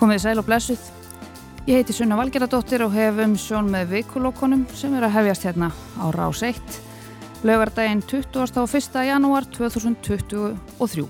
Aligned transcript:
Komið 0.00 0.22
sæl 0.22 0.38
og 0.40 0.46
blessuð. 0.48 0.84
Ég 1.68 1.76
heiti 1.76 1.92
Sunna 1.92 2.16
Valgeradóttir 2.16 2.80
og 2.86 2.94
hef 2.94 3.18
um 3.20 3.34
sjón 3.36 3.66
með 3.68 3.90
vikulokkonum 3.90 4.62
sem 4.72 4.94
er 4.96 5.04
að 5.04 5.12
hefjast 5.18 5.42
hérna 5.44 5.66
á 6.00 6.08
Rás 6.16 6.40
1. 6.40 6.78
Laugardaginn 7.44 8.00
21. 8.08 8.96
janúar 9.04 9.44
2023. 9.52 11.04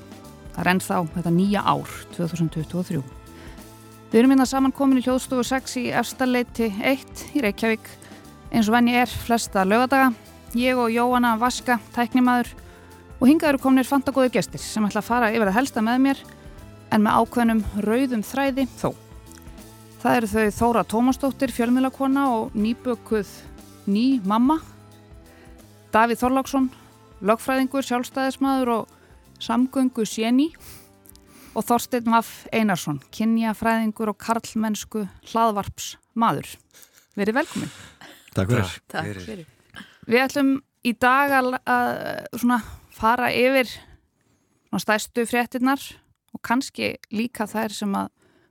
Það 0.57 0.59
er 0.65 0.71
ennþá 0.73 0.99
þetta 1.15 1.33
nýja 1.37 1.63
ár 1.63 1.93
2023. 2.17 3.05
Við 4.11 4.19
erum 4.25 4.35
hérna 4.35 4.49
samankomin 4.51 4.99
í 4.99 5.07
hljóðstofu 5.07 5.47
6 5.53 5.77
í 5.79 5.87
Efstaleiti 6.03 6.73
1 6.83 7.25
í 7.39 7.45
Reykjavík. 7.47 7.87
Eins 8.51 8.67
og 8.67 8.75
venni 8.75 8.99
er 8.99 9.07
flesta 9.07 9.63
laugadaga. 9.63 10.11
Ég 10.59 10.75
og 10.75 10.91
Jóanna 10.91 11.37
Vaska, 11.39 11.79
tæknimaður 11.95 12.51
og 13.21 13.31
hingaður 13.31 13.63
komnir 13.63 13.87
fantagóðu 13.87 14.35
gestir 14.35 14.59
sem 14.59 14.91
ætla 14.91 14.99
að 14.99 15.11
fara 15.13 15.31
yfir 15.31 15.47
að 15.47 15.59
helsta 15.61 15.87
með 15.87 16.07
mér 16.09 16.27
en 16.91 17.05
með 17.05 17.23
ákveðnum 17.23 17.63
rauðum 17.85 18.25
þræði 18.27 18.67
þó. 18.81 18.91
Það 20.01 20.17
eru 20.17 20.29
þau 20.31 20.45
Þóra 20.57 20.83
Tómasdóttir, 20.89 21.53
fjölmjölakona 21.53 22.27
og 22.33 22.55
nýbökuð 22.57 23.31
ný 23.91 24.05
mamma, 24.25 24.61
Davíð 25.93 26.23
Þorláksson, 26.23 26.71
lögfræðingur, 27.27 27.85
sjálfstæðismadur 27.85 28.73
og 28.79 28.95
samgöngu 29.43 30.07
séni 30.09 30.49
og 31.53 31.67
Þorstein 31.67 32.09
Vaff 32.13 32.47
Einarsson, 32.55 33.01
kynjafræðingur 33.13 34.13
og 34.13 34.19
karlmennsku 34.23 35.05
hlaðvarps 35.33 35.97
maður. 36.15 36.49
Verið 37.19 37.41
velkomin. 37.43 37.73
Takk 38.37 38.55
fyrir. 38.55 38.75
Takk 38.93 39.23
fyrir. 39.27 39.47
Við 40.07 40.25
ætlum 40.25 40.53
í 40.87 40.95
dag 40.97 41.35
að, 41.41 41.55
að 41.67 42.69
fara 42.95 43.33
yfir 43.35 43.69
stæstu 44.79 45.27
fréttinnar 45.27 45.83
og 46.35 46.43
kannski 46.47 46.95
líka 47.15 47.47
þær 47.51 47.75
sem 47.75 47.95
að 47.99 48.11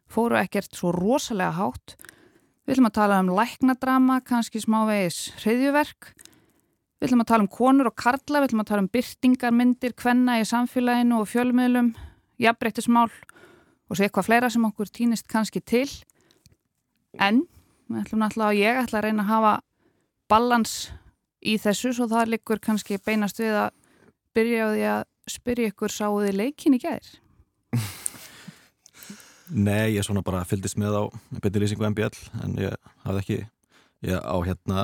fóru 0.10 0.40
ekkert 0.40 0.76
svo 0.76 0.92
rosalega 0.96 1.56
hátt. 1.58 1.96
Við 2.66 2.76
ætlum 2.76 2.90
að 2.90 2.98
tala 2.98 3.20
um 3.24 3.32
læknadrama, 3.38 4.20
kannski 4.26 4.62
smávegis 4.62 5.30
hriðjuverk. 5.42 6.12
Við 7.00 7.08
ætlum 7.08 7.24
að 7.24 7.30
tala 7.32 7.46
um 7.46 7.52
konur 7.54 7.90
og 7.90 7.96
karla, 7.98 8.42
við 8.42 8.50
ætlum 8.50 8.64
að 8.64 8.72
tala 8.72 8.84
um 8.84 8.92
byrtingarmyndir, 8.94 9.96
kvenna 9.98 10.40
í 10.42 10.48
samfélaginu 10.50 11.22
og 11.22 11.30
fjölmiðlum, 11.32 11.94
jafnbreyttismál 12.42 13.08
og 13.10 13.98
svo 13.98 14.06
eitthvað 14.06 14.28
fleira 14.28 14.50
sem 14.54 14.66
okkur 14.68 14.92
týnist 14.94 15.30
kannski 15.32 15.62
til. 15.66 15.88
En 17.18 17.46
við 17.90 18.04
ætlum 18.04 18.22
náttúrulega 18.24 18.52
að 18.52 18.60
ég 18.60 18.82
ætla 18.84 19.00
að 19.00 19.08
reyna 19.08 19.26
að 19.26 19.32
hafa 19.32 19.54
balans 20.30 20.76
í 21.40 21.56
þessu 21.62 21.94
svo 21.96 22.10
það 22.12 22.36
likur 22.36 22.62
kannski 22.62 23.00
beinast 23.02 23.40
við 23.42 23.56
að 23.64 23.72
byrja 24.38 24.68
á 24.68 24.70
því 24.70 24.86
að 24.94 25.02
spyrja 25.30 25.72
ykkur 25.72 25.94
sáuði 25.94 26.36
leikin 26.36 26.76
í 26.78 26.82
gæðir. 26.84 27.10
Nei, 29.50 29.96
ég 29.96 30.06
svona 30.06 30.22
bara 30.26 30.44
fyldist 30.48 30.78
með 30.78 30.98
á 31.00 31.04
betri 31.42 31.64
lýsingu 31.64 31.88
MBL 31.90 32.44
en 32.44 32.56
ég 32.62 32.76
hafði 33.06 33.24
ekki 33.24 33.40
ég 34.10 34.22
á 34.22 34.38
hérna 34.46 34.84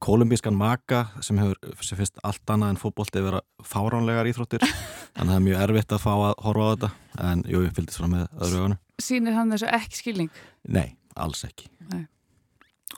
kolumbískan 0.00 0.56
maka 0.56 1.06
sem 1.24 1.38
hefur 1.40 1.56
sem 1.84 1.98
finnst 1.98 2.20
allt 2.24 2.52
annað 2.52 2.74
en 2.74 2.80
fótbólti 2.80 3.22
vera 3.24 3.42
fáránlegar 3.64 4.28
íþróttir 4.28 4.64
þannig 5.16 5.20
að 5.20 5.30
það 5.30 5.36
er 5.36 5.44
mjög 5.46 5.64
erfitt 5.66 5.94
að 5.96 6.04
fá 6.04 6.12
að 6.14 6.32
horfa 6.46 6.66
á 6.66 6.70
þetta 6.70 6.90
en 7.30 7.44
jú, 7.48 7.62
ég 7.66 7.76
fyldist 7.76 8.00
svona 8.00 8.14
með 8.16 8.40
öðru 8.40 8.62
ögunum 8.62 8.80
Sýnir 9.00 9.36
hann 9.36 9.52
þessu 9.54 9.68
ekki 9.72 10.00
skilning? 10.00 10.32
Nei, 10.68 10.96
alls 11.16 11.44
ekki 11.48 11.70
Nei. 11.92 12.04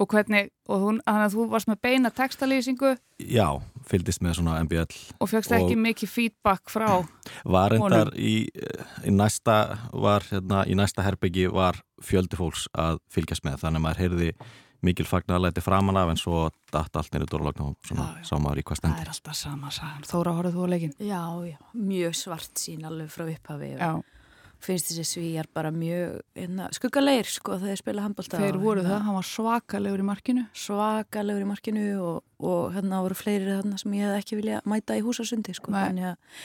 Og 0.00 0.08
hvernig, 0.08 0.48
og 0.72 0.86
hún, 0.86 1.02
þannig 1.04 1.26
að 1.28 1.36
þú 1.36 1.46
varst 1.52 1.70
með 1.70 1.82
beina 1.84 2.10
textalýsingu 2.14 2.94
Já, 3.22 3.48
fyldist 3.88 4.22
með 4.24 4.38
svona 4.38 4.58
MBL 4.64 4.98
Og 5.22 5.30
fegst 5.30 5.54
ekki 5.56 5.76
mikið 5.78 6.12
feedback 6.12 6.72
frá 6.72 6.88
Var 7.44 7.76
endar 7.78 8.12
í, 8.16 8.46
í 9.06 9.14
næsta 9.14 9.58
var, 9.92 10.26
hérna, 10.30 10.64
í 10.66 10.76
næsta 10.78 11.04
herbyggi 11.06 11.48
var 11.52 11.80
fjöldi 12.02 12.38
fólks 12.38 12.68
að 12.74 13.00
fylgjast 13.12 13.46
með 13.46 13.62
þannig 13.62 13.82
að 13.82 13.86
maður 13.86 14.02
heyrði 14.04 14.30
mikil 14.82 15.06
fagnarleiti 15.06 15.62
framan 15.62 15.98
af 16.00 16.10
en 16.10 16.18
svo 16.18 16.48
datt 16.74 16.96
allt 16.98 17.12
nýrið 17.14 17.30
dórlagn 17.30 17.62
og 17.62 17.76
svona 17.86 18.08
já, 18.08 18.16
já. 18.18 18.24
sá 18.26 18.34
maður 18.42 18.58
í 18.58 18.64
hvað 18.66 18.80
stendur. 18.80 18.96
Það 18.96 19.04
er 19.04 19.12
alltaf 19.12 19.36
sama 19.38 19.70
sagan. 19.70 20.08
Þóra, 20.08 20.32
horfðu 20.38 20.56
þú 20.56 20.64
á 20.66 20.68
leikin? 20.72 20.96
Já, 20.98 21.22
já, 21.46 21.58
mjög 21.78 22.16
svart 22.18 22.64
sín 22.64 22.88
alveg 22.88 23.12
frá 23.14 23.28
upphafi 23.28 23.70
Já 23.76 23.92
finnst 24.64 24.90
þessi 24.90 25.04
svíjar 25.06 25.48
bara 25.54 25.72
mjög 25.74 26.20
hérna, 26.38 26.68
skuggalegir 26.74 27.28
sko 27.30 27.56
þegar 27.56 27.72
þeir 27.72 27.80
spila 27.80 28.04
handbólta 28.06 28.40
Þeir 28.42 28.58
voru 28.62 28.84
það, 28.86 28.98
hann 29.06 29.16
var 29.18 29.28
svakalegur 29.28 30.02
í 30.02 30.06
markinu 30.06 30.44
Svakalegur 30.64 31.44
í 31.44 31.48
markinu 31.48 31.86
og, 32.02 32.18
og 32.42 32.76
hérna 32.76 33.00
voru 33.04 33.18
fleiri 33.18 33.50
þarna 33.50 33.80
sem 33.82 33.96
ég 33.98 34.08
hef 34.08 34.22
ekki 34.22 34.38
vilja 34.40 34.60
mæta 34.68 34.98
í 34.98 35.04
húsasundi 35.04 35.56
sko 35.58 35.74
þannig 35.74 36.12
að, 36.12 36.36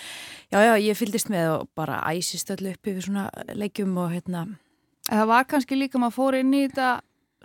já 0.54 0.60
já, 0.66 0.74
ég 0.88 1.00
fyldist 1.00 1.32
með 1.34 1.52
og 1.56 1.70
bara 1.78 2.02
æsist 2.14 2.52
öllu 2.56 2.74
uppi 2.74 2.96
við 2.98 3.10
svona 3.10 3.28
leikjum 3.54 3.94
og 4.02 4.16
hérna 4.16 4.48
Það 5.08 5.30
var 5.30 5.46
kannski 5.48 5.78
líka 5.78 6.02
maður 6.02 6.18
fór 6.18 6.36
inn 6.42 6.52
í 6.52 6.66
þetta 6.66 6.90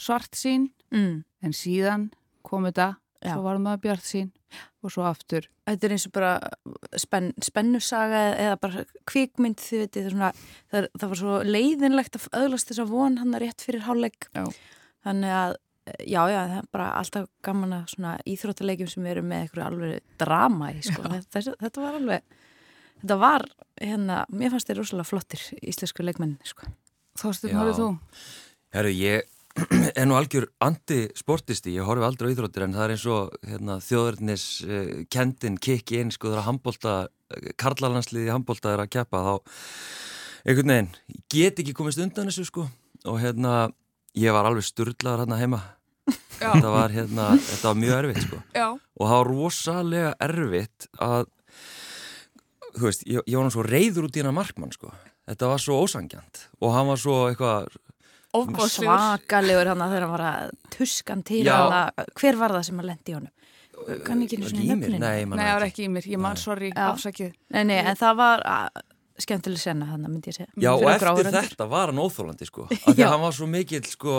svart 0.01 0.35
sín 0.35 0.73
mm. 0.91 1.23
en 1.47 1.55
síðan 1.55 2.09
kom 2.47 2.67
þetta 2.67 2.95
Já. 3.23 3.35
svo 3.37 3.45
var 3.47 3.61
maður 3.63 3.83
bjart 3.87 4.07
sín 4.07 4.31
og 4.83 4.93
svo 4.93 5.05
aftur. 5.07 5.47
Þetta 5.69 5.87
er 5.87 5.95
eins 5.95 6.07
og 6.09 6.15
bara 6.17 6.33
spenn, 6.99 7.31
spennusaga 7.41 8.23
eða 8.35 8.57
bara 8.61 8.85
kvikmynd 9.09 9.63
þið 9.63 9.85
veitir 9.85 10.09
það, 10.11 10.41
það, 10.73 10.89
það 10.99 11.13
var 11.13 11.21
svo 11.23 11.37
leiðinlegt 11.47 12.19
að 12.19 12.27
öðlast 12.43 12.73
þess 12.73 12.83
að 12.83 12.95
von 12.97 13.21
hann 13.23 13.37
að 13.37 13.45
rétt 13.47 13.65
fyrir 13.65 13.87
hálfleik. 13.87 14.29
Þannig 15.07 15.37
að 15.39 15.57
já 16.07 16.21
já 16.31 16.39
það 16.39 16.57
er 16.61 16.69
bara 16.75 16.91
alltaf 16.99 17.27
gaman 17.43 17.75
að 17.75 17.89
svona 17.97 18.13
íþróttalegjum 18.29 18.91
sem 18.91 19.07
eru 19.11 19.25
með 19.27 19.47
eitthvað 19.47 19.69
alveg 19.71 20.17
drama 20.21 20.71
í 20.75 20.83
sko. 20.85 21.03
Þetta, 21.11 21.57
þetta 21.63 21.83
var 21.83 21.99
alveg 21.99 22.39
þetta 23.03 23.19
var 23.23 23.47
hérna, 23.81 24.23
mér 24.31 24.55
fannst 24.55 24.71
þetta 24.71 24.79
rosalega 24.79 25.11
flottir 25.11 25.45
íslensku 25.59 26.07
leikmenn 26.07 26.37
sko. 26.47 26.71
Þorstin, 27.19 27.57
hórið 27.59 27.81
þú? 27.81 27.89
Herru, 28.73 28.93
ég 28.95 29.32
er 29.99 30.07
nú 30.09 30.17
algjör 30.17 30.49
anti-sportisti, 30.65 31.75
ég 31.77 31.87
horfi 31.87 32.07
aldrei 32.07 32.31
á 32.31 32.33
íþróttir 32.33 32.67
en 32.67 32.77
það 32.77 32.85
er 32.85 32.95
eins 32.95 33.05
og 33.13 33.35
hérna, 33.49 33.77
þjóðurnis 33.85 34.47
uh, 34.65 34.95
kendin 35.13 35.59
kikki 35.61 36.01
inn 36.03 36.15
sko 36.15 36.31
þegar 36.31 36.49
handbólta, 36.49 36.95
karlalandsliði 37.61 38.33
handbólta 38.33 38.73
er 38.73 38.85
að 38.85 38.93
keppa 38.97 39.23
þá 39.27 39.35
einhvern 40.43 40.73
veginn, 40.75 40.91
get 41.33 41.61
ekki 41.63 41.77
komist 41.77 42.01
undan 42.03 42.31
þessu 42.31 42.49
sko 42.49 42.67
og 43.09 43.21
hérna 43.23 43.71
ég 44.19 44.35
var 44.35 44.49
alveg 44.49 44.67
sturglaður 44.67 45.25
hérna 45.25 45.39
heima. 45.41 45.61
Þetta 46.43 46.73
var 46.73 46.91
hérna, 46.91 47.29
þetta 47.39 47.69
var 47.69 47.79
mjög 47.79 47.95
erfitt 48.01 48.25
sko. 48.27 48.41
Já. 48.57 48.67
og 48.75 49.07
það 49.07 49.21
var 49.21 49.31
rosalega 49.31 50.11
erfitt 50.27 50.89
að 50.99 51.29
þú 52.73 52.85
veist, 52.89 53.07
ég, 53.07 53.25
ég 53.29 53.39
var 53.39 53.53
svo 53.55 53.65
reyður 53.67 54.09
út 54.09 54.17
í 54.17 54.23
hennar 54.23 54.37
markmann 54.37 54.75
sko. 54.75 54.93
Þetta 55.29 55.51
var 55.53 55.63
svo 55.63 55.79
ósangjant 55.85 56.47
og 56.59 56.75
hann 56.75 56.89
var 56.91 57.01
svo 57.01 57.19
eitthvað 57.29 57.71
svakalegur 58.33 59.73
hann 59.73 59.85
að 59.85 59.95
þegar 59.95 60.07
hann 60.07 60.15
var 60.15 60.25
að 60.29 60.57
tuskan 60.73 61.25
til 61.27 61.45
hana, 61.49 61.85
hver 62.19 62.39
var 62.41 62.57
það 62.57 62.69
sem 62.71 62.83
að 62.83 62.91
lendi 62.93 63.13
í 63.13 63.17
honum? 63.19 63.35
Kann 64.07 64.23
ekki 64.23 64.39
einu 64.39 64.49
svona 64.49 64.65
nefninu 64.69 64.99
Nei, 65.03 65.25
nei, 65.27 65.37
það 65.43 65.53
var 65.57 65.67
ekki. 65.67 65.85
í 65.85 65.93
mér, 65.93 66.09
ég 66.13 66.21
man 66.23 66.39
sorry 66.41 66.71
afsakið. 66.77 67.33
Nei, 67.55 67.63
nei, 67.69 67.79
en 67.83 67.99
það 67.99 68.19
var 68.21 68.45
skemmtileg 69.23 69.61
sena 69.61 69.89
þannig 69.91 70.09
að 70.09 70.15
myndi 70.15 70.33
ég 70.33 70.37
segja. 70.39 70.51
Já, 70.63 70.71
og 70.73 70.89
eftir 70.93 71.31
þetta 71.35 71.69
var 71.71 71.93
hann 71.93 72.03
óþólandi 72.03 72.49
sko. 72.49 72.67
Af 72.87 72.89
því 72.89 73.07
að 73.07 73.13
hann 73.15 73.25
var 73.25 73.37
svo 73.37 73.49
mikill 73.51 73.85
sko 73.89 74.19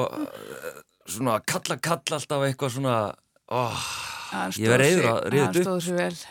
svona 1.09 1.39
kalla 1.47 1.77
kalla 1.83 2.19
alltaf 2.19 2.45
eitthvað 2.47 2.75
svona 2.77 2.97
oh, 3.53 3.85
ég 4.59 4.71
verði 4.71 4.89
reyður 4.89 5.09
að 5.09 5.19
reyða 5.33 5.47
upp. 5.47 5.57
Það 5.57 5.67
stóð 5.67 5.83
sér 5.87 5.99
vel. 6.01 6.23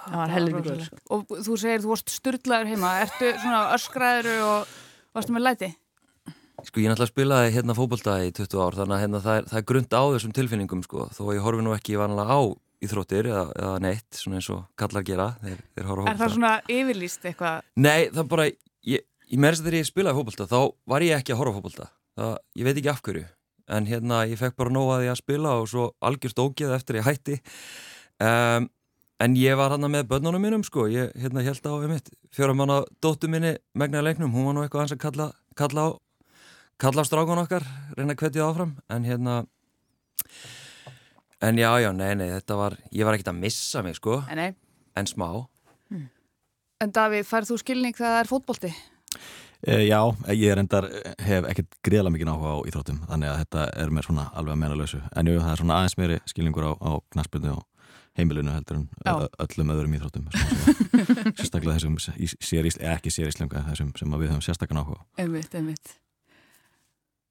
Það 0.00 0.16
var 0.16 0.32
heldur 0.32 0.84
Og 1.12 1.32
þú 1.44 1.56
segir 1.60 1.82
þú 1.84 1.92
vorst 1.92 2.12
styrlaður 2.14 2.72
heima. 2.72 2.92
Ertu 3.04 3.32
svona 3.42 3.62
öskraður 3.76 4.30
og 4.46 4.74
varstu 5.16 5.36
með 5.36 5.46
læti? 5.48 5.70
Sko 6.66 6.82
ég 6.82 6.90
náttúrulega 6.90 7.12
spilaði 7.12 7.52
hérna 7.54 7.76
fókbalta 7.78 8.16
í 8.24 8.32
20 8.36 8.64
ár 8.64 8.78
þannig 8.78 8.96
að 8.96 9.04
hérna, 9.04 9.22
það, 9.24 9.38
er, 9.38 9.46
það 9.50 9.60
er 9.60 9.68
grund 9.70 9.94
á 9.96 10.02
þessum 10.14 10.34
tilfinningum 10.36 10.82
sko. 10.86 11.06
Þó 11.16 11.22
að 11.28 11.36
ég 11.36 11.46
horfi 11.46 11.64
nú 11.66 11.76
ekki 11.76 12.00
vanlega 12.00 12.36
á 12.36 12.40
íþróttir 12.80 13.28
eða, 13.28 13.44
eða 13.60 13.78
neitt 13.84 14.16
svona 14.16 14.40
eins 14.40 14.50
og 14.52 14.66
kallar 14.80 15.04
gera 15.06 15.30
þeir, 15.44 15.62
þeir 15.76 15.88
Er 16.10 16.20
það 16.20 16.34
svona 16.36 16.52
yfirlýst 16.72 17.24
eitthvað? 17.28 17.64
Nei, 17.76 18.08
það 18.08 18.28
bara, 18.32 18.46
ég, 18.88 19.06
ég 19.28 19.42
meðist 19.42 19.64
þegar 19.66 19.78
ég 19.80 19.88
spilaði 19.88 20.20
fókbalta 20.20 20.48
þá 20.48 20.60
var 20.92 21.04
ég 21.04 21.20
ekki 21.20 21.34
að 21.34 21.42
horfa 21.42 21.58
fókbalta 21.60 21.90
ég 22.56 22.66
veit 22.66 22.76
ekki 22.76 22.90
af 22.90 23.00
hverju. 23.04 23.24
En 23.70 23.86
hérna 23.86 24.24
ég 24.26 24.38
fekk 24.40 24.56
bara 24.58 24.72
nóg 24.74 24.90
að 24.96 25.06
ég 25.06 25.14
að 25.14 25.20
spila 25.20 25.54
og 25.60 25.68
svo 25.70 25.90
algjörst 26.02 26.40
ógeð 26.42 26.74
eftir 26.74 26.98
ég 26.98 27.06
hætti. 27.06 27.38
Um, 28.20 28.66
en 29.22 29.36
ég 29.38 29.56
var 29.56 29.70
hann 29.74 29.86
með 29.86 30.08
börnunum 30.10 30.42
mínum 30.42 30.64
sko. 30.66 30.88
Ég 30.90 31.12
hérna 31.14 31.44
held 31.46 31.64
á 31.64 31.72
um 32.50 32.56
manna 32.58 32.80
dóttu 33.00 33.28
minni 33.28 33.56
megna 33.74 34.02
leiknum, 34.02 34.32
hún 34.32 34.48
var 34.48 34.56
nú 34.56 34.64
eitthvað 34.64 34.86
hans 34.86 34.96
að 34.96 35.02
kalla, 35.04 35.28
kalla 35.56 35.86
á 35.86 35.88
kalla 36.80 37.04
á 37.04 37.08
strákun 37.08 37.42
okkar, 37.42 37.64
reyna 37.96 38.14
að 38.14 38.22
kvetja 38.22 38.46
áfram 38.46 38.72
en 38.92 39.04
hérna 39.04 39.42
en 41.44 41.58
já, 41.60 41.70
já, 41.80 41.90
nei, 41.96 42.14
nei, 42.16 42.30
þetta 42.32 42.56
var 42.56 42.76
ég 42.92 43.06
var 43.06 43.16
ekkert 43.16 43.32
að 43.34 43.42
missa 43.42 43.82
mig, 43.84 43.98
sko 43.98 44.20
nei. 44.36 44.54
en 44.96 45.10
smá 45.10 45.28
hmm. 45.90 46.08
En 46.80 46.92
Davíð, 46.96 47.26
færð 47.28 47.50
þú 47.50 47.60
skilning 47.60 47.96
þegar 47.96 48.14
það 48.14 48.22
er 48.22 48.28
fótbolti? 48.30 48.70
E, 49.60 49.74
já, 49.84 49.98
ég 50.32 50.48
er 50.48 50.62
endar 50.62 50.86
hef 51.20 51.48
ekkert 51.50 51.74
greiðlega 51.84 52.14
mikið 52.14 52.32
áhuga 52.32 52.54
á 52.56 52.58
íþróttum 52.70 53.02
þannig 53.10 53.32
að 53.32 53.40
þetta 53.42 53.66
er 53.82 53.92
mér 53.92 54.08
svona 54.08 54.28
alveg 54.32 54.56
að 54.56 54.62
meina 54.62 54.78
lausu 54.80 55.02
en 55.04 55.28
jú, 55.28 55.42
það 55.42 55.52
er 55.52 55.62
svona 55.64 55.80
aðeins 55.80 55.98
meiri 56.00 56.20
skilningur 56.32 56.64
á, 56.64 56.72
á 56.80 56.92
knaspinu 57.12 57.52
og 57.58 57.66
heimilinu 58.16 58.54
heldur 58.56 58.80
en 58.80 58.86
já. 59.04 59.28
öllum 59.44 59.74
öðrum 59.76 59.98
íþróttum 59.98 60.30
sérstaklega 61.38 61.76
þessum 61.76 62.00
sér, 62.00 62.70
ekki 62.94 63.12
séríslenga 63.12 63.66
þessum 63.68 63.92
sem 64.00 64.16
við 64.16 64.32
höfum 64.32 64.46
sérstaklega 64.48 64.86
áhuga 64.86 65.04
Einmitt, 65.20 65.52
einmitt 65.52 65.98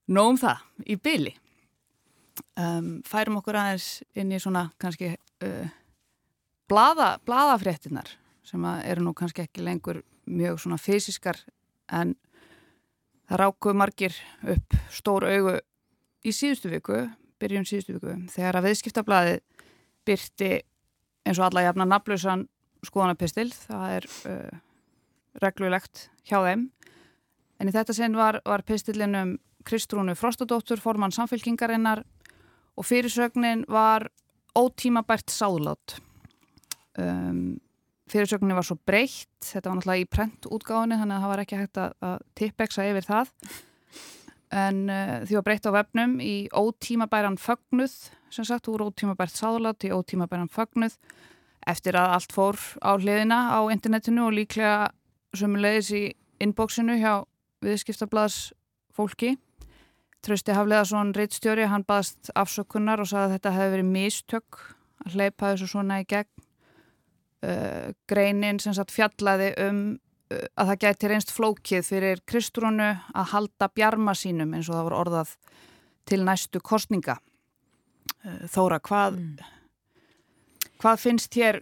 nógum 0.09 0.39
það 0.41 0.63
í 0.89 0.97
byli 0.99 1.33
um, 2.57 2.99
færum 3.07 3.39
okkur 3.41 3.59
aðeins 3.59 3.89
inn 4.17 4.33
í 4.33 4.39
svona 4.41 4.69
kannski 4.81 5.13
uh, 5.13 5.69
blada, 6.69 7.17
bladafréttinar 7.25 8.11
sem 8.45 8.65
eru 8.83 9.05
nú 9.05 9.13
kannski 9.17 9.45
ekki 9.45 9.65
lengur 9.65 10.01
mjög 10.29 10.61
svona 10.63 10.79
fysiskar 10.81 11.39
en 11.93 12.15
það 13.29 13.41
rákuð 13.43 13.77
margir 13.77 14.15
upp 14.49 14.77
stór 14.93 15.27
augu 15.29 15.57
í 16.25 16.33
síðustu 16.35 16.71
viku, 16.71 17.03
byrjun 17.39 17.67
síðustu 17.67 17.97
viku 17.97 18.15
þegar 18.33 18.59
að 18.59 18.69
viðskiptablaði 18.69 19.37
byrti 20.07 20.51
eins 21.27 21.39
og 21.39 21.49
alla 21.49 21.67
jafna 21.67 21.85
naflausan 21.85 22.47
skoðanapistil, 22.85 23.49
það 23.51 23.95
er 23.97 24.07
uh, 24.31 24.59
reglulegt 25.43 26.07
hjá 26.27 26.39
þeim. 26.45 26.69
En 27.59 27.67
í 27.67 27.73
þetta 27.75 27.95
sinn 27.95 28.15
var, 28.15 28.39
var 28.47 28.63
pistillinum 28.67 29.35
Kristrúnu 29.67 30.15
Frostadóttur, 30.15 30.79
formann 30.81 31.13
samfélkingarinnar 31.15 32.03
og 32.79 32.85
fyrirsögnin 32.87 33.65
var 33.67 34.07
ótímabært 34.57 35.31
sáðlát. 35.31 35.97
Um, 36.99 37.59
fyrirsögnin 38.09 38.57
var 38.57 38.65
svo 38.65 38.79
breytt 38.87 39.27
þetta 39.45 39.69
var 39.69 39.79
náttúrulega 39.79 40.03
í 40.03 40.11
prentútgáðinu 40.15 40.99
þannig 40.99 41.15
að 41.17 41.23
það 41.23 41.33
var 41.33 41.43
ekki 41.43 41.59
hægt 41.59 41.81
að, 41.81 41.97
að 42.09 42.21
tippeksa 42.39 42.87
yfir 42.89 43.07
það. 43.07 43.33
En 44.59 44.79
uh, 44.89 45.17
því 45.27 45.37
var 45.37 45.47
breytt 45.49 45.69
á 45.69 45.71
vefnum 45.75 46.15
í 46.23 46.35
ótímabæran 46.49 47.37
fögnuð 47.39 47.97
sem 48.33 48.47
sagt 48.47 48.69
úr 48.71 48.87
ótímabært 48.87 49.35
sáðlát 49.35 49.85
í 49.85 49.93
ótímabæran 49.93 50.49
fögnuð 50.51 50.95
eftir 51.69 51.97
að 51.99 52.15
allt 52.15 52.33
fór 52.33 52.57
á 52.81 52.95
hliðina 52.97 53.39
á 53.53 53.59
internetinu 53.69 54.29
og 54.29 54.35
líklega 54.37 54.89
sömulegis 55.37 55.91
í 55.93 56.03
inboxinu 56.41 56.95
hjá 56.97 57.21
viðskiptablaðs 57.65 58.53
fólki 58.95 59.35
Trausti 60.25 60.51
Hafleðarsson 60.51 61.13
reittstjóri, 61.15 61.63
hann 61.71 61.85
baðast 61.87 62.31
afsökunar 62.37 62.99
og 62.99 63.07
sagði 63.07 63.29
að 63.29 63.33
þetta 63.37 63.53
hefði 63.55 63.73
verið 63.75 63.89
mistök 63.93 64.59
að 65.05 65.15
hleypa 65.15 65.51
þessu 65.53 65.69
svona 65.71 66.01
í 66.01 66.07
gegn. 66.09 66.45
Uh, 67.39 67.93
greinin 68.11 68.57
sem 68.59 68.75
sagt 68.75 68.91
fjallaði 68.91 69.53
um 69.63 69.77
uh, 69.95 70.41
að 70.59 70.73
það 70.73 70.81
gæti 70.83 71.11
reynst 71.11 71.29
flókið 71.31 71.85
fyrir 71.87 72.19
Kristrúnu 72.27 72.89
að 72.91 73.29
halda 73.31 73.69
bjarma 73.71 74.11
sínum 74.11 74.51
eins 74.57 74.67
og 74.67 74.75
það 74.75 74.89
voru 74.89 74.97
orðað 75.05 75.31
til 76.09 76.19
næstu 76.27 76.59
kostninga. 76.59 77.15
Uh, 78.25 78.43
Þóra, 78.51 78.81
hvað, 78.83 79.21
mm. 79.21 80.67
hvað 80.83 80.99
finnst 81.05 81.39
hér, 81.39 81.61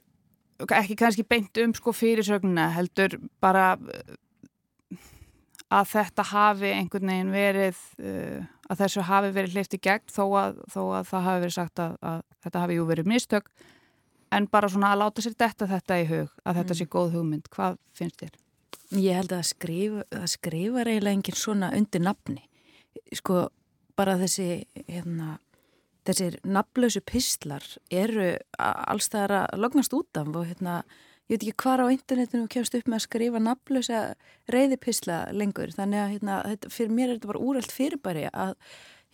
ekki 0.65 0.97
kannski 0.97 1.27
beint 1.29 1.61
um 1.61 1.77
sko 1.77 1.93
fyrirsögnuna, 1.93 2.71
heldur 2.73 3.19
bara 3.37 3.75
að 5.73 5.89
þetta 5.91 6.25
hafi 6.31 6.69
einhvern 6.71 7.11
veginn 7.11 7.31
verið 7.33 7.79
uh, 7.99 8.43
að 8.71 8.83
þessu 8.83 9.05
hafi 9.07 9.31
verið 9.35 9.57
hlifti 9.57 9.79
gegn 9.83 10.11
þó 10.11 10.23
að, 10.39 10.61
þó 10.71 10.81
að 10.99 11.09
það 11.09 11.25
hafi 11.27 11.43
verið 11.43 11.55
sagt 11.57 11.81
að, 11.83 11.97
að 12.01 12.21
þetta 12.45 12.63
hafi 12.63 12.77
jú 12.77 12.85
verið 12.87 13.11
mistök 13.11 13.49
en 14.35 14.47
bara 14.51 14.69
svona 14.71 14.91
að 14.93 15.01
láta 15.03 15.23
sér 15.23 15.37
detta 15.39 15.69
þetta 15.69 15.99
í 16.01 16.05
hug 16.09 16.31
að 16.43 16.61
þetta 16.61 16.73
mm. 16.73 16.79
sé 16.79 16.89
góð 16.91 17.17
hugmynd 17.17 17.49
hvað 17.53 17.79
finnst 17.95 18.21
þér? 18.23 18.37
Ég 18.95 19.19
held 19.19 19.33
að 19.35 19.47
skrifa, 19.49 20.23
skrifa 20.31 20.85
reyðilega 20.87 21.17
enginn 21.17 21.39
svona 21.39 21.71
undir 21.75 22.03
nafni 22.03 22.43
sko 23.15 23.47
bara 23.97 24.15
þessi 24.19 24.63
hérna, 24.87 25.37
þessir 26.07 26.37
nafnlausu 26.47 27.01
pistlar 27.07 27.65
eru 27.91 28.35
allstæðar 28.57 29.35
að 29.41 29.61
lognast 29.63 29.95
út 29.97 30.19
af 30.19 30.31
og 30.31 30.47
hérna 30.47 30.81
ég 31.27 31.35
veit 31.35 31.43
ekki 31.43 31.63
hvað 31.63 31.83
á 31.83 31.93
internetinu 31.93 32.49
kemst 32.51 32.75
upp 32.77 32.87
með 32.87 32.99
að 32.99 33.05
skrifa 33.05 33.41
nafnlösa 33.43 34.03
reyðipisla 34.53 35.17
lengur. 35.35 35.73
Þannig 35.75 36.03
að 36.03 36.13
hérna, 36.15 36.37
þetta, 36.53 36.71
fyrir 36.71 36.93
mér 36.95 37.09
er 37.09 37.17
þetta 37.17 37.31
bara 37.33 37.41
úrælt 37.49 37.73
fyrirbæri 37.75 38.23
að, 38.31 38.53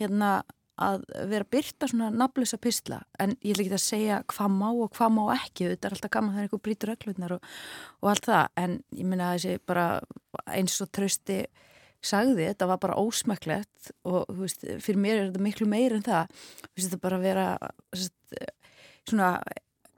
hérna, 0.01 0.30
að 0.83 1.04
vera 1.31 1.50
byrta 1.56 1.89
svona 1.89 2.12
nafnlösa 2.13 2.60
pisla 2.62 3.01
en 3.21 3.36
ég 3.42 3.57
vil 3.57 3.65
ekki 3.65 3.77
að 3.77 3.83
segja 3.88 4.21
hvað 4.33 4.56
má 4.60 4.69
og 4.69 4.94
hvað 4.94 5.18
má 5.18 5.24
ekki. 5.39 5.71
Þetta 5.74 5.89
er 5.89 5.98
alltaf 5.98 6.13
gaman 6.13 6.38
þegar 6.38 6.48
einhver 6.48 6.63
brítur 6.69 6.94
reglurnar 6.94 7.36
og, 7.39 7.51
og 8.01 8.13
allt 8.13 8.30
það. 8.30 8.45
En 8.62 8.80
ég 8.94 9.09
minna 9.09 9.33
að 9.33 9.42
þessi 9.42 9.66
bara 9.74 9.88
eins 10.54 10.80
og 10.86 10.94
trösti 10.94 11.42
sagði 12.04 12.50
þetta 12.50 12.68
var 12.68 12.80
bara 12.83 13.00
ósmæklegt 13.00 13.94
og 14.09 14.27
veist, 14.36 14.66
fyrir 14.83 15.00
mér 15.00 15.18
er 15.18 15.27
þetta 15.30 15.44
miklu 15.45 15.68
meir 15.71 15.98
en 15.98 16.06
það. 16.06 16.33
Veist, 16.74 16.89
þetta 16.89 17.04
bara 17.06 17.21
vera 17.24 17.48
svona 19.09 19.38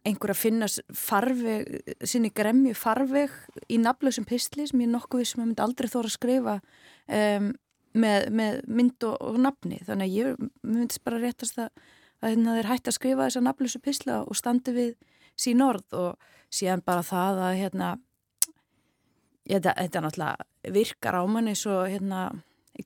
einhver 0.05 0.33
að 0.35 0.41
finna 0.41 0.67
farveg, 0.93 1.91
sinni 2.05 2.29
gremju 2.33 2.75
farveg 2.77 3.33
í 3.71 3.79
nafnlausum 3.81 4.27
pistli 4.29 4.67
sem 4.69 4.83
ég 4.83 4.91
nokkuð 4.91 5.23
við 5.23 5.29
sem 5.31 5.41
ég 5.41 5.49
myndi 5.49 5.65
aldrei 5.65 5.89
þóra 5.89 6.11
að 6.11 6.15
skrifa 6.15 6.55
um, 6.59 7.51
með, 7.97 8.27
með 8.29 8.59
mynd 8.67 9.07
og, 9.09 9.15
og 9.25 9.39
nafni. 9.41 9.79
Þannig 9.87 10.05
að 10.05 10.17
ég 10.19 10.47
myndist 10.61 11.03
bara 11.07 11.21
réttast 11.23 11.59
að, 11.61 11.85
að 12.21 12.35
hérna, 12.35 12.57
þeir 12.59 12.71
hætti 12.71 12.91
að 12.91 12.97
skrifa 12.99 13.27
þessa 13.27 13.45
nafnlausu 13.47 13.81
pistla 13.83 14.19
og 14.23 14.37
standi 14.37 14.75
við 14.75 14.91
sín 15.39 15.63
orð 15.65 15.97
og 15.97 16.27
síðan 16.53 16.83
bara 16.85 17.05
það 17.05 17.41
að 17.47 17.61
hérna, 17.63 17.93
þetta, 19.49 19.73
þetta 19.81 20.03
náttúrulega 20.05 20.75
virkar 20.75 21.17
á 21.17 21.23
manni 21.29 21.55
svo 21.57 21.81
hérna, 21.89 22.27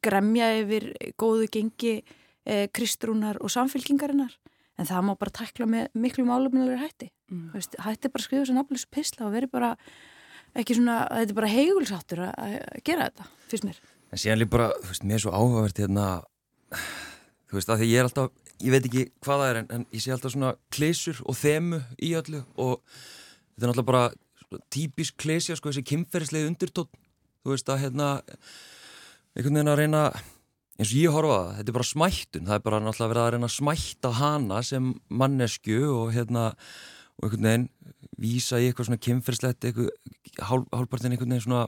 gremja 0.05 0.53
yfir 0.61 0.91
góðu 1.19 1.49
gengi 1.51 1.97
eh, 1.99 2.69
kristrúnar 2.71 3.41
og 3.43 3.51
samfélkingarinnar 3.51 4.37
en 4.79 4.87
það 4.87 5.05
má 5.07 5.13
bara 5.19 5.35
takla 5.41 5.67
með 5.69 5.89
miklu 5.99 6.25
málumnilegur 6.27 6.81
hætti. 6.81 7.09
Mm. 7.29 7.49
Veist, 7.55 7.75
hætti 7.83 8.11
bara 8.11 8.23
að 8.23 8.27
skrifa 8.27 8.45
þessu 8.45 8.57
nafnlösu 8.57 8.89
pisla 8.95 9.27
og 9.27 9.35
veri 9.35 9.49
bara 9.51 9.73
ekki 10.57 10.77
svona, 10.79 11.01
þetta 11.11 11.35
er 11.35 11.39
bara 11.39 11.53
heigulsáttur 11.53 12.25
að 12.25 12.53
gera 12.87 13.09
þetta, 13.09 13.27
fyrst 13.51 13.67
mér. 13.67 13.81
En 14.09 14.21
síðan 14.21 14.41
líf 14.41 14.51
bara, 14.53 14.69
þú 14.79 14.93
veist, 14.93 15.05
mér 15.05 15.19
er 15.19 15.23
svo 15.25 15.33
áhugavert 15.35 15.81
hérna, 15.83 16.05
þú 17.49 17.59
veist, 17.59 17.69
að 17.69 17.83
því 17.83 17.89
ég 17.91 17.99
er 17.99 18.09
alltaf 18.09 18.31
ég 18.59 18.73
veit 18.73 18.87
ekki 18.89 19.05
hvað 19.23 19.41
það 19.41 19.51
er, 19.51 19.59
en, 19.59 19.69
en 19.75 19.85
ég 19.95 20.03
sé 20.03 20.13
alltaf 20.13 20.33
svona 20.33 20.55
klísur 20.73 21.21
og 21.29 21.37
þemu 21.39 21.79
í 22.03 22.09
öllu 22.19 22.41
og 22.59 22.81
þetta 22.89 23.67
er 23.67 23.71
náttúrulega 23.71 23.91
bara 23.91 24.63
típisk 24.73 25.19
klísja, 25.21 25.55
sko, 25.55 25.71
þessi 25.71 25.85
kynferðislega 25.87 26.49
undirtótt, 26.49 26.91
þú 27.43 27.53
veist, 27.53 27.69
að 27.71 27.85
hérna 27.85 28.09
einhvern 29.35 29.59
veginn 29.59 29.71
að 29.71 29.79
reyna 29.83 30.03
eins 30.79 30.93
og 30.93 30.99
ég 30.99 31.11
horfa 31.13 31.35
það, 31.35 31.51
þetta 31.57 31.71
er 31.71 31.77
bara 31.77 31.89
smættun. 31.89 32.47
Það 32.47 32.55
er 32.55 32.63
bara 32.63 32.79
náttúrulega 32.79 33.11
verið 33.11 33.23
að 33.25 33.33
reyna 33.35 33.49
að 33.49 33.57
smætta 33.57 34.13
hana 34.15 34.61
sem 34.63 34.93
mannesku 35.11 35.79
og 35.91 36.13
hérna 36.15 36.45
og 37.19 37.27
einhvern 37.27 37.49
veginn 37.49 37.69
vísa 38.19 38.59
í 38.59 38.69
eitthvað 38.69 38.89
svona 38.89 39.03
kynferðslegt 39.03 39.67
hálfpartin 40.47 41.15
einhvern 41.15 41.35
veginn 41.35 41.45
svona 41.45 41.65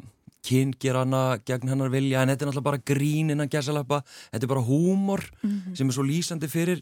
kyngerana 0.48 1.24
gegn 1.46 1.70
hennar 1.70 1.92
vilja. 1.94 2.22
En 2.22 2.32
þetta 2.32 2.46
er 2.46 2.52
náttúrulega 2.52 2.70
bara 2.70 2.86
grín 2.92 3.34
innan 3.34 3.52
gæsalappa. 3.52 4.02
Þetta 4.32 4.48
er 4.48 4.54
bara 4.56 4.68
húmor 4.68 5.26
mm 5.44 5.50
-hmm. 5.50 5.76
sem 5.76 5.88
er 5.88 5.94
svo 5.94 6.04
lýsandi 6.04 6.48
fyrir 6.48 6.82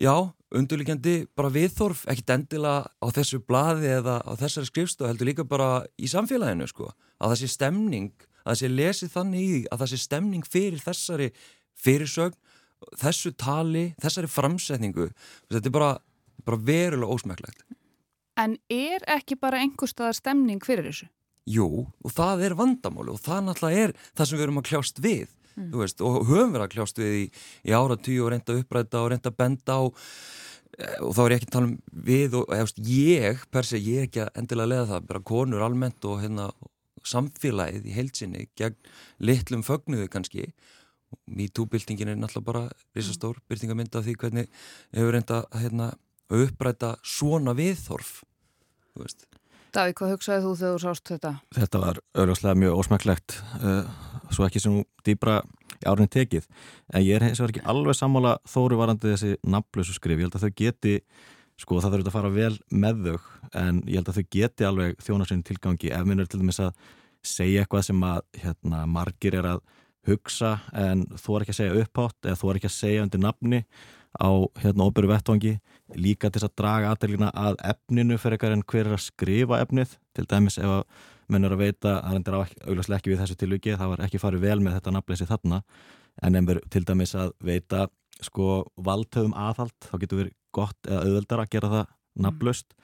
já, 0.00 0.32
undurlíkjandi 0.54 1.26
bara 1.36 1.52
viðþorf, 1.52 2.06
ekkit 2.08 2.30
endilega 2.30 2.86
á 2.88 3.06
þessu 3.12 3.40
blaði 3.44 3.92
eða 4.00 4.20
á 4.24 4.32
þessari 4.40 4.66
skrifstu 4.66 5.06
heldur 5.06 5.26
líka 5.26 5.44
bara 5.44 5.84
í 5.98 6.08
samfélaginu 6.08 6.66
sko. 6.66 6.90
Að 7.20 7.34
þessi 7.34 7.48
stemning 7.48 8.12
að 8.50 8.56
það 8.56 8.60
sé 8.60 8.70
lesið 8.74 9.12
þannig 9.14 9.50
í 9.50 9.58
að 9.70 9.82
það 9.82 9.90
sé 9.92 9.98
stemning 10.02 10.46
fyrir 10.46 10.82
þessari 10.82 11.28
fyrirsögn, 11.80 12.36
þessu 13.00 13.32
tali, 13.38 13.84
þessari 14.02 14.30
framsetningu. 14.30 15.08
Þetta 15.52 15.70
er 15.70 15.74
bara, 15.74 15.90
bara 16.46 16.60
verulega 16.66 17.16
ósmæklegt. 17.16 17.64
En 18.40 18.56
er 18.72 19.04
ekki 19.10 19.36
bara 19.40 19.60
einhver 19.60 19.90
staðar 19.90 20.16
stemning 20.16 20.62
fyrir 20.64 20.88
þessu? 20.88 21.10
Jú, 21.50 21.86
og 22.04 22.14
það 22.14 22.46
er 22.46 22.56
vandamáli 22.58 23.12
og 23.12 23.20
það 23.22 23.46
náttúrulega 23.48 23.86
er 23.86 23.94
það 24.12 24.28
sem 24.28 24.38
við 24.38 24.46
erum 24.46 24.60
að 24.60 24.68
kljást 24.70 25.00
við. 25.02 25.32
Mm. 25.56 25.70
Veist, 25.74 26.02
og 26.04 26.20
höfum 26.28 26.52
verið 26.54 26.66
að 26.66 26.74
kljást 26.76 27.00
við 27.00 27.16
í, 27.16 27.24
í 27.66 27.74
áratvíu 27.74 28.24
og 28.24 28.30
reynda 28.32 28.54
að 28.54 28.62
uppræta 28.62 29.02
og 29.02 29.10
reynda 29.12 29.32
að 29.32 29.40
benda 29.40 29.76
á 29.76 29.82
og 31.00 31.14
þá 31.16 31.20
er 31.24 31.32
ég 31.32 31.40
ekki 31.40 31.48
að 31.48 31.54
tala 31.56 31.68
um 31.68 31.74
við 32.06 32.36
og 32.38 32.52
ég, 32.88 33.40
per 33.52 33.66
se, 33.68 33.80
ég 33.80 34.02
er 34.02 34.08
ekki 34.08 34.22
að 34.24 34.38
endilega 34.40 34.70
leða 34.70 34.88
það, 34.92 35.08
bara 35.10 35.24
konur 35.32 35.64
almennt 35.66 36.06
og 36.08 36.20
hérna 36.22 36.46
samfélagið 37.06 37.88
í 37.88 37.96
heilsinni 37.96 38.46
gegn 38.58 38.76
litlum 39.22 39.64
fögnuðu 39.66 40.08
kannski 40.12 40.50
MeToo-byltingin 41.26 42.12
er 42.12 42.18
náttúrulega 42.18 42.46
bara 42.46 42.62
risastór 42.94 43.38
mm. 43.38 43.46
byltingamynda 43.50 43.98
af 43.98 44.06
því 44.06 44.16
hvernig 44.20 44.50
hefur 44.94 45.16
reynda 45.16 45.42
hérna, 45.58 45.92
að 46.30 46.46
uppræta 46.46 46.94
svona 47.02 47.56
viðþorf 47.58 48.20
Davík, 49.70 50.00
hvað 50.00 50.16
hugsaði 50.16 50.42
þú 50.44 50.52
þegar 50.58 50.72
þú 50.74 50.82
sást 50.82 51.10
þetta? 51.12 51.30
Þetta 51.54 51.80
var 51.80 51.98
auðvarslega 52.18 52.58
mjög 52.58 52.78
ósmæklegt 52.80 53.36
uh, 53.62 53.90
svo 54.34 54.46
ekki 54.46 54.62
sem 54.62 54.80
dýbra 55.06 55.40
í 55.80 55.86
árin 55.88 56.10
tekið, 56.10 56.48
en 56.92 57.04
ég 57.06 57.16
er 57.16 57.28
hins 57.28 57.38
vegar 57.40 57.54
ekki 57.54 57.62
alveg 57.70 57.96
sammála 57.96 58.34
þóru 58.50 58.80
varandi 58.80 59.12
þessi 59.14 59.36
nafnlösu 59.46 59.94
skrif, 59.96 60.18
ég 60.18 60.26
held 60.26 60.36
að 60.36 60.48
þau 60.48 60.58
geti 60.58 60.96
sko 61.60 61.80
það 61.82 61.96
þurft 61.96 62.08
að 62.10 62.16
fara 62.16 62.32
vel 62.34 62.54
með 62.72 63.04
þau 63.04 63.18
en 63.60 63.82
ég 63.86 64.00
held 64.00 64.10
að 64.10 64.18
þau 64.18 64.26
geti 64.36 64.66
alveg 64.66 65.04
þjónarsynning 65.04 65.46
tilgangi. 65.46 65.92
Ef 65.92 66.08
minn 66.08 66.22
er 66.22 66.30
til 66.30 66.40
dæmis 66.40 66.60
að 66.62 66.72
segja 67.26 67.64
eitthvað 67.64 67.86
sem 67.90 68.04
að 68.06 68.20
hérna, 68.40 68.82
margir 68.88 69.36
er 69.36 69.48
að 69.54 69.62
hugsa 70.08 70.56
en 70.72 71.04
þú 71.20 71.36
er 71.36 71.44
ekki 71.44 71.54
að 71.54 71.58
segja 71.58 71.84
upphátt 71.84 72.28
eða 72.28 72.40
þú 72.40 72.50
er 72.50 72.60
ekki 72.60 72.70
að 72.70 72.76
segja 72.78 73.04
undir 73.04 73.20
nafni 73.20 73.60
á 74.16 74.30
hérna 74.62 74.86
óbyrju 74.88 75.10
vettvangi 75.12 75.52
líka 76.00 76.30
til 76.32 76.42
að 76.46 76.56
draga 76.58 76.94
aðdeilina 76.94 77.30
að 77.36 77.60
efninu 77.74 78.16
fyrir 78.18 78.38
eitthvað 78.38 78.56
en 78.56 78.66
hver 78.72 78.88
er 78.88 78.96
að 78.96 79.04
skrifa 79.04 79.60
efnið. 79.62 79.94
Til 80.16 80.26
dæmis 80.30 80.58
ef 80.58 80.72
að 80.80 81.06
menn 81.30 81.46
er 81.46 81.54
að 81.54 81.62
veita 81.62 81.94
að 82.00 82.16
það 82.16 82.32
er 82.32 82.38
auðvitað 82.40 82.96
ekki 82.96 83.12
við 83.12 83.22
þessu 83.22 83.38
tilviki 83.38 83.76
það 83.76 83.92
var 83.92 84.04
ekki 84.06 84.22
farið 84.22 84.46
vel 84.48 84.58
með 84.64 84.78
þetta 84.78 84.94
nafnleysi 84.96 85.28
þarna. 85.30 85.62
En 86.24 86.40
verður 86.40 86.66
til 86.72 86.84
dæmis 86.88 87.14
að 87.14 87.34
veita 87.44 87.86
sko 88.24 88.64
valdhöfum 88.76 89.36
aðhald 89.38 89.76
þá 89.86 89.94
getur 90.02 90.24
verið 90.24 90.39
gott 90.54 90.88
eða 90.88 91.04
auðveldar 91.06 91.44
að 91.44 91.52
gera 91.54 91.72
það 91.74 91.84
mm. 91.86 92.24
nafnlaust 92.26 92.74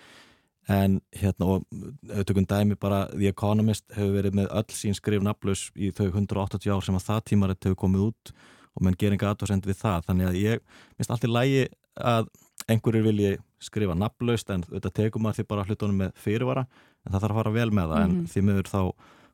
en 0.77 0.99
hérna 1.15 1.47
og 1.47 1.67
auðvitaðum 2.11 2.49
dæmi 2.51 2.79
bara 2.83 3.05
The 3.13 3.31
Economist 3.31 3.87
hefur 3.95 4.17
verið 4.17 4.39
með 4.41 4.51
öll 4.51 4.75
sín 4.75 4.97
skrif 4.99 5.23
nafnlaus 5.23 5.69
í 5.79 5.93
þau 5.95 6.09
180 6.09 6.73
ár 6.75 6.87
sem 6.87 6.99
að 6.99 7.07
það 7.07 7.27
tímaritt 7.31 7.69
hefur 7.69 7.83
komið 7.85 8.09
út 8.09 8.33
og 8.77 8.85
menn 8.85 8.99
geringa 8.99 9.31
aðtórsend 9.31 9.67
við 9.69 9.79
það 9.81 10.09
þannig 10.09 10.31
að 10.31 10.41
ég 10.43 10.65
minnst 10.97 11.15
allt 11.15 11.27
í 11.27 11.31
lægi 11.31 11.63
að 11.97 12.33
einhverjir 12.67 13.07
vilji 13.07 13.37
skrifa 13.63 13.95
nafnlaust 13.97 14.51
en 14.53 14.67
þetta 14.67 14.93
tekum 14.99 15.25
maður 15.25 15.39
því 15.41 15.47
bara 15.53 15.67
hlutunum 15.69 16.03
með 16.03 16.19
fyrirvara 16.21 16.67
en 16.67 17.13
það 17.13 17.23
þarf 17.23 17.37
að 17.37 17.41
fara 17.41 17.55
vel 17.55 17.71
með 17.71 17.93
það 17.93 18.03
mm 18.03 18.11
-hmm. 18.11 18.17
en 18.17 18.19
mhm. 18.19 18.33
því 18.33 18.43
miður 18.49 18.73
þá 18.73 18.83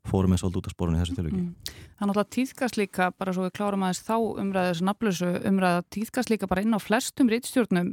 fórum 0.09 0.35
við 0.35 0.43
svolítið 0.43 0.59
út 0.59 0.67
af 0.67 0.75
spórunni 0.75 1.01
þessu 1.01 1.15
tilviki. 1.15 1.41
Mm. 1.41 1.55
Það 1.63 2.03
er 2.03 2.09
náttúrulega 2.11 2.35
tíðkast 2.37 2.79
líka, 2.81 3.11
bara 3.19 3.35
svo 3.35 3.45
við 3.47 3.53
klárum 3.59 3.85
aðeins 3.87 4.03
þá 4.03 4.17
umræðið 4.43 4.73
þessu 4.73 4.87
nafnlösu 4.89 5.31
umræða, 5.51 5.85
tíðkast 5.95 6.33
líka 6.33 6.49
bara 6.51 6.65
inn 6.65 6.75
á 6.75 6.81
flestum 6.83 7.31
rítstjórnum 7.31 7.93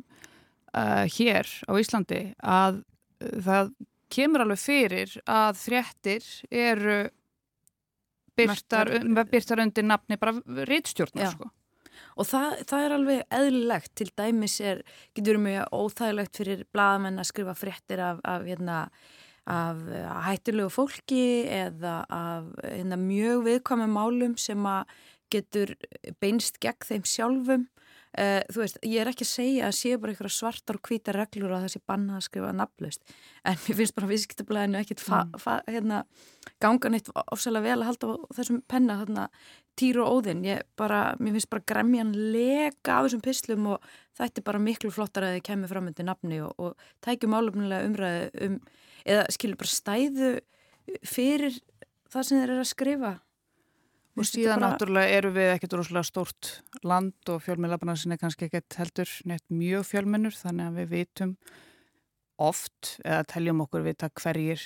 uh, 0.74 1.06
hér 1.10 1.50
á 1.68 1.72
Íslandi 1.80 2.24
að 2.40 2.82
uh, 2.82 3.38
það 3.46 3.72
kemur 4.10 4.44
alveg 4.46 4.62
fyrir 4.62 5.16
að 5.30 5.62
þréttir 5.62 6.28
eru 6.50 7.00
byrtar, 8.40 8.92
byrtar 9.30 9.62
undir 9.66 9.86
nafni 9.86 10.18
bara 10.20 10.38
rítstjórnum 10.70 11.34
sko. 11.34 11.50
Og 12.20 12.28
það, 12.28 12.54
það 12.68 12.84
er 12.84 12.94
alveg 12.96 13.34
eðlilegt, 13.36 13.92
til 14.00 14.08
dæmis 14.18 14.58
er, 14.64 14.82
getur 15.16 15.40
mjög 15.40 15.74
óþægilegt 15.76 16.40
fyrir 16.40 16.64
bladamenn 16.74 17.20
að 17.22 17.30
skrifa 17.30 17.56
fréttir 17.60 18.02
af, 18.04 18.22
af 18.28 18.48
hérna 18.48 18.86
af 19.50 19.78
hættilegu 20.28 20.70
fólki 20.70 21.46
eða 21.50 22.04
af 22.14 22.50
hérna, 22.62 23.00
mjög 23.02 23.46
viðkvæmi 23.48 23.88
málum 23.90 24.36
sem 24.38 24.66
að 24.70 24.92
getur 25.34 25.74
beinst 26.22 26.60
gegn 26.62 26.86
þeim 26.86 27.06
sjálfum. 27.08 27.68
Uh, 28.18 28.40
þú 28.50 28.64
veist, 28.64 28.80
ég 28.90 29.04
er 29.04 29.10
ekki 29.12 29.22
að 29.22 29.30
segja 29.30 29.66
að 29.68 29.76
sé 29.78 29.90
bara 30.02 30.16
einhverja 30.16 30.34
svartar 30.34 30.80
og 30.80 30.88
hvita 30.90 31.14
reglur 31.14 31.52
og 31.54 31.62
þessi 31.62 31.82
banna 31.86 32.16
að 32.18 32.24
skrifa 32.26 32.50
nafnlaust, 32.58 33.04
en 33.46 33.60
mér 33.68 33.78
finnst 33.78 33.96
bara 34.00 34.10
viðskiptablaðinu 34.10 34.80
ekkit 34.80 35.04
mm. 35.06 35.36
hérna, 35.70 36.00
ganga 36.58 36.90
neitt 36.90 37.12
ofsalega 37.30 37.68
vel 37.68 37.76
að 37.84 37.90
halda 37.92 38.10
á 38.10 38.16
þessum 38.40 38.64
penna, 38.66 38.98
þarna 39.04 39.28
týr 39.78 40.02
og 40.02 40.18
óðinn, 40.18 40.42
ég 40.48 40.66
bara, 40.80 41.04
mér 41.22 41.38
finnst 41.38 41.52
bara 41.54 41.68
gremjan 41.70 42.16
lega 42.34 42.98
af 42.98 43.06
þessum 43.06 43.24
pislum 43.30 43.70
og 43.76 43.90
þetta 44.18 44.42
er 44.42 44.48
bara 44.50 44.66
miklu 44.66 44.92
flottar 44.96 45.28
að 45.28 45.38
þið 45.38 45.46
kemur 45.52 45.72
fram 45.76 45.94
undir 45.94 46.10
nafni 46.10 46.42
og, 46.44 46.58
og 46.58 46.90
tækjum 47.06 47.38
álumnilega 47.38 47.92
umræðu 47.92 48.48
um 48.50 48.60
eða 49.06 49.26
skilur 49.34 49.60
bara 49.62 49.72
stæðu 49.78 50.32
fyrir 51.06 51.62
það 52.10 52.26
sem 52.26 52.40
þeir 52.40 52.50
eru 52.50 52.64
að 52.64 52.72
skrifa 52.74 53.14
og 54.18 54.28
síðan 54.28 54.60
bara... 54.60 54.74
náttúrulega 54.74 55.18
eru 55.20 55.32
við 55.36 55.54
ekkert 55.54 55.78
rosalega 55.80 56.08
stórt 56.10 56.52
land 56.84 57.32
og 57.32 57.42
fjölmjölabanasin 57.46 58.16
er 58.16 58.22
kannski 58.22 58.50
ekkert 58.50 58.80
heldur 58.80 59.16
neitt 59.30 59.46
mjög 59.54 59.88
fjölmennur 59.90 60.36
þannig 60.38 60.70
að 60.70 60.80
við 60.82 60.94
vitum 60.96 61.34
oft 62.40 62.96
eða 63.04 63.26
teljum 63.30 63.66
okkur 63.66 63.84
vita 63.86 64.10
hverjir 64.22 64.64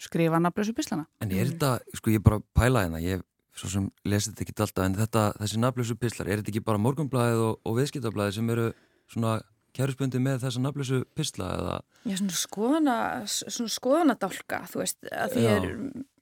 skrifa 0.00 0.40
nafnlösu 0.40 0.74
pislana 0.76 1.06
En 1.20 1.32
er 1.34 1.50
þetta, 1.52 1.78
sko 1.98 2.14
ég 2.14 2.24
bara 2.24 2.40
pæla 2.56 2.86
hérna 2.86 3.02
ég 3.04 3.26
svo 3.60 3.70
sem 3.70 3.88
lesið 4.08 4.34
þetta 4.34 4.44
ekki 4.46 4.56
alltaf 4.64 4.84
en 4.86 4.98
þetta, 4.98 5.24
þessi 5.40 5.60
nafnlösu 5.60 5.96
pislar, 6.00 6.28
er 6.30 6.40
þetta 6.40 6.52
ekki 6.54 6.66
bara 6.66 6.80
morgunblæðið 6.82 7.42
og, 7.48 7.56
og 7.66 7.80
viðskiptablæðið 7.80 8.36
sem 8.38 8.52
eru 8.54 8.68
svona 9.10 9.40
kjærusböndi 9.76 10.20
með 10.22 10.44
þessa 10.44 10.62
nafnlösu 10.64 11.00
pistla 11.18 11.50
eða? 11.56 11.74
Já, 12.04 12.14
svona 12.20 12.38
skoðana 12.38 12.96
svona 13.28 13.74
skoðanadálka, 13.74 14.62
þú 14.70 14.82
veist 14.82 15.10
að 15.10 15.36
því 15.36 15.44
er, 15.50 15.68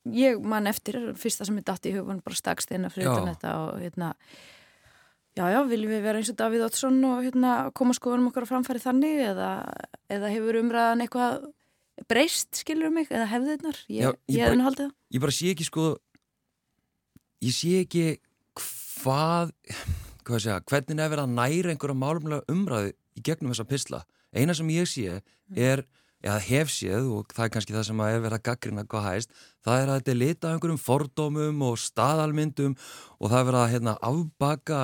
ég 0.04 0.38
man 0.44 0.70
eftir 0.70 1.00
fyrsta 1.18 1.46
sem 1.48 1.58
ég 1.60 1.66
dætti 1.66 1.92
í 1.92 1.98
hugun 1.98 2.22
bara 2.24 2.38
stakst 2.38 2.72
að 2.72 2.88
fyrir 2.94 3.26
þetta 3.32 3.54
og 3.64 3.82
hérna 3.82 4.14
já, 5.38 5.44
já, 5.52 5.60
viljum 5.68 5.92
við 5.92 6.02
vera 6.06 6.20
eins 6.20 6.32
og 6.32 6.38
Davíð 6.38 6.66
Ottsson 6.66 6.98
og 7.06 7.22
hérna 7.26 7.54
koma 7.76 7.94
skoðanum 7.96 8.30
okkar 8.30 8.48
á 8.48 8.50
framfæri 8.50 8.82
þannig 8.82 9.22
eða, 9.28 9.50
eða 10.10 10.32
hefur 10.34 10.60
umræðan 10.62 11.04
eitthvað 11.04 11.48
breyst, 12.08 12.60
skilur 12.62 12.92
mig, 12.94 13.08
eða 13.10 13.26
hefðirnar? 13.32 13.78
Ég, 13.90 14.14
ég, 14.30 14.38
ég, 14.38 14.58
bara, 14.62 14.88
ég 15.14 15.22
bara 15.22 15.34
sé 15.34 15.52
ekki 15.52 15.66
sko 15.66 15.88
ég 17.44 17.54
sé 17.54 17.74
ekki 17.82 18.04
hvað, 18.58 19.52
hvað 20.26 20.44
segja, 20.44 20.60
hvernig 20.68 21.02
er 21.02 21.12
verið 21.12 21.24
að 21.24 21.36
næra 21.36 21.74
einhverja 21.74 21.98
málumlega 21.98 22.54
umræðu 22.54 22.94
í 23.18 23.24
gegnum 23.26 23.54
þessa 23.54 23.68
pysla. 23.68 24.02
Eina 24.34 24.54
sem 24.56 24.70
ég 24.74 24.88
sé 24.90 25.20
er, 25.54 25.84
eða 26.24 26.38
hef 26.42 26.70
séð 26.72 27.06
og 27.14 27.30
það 27.34 27.44
er 27.44 27.52
kannski 27.54 27.74
það 27.76 27.84
sem 27.88 28.00
að 28.02 28.14
er 28.14 28.22
verið 28.24 28.38
að 28.38 28.44
gaggrina 28.48 28.84
hvað 28.90 29.06
hægist, 29.06 29.36
það 29.64 29.80
er 29.82 29.90
að 29.92 29.98
þetta 29.98 30.12
er 30.12 30.18
litað 30.18 30.54
einhverjum 30.54 30.80
fordómum 30.82 31.64
og 31.68 31.78
staðalmyndum 31.82 32.74
og 33.18 33.30
það 33.30 33.38
er 33.38 33.48
verið 33.48 33.60
að 33.60 33.72
hérna, 33.74 33.94
afbaka 34.08 34.80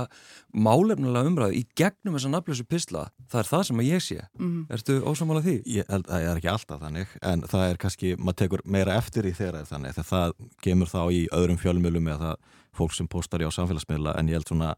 málefnulega 0.55 1.31
umræðu 1.33 1.59
í 1.59 1.65
gegnum 1.79 2.19
þessa 2.19 2.33
nafnlösu 2.35 2.67
pysla. 2.71 3.05
Það 3.31 3.41
er 3.43 3.51
það 3.51 3.65
sem 3.69 3.83
að 3.83 3.91
ég 3.91 4.05
sé. 4.05 4.19
Mm. 4.39 4.61
Ertu 4.79 4.99
ósamálað 5.03 5.49
því? 5.49 5.57
Ég 5.75 5.91
held 5.91 6.07
að 6.07 6.15
það 6.15 6.29
er 6.31 6.43
ekki 6.43 6.53
alltaf 6.55 6.85
þannig, 6.85 7.17
en 7.33 7.47
það 7.51 7.67
er 7.69 7.81
kannski, 7.85 8.13
maður 8.19 8.41
tekur 8.45 8.65
meira 8.77 8.99
eftir 9.01 9.27
í 9.31 9.35
þeirra 9.35 9.65
þannig, 9.69 9.97
þegar 9.99 10.11
það 10.13 10.37
gemur 10.67 10.93
þá 10.93 11.01
í 11.11 11.25
öðrum 11.35 11.63
fjölmjölum 11.63 12.13
eða 12.15 12.21
það 12.29 12.61
fólk 12.75 12.95
sem 12.95 13.11
postar 13.11 13.43
í 13.43 13.49
á 13.49 13.51
samfélagsmiðla 13.55 14.17
en 14.19 14.31
ég 14.31 14.39
held 14.39 14.51
svona 14.51 14.75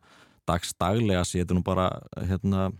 dagstaglega 0.46 1.24
sétu 1.26 1.56
nú 1.56 1.62
bara 1.66 1.88
hérna 2.28 2.70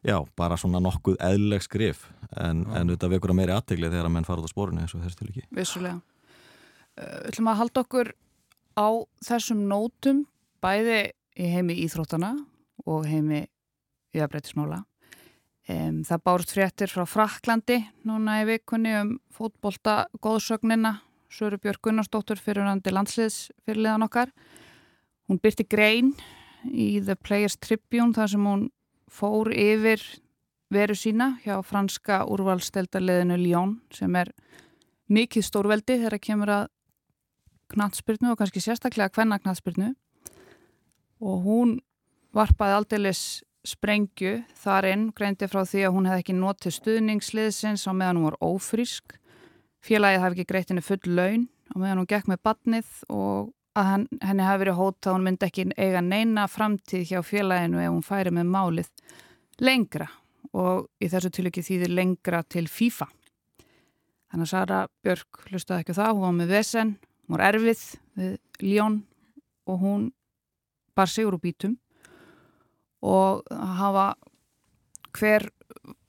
Já, 0.00 0.16
bara 0.38 0.56
svona 0.56 0.80
nokkuð 0.80 1.18
eðlileg 1.20 1.64
skrif 1.64 2.06
en, 2.32 2.64
en 2.72 2.88
auðvitað 2.88 3.14
vekur 3.16 3.34
að 3.34 3.38
meiri 3.42 3.52
aðtegli 3.52 3.90
þegar 3.90 4.08
að 4.08 4.14
menn 4.14 4.26
fara 4.28 4.40
út 4.40 4.48
á 4.48 4.54
spórinu 4.54 4.80
eins 4.84 4.94
og 4.96 5.02
þessi 5.04 5.18
til 5.18 5.28
ekki. 5.28 5.44
Vissulega. 5.52 6.00
Við 6.96 7.04
uh, 7.04 7.26
ætlum 7.28 7.50
að 7.52 7.60
halda 7.60 7.82
okkur 7.84 8.12
á 8.80 8.88
þessum 9.28 9.66
nótum 9.68 10.22
bæði 10.64 11.02
í 11.36 11.50
heimi 11.52 11.76
íþróttana 11.84 12.32
og 12.88 13.04
heimi 13.08 13.44
í 13.44 14.22
aðbreytismála. 14.24 14.80
Um, 15.70 16.00
það 16.08 16.24
bárst 16.26 16.56
fréttir 16.56 16.90
frá 16.90 17.04
Fraklandi 17.06 17.82
núna 18.08 18.40
í 18.40 18.48
vikunni 18.48 18.96
um 19.02 19.14
fótbolta 19.36 20.06
góðsögnina 20.24 20.96
Söru 21.30 21.60
Björg 21.62 21.84
Gunnarsdóttur 21.84 22.40
fyrir 22.42 22.66
handi 22.66 22.90
landsliðs 22.90 23.50
fyrirliðan 23.62 24.08
okkar. 24.08 24.32
Hún 25.28 25.38
byrti 25.38 25.68
grein 25.68 26.14
í 26.64 26.96
The 27.04 27.14
Players 27.20 27.60
Tribune 27.60 28.16
þar 28.16 28.32
sem 28.32 28.48
hún 28.48 28.64
fór 29.10 29.50
yfir 29.52 30.02
veru 30.70 30.94
sína 30.94 31.34
hjá 31.44 31.58
franska 31.66 32.22
úrvalsteldarleðinu 32.30 33.38
Lyon 33.40 33.76
sem 33.94 34.14
er 34.16 34.30
mikið 35.10 35.46
stórveldi 35.46 35.98
þegar 35.98 36.16
það 36.16 36.26
kemur 36.28 36.54
að 36.54 36.66
knatsbyrnu 37.74 38.32
og 38.32 38.38
kannski 38.38 38.62
sérstaklega 38.62 39.12
hvenna 39.14 39.40
knatsbyrnu 39.42 39.92
og 41.20 41.46
hún 41.46 41.78
varpaði 42.34 42.76
aldeilis 42.78 43.22
sprengju 43.66 44.40
þar 44.56 44.88
inn, 44.88 45.08
greindi 45.12 45.48
frá 45.50 45.64
því 45.68 45.84
að 45.84 45.96
hún 45.96 46.08
hefði 46.08 46.24
ekki 46.24 46.36
notið 46.38 46.76
stuðningsliðsins 46.78 47.84
á 47.84 47.92
meðan 47.92 48.20
hún 48.20 48.28
var 48.30 48.38
ófrísk. 48.40 49.18
Félagið 49.84 50.22
hafi 50.22 50.38
ekki 50.38 50.48
greitt 50.48 50.72
henni 50.72 50.84
full 50.84 51.02
laun 51.04 51.48
á 51.68 51.74
meðan 51.76 52.00
hún 52.02 52.08
gekk 52.08 52.30
með 52.30 52.40
badnið 52.46 52.94
og 53.12 53.50
að 53.78 53.86
hann, 53.86 54.06
henni 54.22 54.46
hafi 54.46 54.62
verið 54.64 54.78
hóta 54.80 55.10
og 55.10 55.16
hún 55.16 55.26
myndi 55.28 55.46
ekki 55.46 55.66
eiga 55.76 56.02
neina 56.02 56.46
framtíð 56.50 57.04
hjá 57.10 57.20
félaginu 57.26 57.82
ef 57.82 57.92
hún 57.92 58.06
færi 58.06 58.32
með 58.34 58.50
málið 58.50 58.90
lengra. 59.62 60.08
Og 60.56 60.88
í 60.98 61.08
þessu 61.10 61.30
tilöki 61.30 61.62
þýðir 61.62 61.94
lengra 61.94 62.42
til 62.42 62.66
FIFA. 62.66 63.06
Þannig 64.30 64.46
að 64.46 64.50
Sara 64.50 64.80
Björk 65.04 65.44
hlustaði 65.50 65.84
ekki 65.84 65.94
það, 65.98 66.16
hún 66.16 66.26
var 66.26 66.34
með 66.38 66.52
vesen, 66.54 66.90
hún 67.26 67.36
var 67.36 67.44
erfið 67.50 67.84
við 68.18 68.34
Ljón 68.66 68.98
og 69.70 69.78
hún 69.82 70.10
bar 70.98 71.10
sigur 71.10 71.38
úr 71.38 71.42
bítum. 71.42 71.78
Og 73.06 73.46
hafa 73.50 74.12
hver 75.16 75.48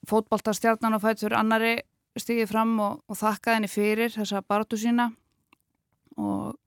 fótballtastjarnan 0.09 0.97
og 0.97 1.03
fættur 1.03 1.37
annari 1.37 1.77
stigið 2.19 2.49
fram 2.51 2.73
og, 2.83 2.99
og 3.07 3.17
þakkaði 3.17 3.57
henni 3.59 3.71
fyrir 3.71 4.13
þessa 4.13 4.41
baratu 4.43 4.79
sína. 4.79 5.11
Og 6.17 6.57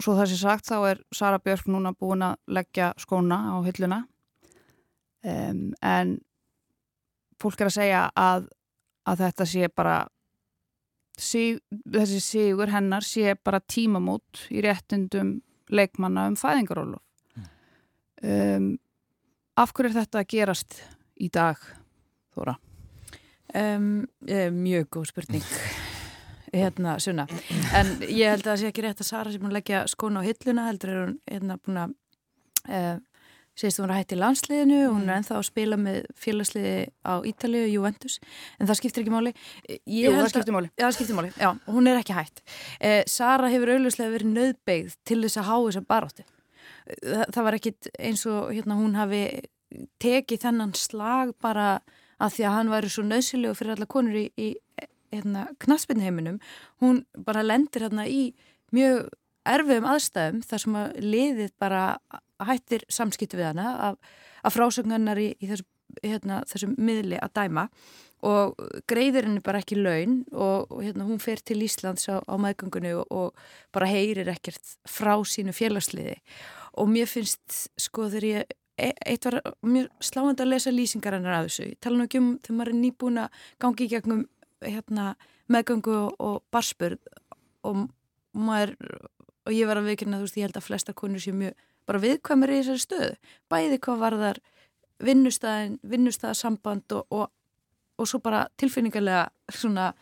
svo 0.00 0.16
það 0.16 0.30
sé 0.30 0.38
sagt 0.40 0.68
þá 0.68 0.76
er 0.90 1.00
Sara 1.14 1.38
Björk 1.42 1.68
núna 1.70 1.94
búin 1.96 2.24
að 2.26 2.36
leggja 2.58 2.92
skóna 3.00 3.38
á 3.52 3.56
hylluna 3.66 4.02
um, 5.24 5.72
en 5.82 6.18
fólk 7.40 7.60
er 7.60 7.70
að 7.70 7.76
segja 7.76 8.02
að, 8.16 8.48
að 9.06 9.24
þetta 9.24 9.48
sé 9.52 9.70
bara 9.72 9.96
sí, 11.18 11.44
þessi 11.84 12.20
sigur 12.24 12.72
hennar 12.72 13.06
sé 13.06 13.36
bara 13.44 13.60
tímamót 13.60 14.46
í 14.50 14.62
réttundum 14.64 15.38
leikmanna 15.72 16.28
um 16.30 16.36
fæðingarólu 16.38 17.00
mm. 17.36 17.48
um, 18.22 18.70
af 19.56 19.72
hverju 19.72 19.92
er 19.92 19.98
þetta 20.02 20.22
að 20.22 20.30
gerast 20.36 20.80
í 21.16 21.30
dag 21.32 21.60
Þóra? 22.36 22.58
Um, 23.56 24.04
mjög 24.52 24.90
góð 24.92 25.12
spurning 25.14 25.85
hérna 26.52 26.96
sunna. 27.02 27.26
En 27.76 27.96
ég 28.06 28.32
held 28.32 28.44
að 28.44 28.52
það 28.52 28.62
sé 28.62 28.70
ekki 28.70 28.86
rétt 28.86 29.02
að 29.02 29.10
Sara 29.10 29.34
sem 29.34 29.44
hún 29.44 29.54
leggja 29.54 29.84
skóna 29.90 30.22
á 30.22 30.26
hilluna 30.26 30.68
heldur 30.70 30.92
er 30.92 31.02
hún 31.02 31.18
hérna 31.30 31.58
búin 31.62 31.82
að 31.82 31.96
uh, 32.68 32.94
segist 33.56 33.80
hún 33.80 33.92
að 33.94 34.02
hætti 34.02 34.20
landsliðinu 34.20 34.78
og 34.84 34.94
hún 34.94 35.06
er 35.06 35.10
mm. 35.10 35.18
enþá 35.20 35.36
að 35.38 35.48
spila 35.48 35.80
með 35.80 35.98
félagsliði 36.20 36.76
á 37.08 37.14
Ítalið, 37.26 37.66
Juventus. 37.72 38.20
En 38.60 38.68
það 38.68 38.80
skiptir 38.82 39.04
ekki 39.04 39.14
máli. 39.14 39.34
Ég 39.72 40.08
Jú, 40.10 40.14
það 40.20 40.32
skiptir 40.34 40.56
máli. 40.58 40.72
Já, 40.76 40.86
það 40.86 40.96
skiptir 40.98 41.18
máli, 41.18 41.34
já, 41.40 41.50
hún 41.72 41.90
er 41.90 42.00
ekki 42.00 42.16
hætt. 42.16 42.42
Uh, 42.78 43.02
Sara 43.10 43.52
hefur 43.52 43.74
auðvitslega 43.74 44.16
verið 44.18 44.34
nöðbeigð 44.36 44.98
til 45.08 45.22
þess 45.24 45.40
að 45.40 45.48
há 45.50 45.54
þess 45.56 45.82
að 45.82 45.92
baróttu 45.94 46.26
það, 46.86 47.24
það 47.34 47.46
var 47.46 47.58
ekkit 47.58 47.90
eins 47.98 48.24
og 48.30 48.50
hérna 48.54 48.78
hún 48.78 48.98
hafi 48.98 49.22
tekið 50.02 50.42
þennan 50.46 50.74
slag 50.78 51.32
bara 51.42 51.80
að 52.22 52.36
því 52.36 52.46
að 52.48 52.56
hann 52.56 52.72
væri 52.72 52.92
svo 52.92 53.04
nöðsilegu 53.06 53.56
fyrir 53.58 53.74
alla 53.74 53.88
konur 53.90 54.20
í, 54.20 54.26
í 54.40 54.48
hérna, 55.14 55.46
knaspinheiminum, 55.62 56.40
hún 56.82 57.04
bara 57.26 57.44
lendir 57.46 57.86
hérna 57.86 58.06
í 58.08 58.30
mjög 58.74 59.08
erfiðum 59.46 59.88
aðstæðum 59.92 60.42
þar 60.46 60.62
sem 60.64 60.78
að 60.80 60.98
liðið 61.04 61.54
bara 61.62 61.82
hættir 62.46 62.84
samskiptu 62.92 63.38
við 63.38 63.50
hana 63.52 63.70
af, 63.90 64.18
af 64.42 64.56
frásögnarnar 64.56 65.20
í, 65.22 65.30
í 65.38 65.50
þessu, 65.50 65.66
hérna, 66.02 66.42
þessum 66.50 66.74
miðli 66.82 67.20
að 67.22 67.34
dæma 67.38 67.68
og 68.26 68.56
greiðir 68.88 69.28
henni 69.28 69.42
bara 69.44 69.60
ekki 69.62 69.78
laun 69.78 70.22
og, 70.32 70.70
og 70.72 70.82
hérna, 70.82 71.06
hún 71.08 71.20
fer 71.22 71.40
til 71.44 71.60
Íslands 71.64 72.08
á, 72.08 72.18
á 72.24 72.34
maðgöngunni 72.40 72.94
og, 72.96 73.06
og 73.12 73.74
bara 73.76 73.88
heyrir 73.90 74.28
ekkert 74.32 74.76
frá 74.88 75.14
sínu 75.28 75.54
félagsliði 75.56 76.16
og 76.80 76.88
mér 76.92 77.10
finnst 77.10 77.68
sko 77.80 78.08
þegar 78.12 78.28
ég 78.30 78.56
e, 78.80 78.90
eitt 79.06 79.28
var 79.28 79.38
mjög 79.64 79.90
sláðand 80.08 80.42
að 80.42 80.52
lesa 80.54 80.72
lýsingar 80.72 81.16
hennar 81.16 81.38
að 81.38 81.50
þessu, 81.50 81.68
ég 81.70 81.80
tala 81.84 82.00
nú 82.00 82.08
ekki 82.08 82.22
um 82.22 82.32
þegar 82.40 82.58
maður 82.58 82.72
er 82.72 82.80
nýbúin 82.80 83.22
að 83.22 83.44
gangi 83.62 83.86
í 83.86 83.92
gegnum 83.92 84.24
hérna, 84.64 85.14
meðgöngu 85.52 85.94
og, 85.94 86.16
og 86.22 86.42
barspurð 86.54 87.02
og 87.66 87.86
maður 88.36 88.76
og 89.46 89.54
ég 89.54 89.68
var 89.68 89.78
að 89.78 89.92
viðkynna, 89.92 90.18
þú 90.18 90.26
veist, 90.26 90.38
ég 90.40 90.48
held 90.48 90.58
að 90.58 90.66
flesta 90.66 90.94
konur 90.96 91.22
séu 91.22 91.34
mjög 91.36 91.54
bara 91.86 92.02
viðkvæmur 92.02 92.50
í 92.50 92.58
þessari 92.60 92.82
stöðu. 92.82 93.10
Bæði 93.52 93.78
hvað 93.84 94.00
var 94.02 94.16
þar 94.22 94.40
vinnustæðin, 95.06 95.76
vinnustæðasamband 95.86 96.96
og, 96.96 97.14
og, 97.14 97.28
og 98.00 98.10
svo 98.10 98.20
bara 98.24 98.46
tilfinningarlega 98.58 99.28
svona, 99.54 99.92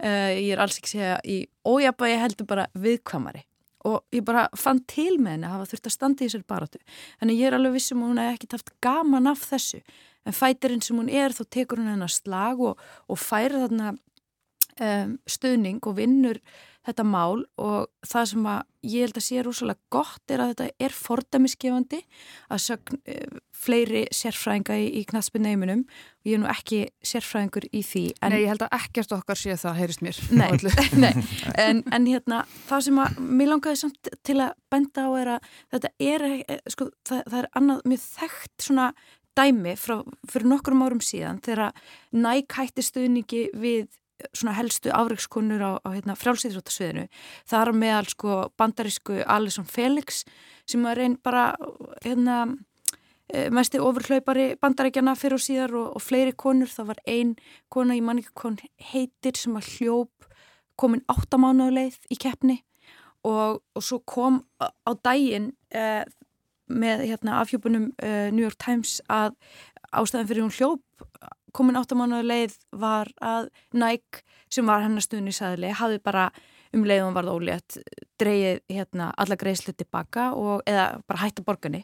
uh, 0.00 0.30
ég 0.32 0.54
er 0.54 0.64
alls 0.64 0.80
ekki 0.80 0.94
segja 0.94 1.20
í 1.28 1.42
ójabægi 1.66 2.20
heldur 2.22 2.48
bara 2.48 2.66
viðkvæmari. 2.72 3.44
Og 3.88 4.04
ég 4.12 4.24
bara 4.24 4.46
fann 4.60 4.82
til 4.88 5.14
með 5.20 5.36
henni 5.36 5.48
að 5.48 5.54
hafa 5.56 5.68
þurft 5.70 5.86
að 5.88 5.94
standa 5.94 6.24
í 6.24 6.28
þessari 6.28 6.48
baratu 6.52 6.80
þannig 7.20 7.38
ég 7.40 7.48
er 7.48 7.54
alveg 7.56 7.78
vissum 7.78 8.02
að 8.04 8.10
hún 8.10 8.18
hef 8.20 8.34
ekkert 8.34 8.56
haft 8.58 8.72
gaman 8.84 9.28
af 9.30 9.46
þessu 9.48 9.80
en 10.26 10.36
fætirinn 10.36 10.84
sem 10.84 10.98
hún 10.98 11.10
er 11.12 11.34
þá 11.36 11.44
tekur 11.48 11.80
hún 11.80 11.92
hennar 11.92 12.12
slag 12.12 12.60
og, 12.60 12.80
og 13.08 13.20
færa 13.20 13.64
þarna 13.66 13.94
um, 14.80 15.16
stuðning 15.28 15.80
og 15.86 15.96
vinnur 16.00 16.40
þetta 16.86 17.04
mál. 17.04 17.44
Og 17.60 17.88
það 18.06 18.28
sem 18.32 18.46
að 18.48 18.60
ég 18.90 19.04
held 19.04 19.18
að 19.20 19.24
sé 19.26 19.42
rúsalega 19.44 19.92
gott 19.92 20.32
er 20.32 20.40
að 20.40 20.54
þetta 20.54 20.86
er 20.86 20.94
fordæmisgefandi 20.96 21.98
að 22.48 22.62
sögn 22.64 23.00
e, 23.04 23.16
fleiri 23.60 24.06
sérfræðinga 24.16 24.78
í, 24.80 24.86
í 24.96 25.02
knastbyrneiminum 25.10 25.82
og 25.84 26.30
ég 26.30 26.38
er 26.38 26.40
nú 26.40 26.48
ekki 26.48 26.78
sérfræðingur 27.04 27.66
í 27.76 27.82
því 27.84 28.04
en, 28.16 28.32
Nei, 28.32 28.38
ég 28.46 28.52
held 28.54 28.64
að 28.64 28.78
ekkert 28.78 29.12
okkar 29.18 29.40
sé 29.40 29.58
það, 29.60 29.76
heyrist 29.82 30.04
mér. 30.06 30.22
Nei, 30.32 30.48
nei. 31.04 31.12
En, 31.60 31.84
en 31.92 32.08
hérna, 32.08 32.40
það 32.70 32.86
sem 32.88 33.04
að 33.04 33.20
mér 33.28 33.52
langaði 33.52 33.82
samt 33.82 34.12
til 34.24 34.38
að 34.40 34.56
benda 34.72 35.04
á 35.04 35.10
er 35.20 35.32
að 35.36 35.54
þetta 35.76 35.94
er, 36.08 36.28
e, 36.40 36.60
sko, 36.72 36.88
það, 37.04 37.24
það 37.26 37.38
er 37.42 37.50
annað 37.60 37.88
mjög 37.92 38.06
þekkt 38.06 38.68
svona 38.70 38.90
dæmi 39.38 39.76
frá, 39.78 40.00
fyrir 40.28 40.50
nokkrum 40.50 40.84
árum 40.84 41.02
síðan 41.04 41.40
þegar 41.44 41.74
næk 42.12 42.56
hætti 42.58 42.84
stuðningi 42.84 43.48
við 43.54 43.88
svona 44.36 44.54
helstu 44.58 44.92
afreikskonur 44.94 45.62
á, 45.64 45.72
á 45.80 45.88
hérna, 45.94 46.16
frjálsýðróttasviðinu. 46.18 47.06
Það 47.48 47.62
er 47.62 47.78
meðal 47.82 48.08
sko 48.10 48.40
bandarísku 48.60 49.20
Alison 49.24 49.68
Felix 49.68 50.24
sem 50.68 50.84
var 50.84 51.00
einn 51.00 51.16
bara 51.22 51.50
hérna, 52.04 52.42
e, 53.32 53.48
mesti 53.54 53.80
ofurhlaupari 53.80 54.54
bandaríkjana 54.60 55.16
fyrir 55.18 55.38
og 55.38 55.44
síðar 55.44 55.76
og, 55.80 55.92
og 55.96 56.04
fleiri 56.04 56.34
konur. 56.36 56.70
Það 56.70 56.92
var 56.92 57.04
einn 57.08 57.36
kona 57.72 57.96
í 57.96 58.04
mannikon 58.04 58.58
heitir 58.92 59.38
sem 59.40 59.56
var 59.56 59.66
hljóp 59.76 60.28
komin 60.80 61.04
áttamánuðuleið 61.12 61.98
í 62.12 62.16
keppni 62.20 62.60
og, 63.28 63.60
og 63.76 63.84
svo 63.84 64.00
kom 64.08 64.40
á 64.60 64.92
daginn 65.04 65.50
eh, 65.76 66.04
með 66.70 67.04
hérna, 67.10 67.40
afhjópunum 67.42 67.90
eh, 68.02 68.30
New 68.32 68.44
York 68.44 68.58
Times 68.62 69.00
að 69.10 69.34
ástæðan 69.90 70.30
fyrir 70.30 70.46
hún 70.46 70.54
hljóp 70.54 71.06
komin 71.56 71.78
áttamánuðu 71.80 72.26
leið 72.28 72.56
var 72.78 73.10
að 73.18 73.50
Nike 73.74 74.22
sem 74.50 74.66
var 74.66 74.84
hennar 74.84 75.04
stuðin 75.04 75.30
í 75.30 75.34
sæðli 75.34 75.72
hafði 75.74 76.00
bara 76.04 76.28
um 76.74 76.84
leiðum 76.86 77.16
varð 77.16 77.34
ólétt 77.34 77.78
dreyið 78.22 78.60
hérna 78.70 79.10
alla 79.18 79.38
greiðslu 79.38 79.74
tilbaka 79.74 80.30
og, 80.38 80.60
eða 80.70 81.00
bara 81.10 81.24
hætta 81.24 81.42
borgarni 81.46 81.82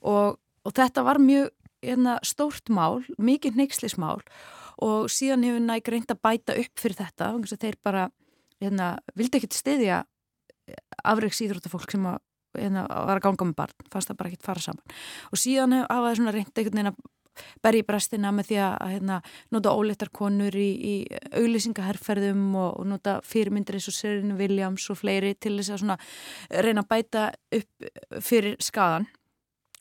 og, 0.00 0.38
og 0.38 0.76
þetta 0.76 1.04
var 1.06 1.18
mjög 1.22 1.50
hérna, 1.82 2.18
stórt 2.26 2.70
mál, 2.74 3.02
mikið 3.18 3.58
neykslismál 3.58 4.20
og 4.82 5.10
síðan 5.10 5.46
hefur 5.46 5.64
Nike 5.66 5.94
reynd 5.94 6.14
að 6.14 6.22
bæta 6.22 6.56
upp 6.58 6.82
fyrir 6.82 7.00
þetta 7.00 7.32
þeir 7.58 7.78
bara 7.82 8.06
hérna, 8.62 8.96
vildi 9.18 9.40
ekkert 9.40 9.58
stiðja 9.58 10.04
afreiks 11.06 11.40
íþróttafólk 11.42 11.90
sem 11.94 12.06
að, 12.06 12.18
hérna, 12.58 12.86
var 12.88 13.18
að 13.18 13.24
ganga 13.28 13.50
með 13.50 13.60
barn, 13.62 13.86
fannst 13.92 14.10
það 14.10 14.18
bara 14.20 14.32
ekkert 14.32 14.48
fara 14.48 14.64
saman. 14.64 14.98
Og 15.32 15.40
síðan 15.40 15.78
hafa 15.82 16.10
það 16.10 16.34
reynd 16.34 16.52
einhvern 16.52 16.76
veginn 16.78 16.92
að 16.92 17.00
bergi 17.62 17.84
brestina 17.86 18.32
með 18.34 18.48
því 18.48 18.56
að 18.64 18.92
hérna, 18.92 19.18
nota 19.54 19.74
óleittar 19.78 20.10
konur 20.14 20.56
í, 20.58 20.70
í 20.74 20.94
auglýsingaherrferðum 21.38 22.48
og, 22.58 22.72
og 22.80 22.88
nota 22.90 23.18
fyrirmyndir 23.26 23.78
eins 23.78 23.86
og 23.90 23.94
Serena 23.94 24.38
Williams 24.38 24.88
og 24.90 24.98
fleiri 24.98 25.36
til 25.38 25.54
þess 25.60 25.86
að 25.86 26.02
reyna 26.66 26.82
að 26.82 26.90
bæta 26.90 27.28
upp 27.60 27.88
fyrir 28.24 28.58
skadan 28.64 29.06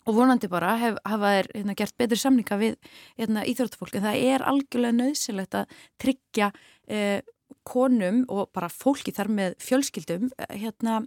og 0.07 0.15
vonandi 0.15 0.47
bara 0.51 0.75
hef, 0.79 0.99
hafa 1.05 1.33
þær 1.33 1.49
hérna, 1.53 1.75
gert 1.77 1.97
betri 1.99 2.19
samninga 2.19 2.59
við 2.61 2.77
hérna, 3.19 3.43
íþjóttafólk 3.49 3.97
en 3.97 4.05
það 4.07 4.21
er 4.29 4.45
algjörlega 4.51 4.99
nöðsilegt 5.01 5.57
að 5.59 5.73
tryggja 6.01 6.51
eh, 6.87 7.19
konum 7.67 8.23
og 8.31 8.51
bara 8.55 8.71
fólki 8.71 9.11
þar 9.15 9.31
með 9.35 9.57
fjölskyldum 9.63 10.29
eh, 10.37 10.55
hérna, 10.63 11.01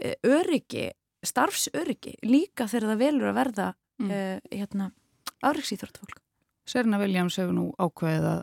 eh, 0.00 0.16
öryggi, 0.24 0.88
starfsöryggi 1.26 2.16
líka 2.24 2.66
þegar 2.70 2.92
það 2.92 3.02
velur 3.04 3.30
að 3.30 3.38
verða 3.38 3.68
mm. 4.00 4.10
eh, 4.10 4.38
hérna 4.54 4.90
afriksýþróttfólk. 5.44 6.20
Serena 6.68 7.00
Williams 7.00 7.38
hefur 7.40 7.56
nú 7.56 7.66
ákveðið 7.80 8.28
að, 8.30 8.42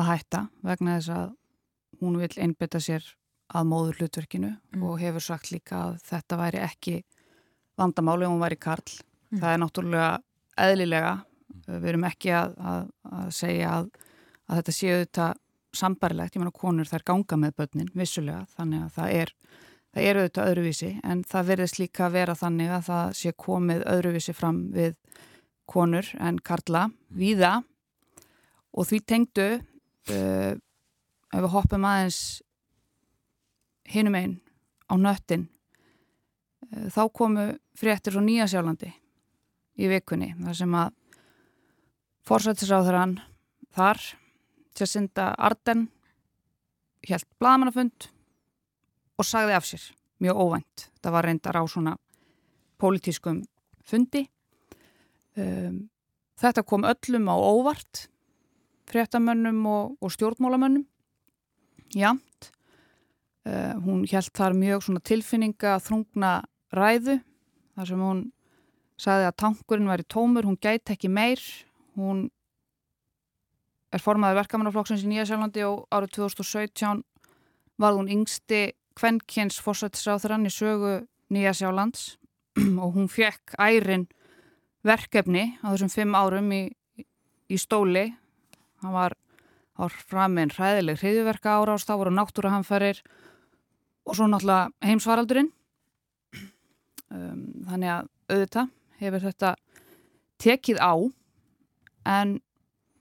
að 0.00 0.08
hætta 0.10 0.42
vegna 0.66 0.96
þess 0.98 1.12
að 1.16 1.34
hún 2.00 2.18
vil 2.20 2.32
einbeta 2.42 2.80
sér 2.82 3.06
að 3.54 3.68
móður 3.70 4.00
hlutverkinu 4.00 4.50
mm. 4.56 4.82
og 4.82 4.98
hefur 5.00 5.24
sagt 5.24 5.52
líka 5.52 5.78
að 5.84 6.00
þetta 6.08 6.40
væri 6.40 6.62
ekki 6.66 6.96
vandamáli 7.78 8.26
og 8.26 8.34
hún 8.34 8.42
væri 8.42 8.58
karl. 8.58 8.96
Mm. 9.30 9.40
Það 9.42 9.52
er 9.52 9.62
náttúrulega 9.62 10.12
eðlilega. 10.66 11.14
Við 11.66 11.88
erum 11.92 12.06
ekki 12.08 12.32
að, 12.36 12.54
að, 12.58 12.88
að 13.16 13.28
segja 13.34 13.72
að 13.76 13.90
þetta 14.58 14.74
séu 14.74 14.98
þetta 15.02 15.28
sambarilegt. 15.76 16.36
Ég 16.36 16.42
menna 16.42 16.54
konur 16.54 16.88
þær 16.88 17.04
ganga 17.06 17.38
með 17.40 17.56
börnin 17.60 17.92
vissulega 17.96 18.44
þannig 18.56 18.86
að 18.86 18.92
það 18.96 19.16
er 19.20 19.32
það 19.96 20.06
eru 20.10 20.22
auðvitað 20.22 20.50
öðruvísi 20.50 20.90
en 21.08 21.22
það 21.24 21.46
verðist 21.50 21.78
líka 21.80 22.04
að 22.04 22.16
vera 22.18 22.36
þannig 22.36 22.72
að 22.76 22.82
það 22.90 23.12
sé 23.16 23.30
komið 23.40 23.84
öðruvísi 23.88 24.34
fram 24.36 24.58
við 24.74 24.96
konur 25.64 26.10
en 26.20 26.40
karla 26.44 26.82
víða. 27.08 27.52
Og 28.76 28.84
því 28.90 28.98
tengdu 29.08 29.46
uh, 29.56 30.52
ef 31.32 31.40
við 31.40 31.54
hoppum 31.54 31.86
aðeins 31.88 32.20
hinum 33.88 34.18
einn 34.20 34.34
á 34.92 34.94
nöttin 35.00 35.46
uh, 35.48 36.92
þá 36.92 37.02
komu 37.16 37.46
fréttir 37.76 38.12
frá 38.12 38.20
Nýjasjálandi 38.26 38.92
í 39.80 39.88
vikunni 39.88 40.34
þar 40.42 40.60
sem 40.60 40.76
að 40.76 40.92
fórsættisráðurann 42.28 43.16
þar 43.72 44.02
Jacinda 44.76 45.30
Arden 45.40 45.86
helt 47.08 47.28
blagamannafund 47.40 48.10
og 49.16 49.26
sagði 49.26 49.56
af 49.56 49.66
sér 49.68 49.84
mjög 50.22 50.36
óvænt. 50.36 50.88
Það 51.02 51.14
var 51.16 51.28
reyndar 51.28 51.58
á 51.60 51.62
svona 51.68 51.96
pólitískum 52.80 53.42
fundi 53.84 54.26
Um, 55.36 55.90
þetta 56.40 56.64
kom 56.64 56.86
öllum 56.88 57.28
á 57.28 57.36
óvart, 57.36 58.06
fréttamönnum 58.88 59.58
og, 59.68 59.96
og 60.00 60.12
stjórnmálamönnum, 60.14 60.86
jamt. 61.92 62.52
Uh, 63.46 63.76
hún 63.84 64.06
held 64.08 64.32
þar 64.34 64.56
mjög 64.56 64.88
tilfinninga 65.04 65.76
þrungna 65.84 66.30
ræðu, 66.74 67.18
þar 67.76 67.90
sem 67.90 68.00
hún 68.00 68.22
sagði 68.96 69.28
að 69.28 69.36
tankurinn 69.44 69.92
væri 69.92 70.08
tómur, 70.08 70.48
hún 70.48 70.56
gæti 70.56 70.96
ekki 70.96 71.12
meir, 71.12 71.42
hún 72.00 72.30
er 73.92 74.02
formaður 74.02 74.40
verkamannaflokksins 74.40 75.04
í 75.04 75.12
Nýjasjálflandi 75.12 75.66
og 75.68 75.84
árið 75.92 76.16
2017 76.16 77.04
var 77.76 77.92
hún 77.92 78.08
yngsti 78.10 78.70
kvennkjens 78.96 79.58
fórsættisráþurann 79.64 80.48
í 80.48 80.52
sögu 80.52 80.94
Nýjasjálflands 81.32 82.16
og 82.82 82.96
hún 82.96 83.10
fekk 83.12 83.56
ærin 83.60 84.06
verkefni 84.86 85.56
á 85.60 85.72
þessum 85.72 85.92
fimm 85.92 86.14
árum 86.16 86.52
í, 86.54 86.62
í 87.50 87.58
stóli. 87.58 88.08
Hann 88.82 88.94
var, 88.94 89.16
var 89.76 89.94
framinn 90.08 90.52
hræðileg 90.54 91.00
hriðverka 91.02 91.58
árást, 91.58 91.88
þá 91.88 91.98
voru 91.98 92.14
náttúrahamferir 92.14 93.02
og 94.06 94.16
svo 94.16 94.28
náttúrulega 94.30 94.70
heimsvaraldurinn 94.86 95.50
um, 97.10 97.42
þannig 97.66 97.92
að 97.96 98.10
auðvitað 98.30 98.72
hefur 99.02 99.26
þetta 99.26 99.52
tekið 100.42 100.80
á. 100.80 100.94
En 102.06 102.38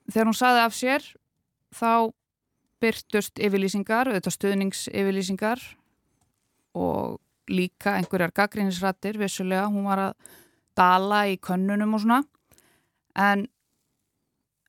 þegar 0.09 0.29
hún 0.31 0.37
saði 0.37 0.61
af 0.65 0.75
sér 0.75 1.07
þá 1.75 2.11
byrtust 2.83 3.39
yfirlýsingar, 3.39 4.09
auðvitað 4.09 4.37
stuðningsyfirlýsingar 4.39 5.61
og 6.75 7.19
líka 7.51 7.95
einhverjar 7.99 8.33
gaggrínisrættir 8.35 9.19
vissulega, 9.21 9.67
hún 9.69 9.87
var 9.87 10.01
að 10.09 10.31
dala 10.75 11.25
í 11.29 11.37
könnunum 11.41 11.95
og 11.95 12.03
svona. 12.03 12.23
En, 13.15 13.45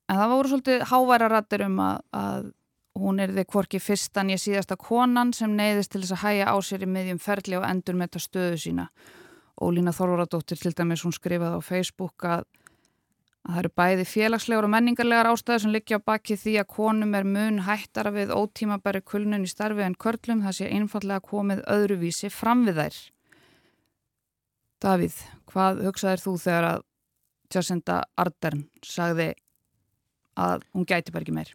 en 0.06 0.20
það 0.20 0.34
voru 0.34 0.52
svolítið 0.52 0.86
háværa 0.92 1.30
rættir 1.32 1.66
um 1.66 1.80
að, 1.82 2.02
að 2.14 2.50
hún 2.96 3.20
er 3.20 3.32
þið 3.36 3.48
hvorki 3.52 3.80
fyrstan 3.82 4.30
ég 4.32 4.40
síðasta 4.40 4.76
konan 4.80 5.32
sem 5.36 5.52
neyðist 5.56 5.92
til 5.92 6.02
þess 6.04 6.16
að 6.16 6.24
hæja 6.24 6.52
á 6.52 6.56
sér 6.64 6.86
í 6.86 6.90
miðjum 6.90 7.22
ferli 7.22 7.58
og 7.58 7.66
endur 7.68 7.96
með 7.96 8.10
þetta 8.10 8.24
stöðu 8.24 8.60
sína. 8.62 8.86
Og 9.56 9.72
Lína 9.72 9.92
Þorvaradóttir 9.96 10.60
til 10.60 10.74
dæmis 10.76 11.04
hún 11.04 11.16
skrifaði 11.16 11.58
á 11.58 11.62
Facebook 11.64 12.26
að, 12.28 12.44
að 13.46 13.52
það 13.52 13.60
eru 13.62 13.70
bæði 13.78 14.04
félagslegar 14.10 14.66
og 14.66 14.72
menningarlegar 14.72 15.28
ástæður 15.30 15.62
sem 15.62 15.74
liggja 15.74 16.00
á 16.02 16.06
baki 16.10 16.36
því 16.40 16.54
að 16.60 16.70
konum 16.74 17.14
er 17.14 17.26
mun 17.28 17.60
hættara 17.66 18.10
við 18.14 18.32
ótímabæri 18.34 19.02
kulnun 19.06 19.46
í 19.46 19.50
starfi 19.50 19.84
en 19.86 19.94
körlum 19.94 20.42
það 20.42 20.56
sé 20.58 20.70
einfallega 20.74 21.22
komið 21.22 21.62
öðruvísi 21.70 22.30
fram 22.34 22.64
við 22.66 22.82
þær. 22.82 22.98
Davíð, 24.82 25.20
hvað 25.52 25.82
hugsaðir 25.86 26.24
þú 26.24 26.36
þegar 26.42 26.68
að 26.72 26.84
Jacinda 27.54 28.00
Ardern 28.18 28.66
sagði 28.84 29.30
að 30.36 30.66
hún 30.74 30.88
gæti 30.88 31.14
bara 31.14 31.24
ekki 31.24 31.36
meir? 31.36 31.54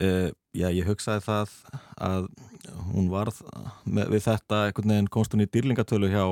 Uh, 0.00 0.30
já, 0.56 0.68
ég 0.72 0.88
hugsaði 0.88 1.22
það 1.28 1.54
að 2.00 2.30
hún 2.90 3.10
varð 3.12 3.42
með, 3.84 4.16
við 4.16 4.24
þetta 4.26 4.64
einhvern 4.66 4.96
veginn 4.96 5.44
í 5.44 5.50
dýrlingatölu 5.54 6.10
hjá 6.10 6.24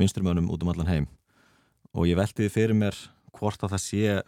vinstrumönum 0.00 0.48
út 0.54 0.64
um 0.64 0.72
allan 0.72 0.88
heim 0.88 1.08
og 1.92 2.08
ég 2.08 2.16
veltiði 2.16 2.52
fyrir 2.54 2.78
mér 2.78 2.96
hvort 3.38 3.64
að 3.64 3.74
það 3.74 3.82
sé 3.82 4.04
uh, 4.18 4.22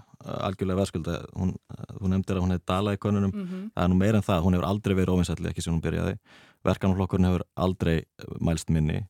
algjörlega 0.47 0.81
veðskulda. 0.81 1.19
Hún, 1.39 1.55
uh, 1.75 1.87
þú 1.99 2.11
nefndir 2.13 2.39
að 2.39 2.45
hún 2.45 2.55
hefði 2.55 2.67
dalað 2.71 2.97
í 2.97 3.01
konunum 3.05 3.33
mm 3.33 3.47
-hmm. 3.47 3.71
það 3.75 3.85
er 3.85 3.91
nú 3.93 3.99
meira 4.01 4.21
en 4.21 4.27
það, 4.29 4.43
hún 4.45 4.55
hefur 4.55 4.69
aldrei 4.69 4.95
verið 4.95 5.15
ofinsætli 5.15 5.49
ekki 5.51 5.63
sem 5.63 5.75
hún 5.75 5.85
byrjaði, 5.85 6.19
verkanflokkurinn 6.65 7.29
hefur 7.29 7.47
aldrei 7.57 7.97
uh, 7.99 8.37
mælst 8.41 8.71
minni. 8.71 9.07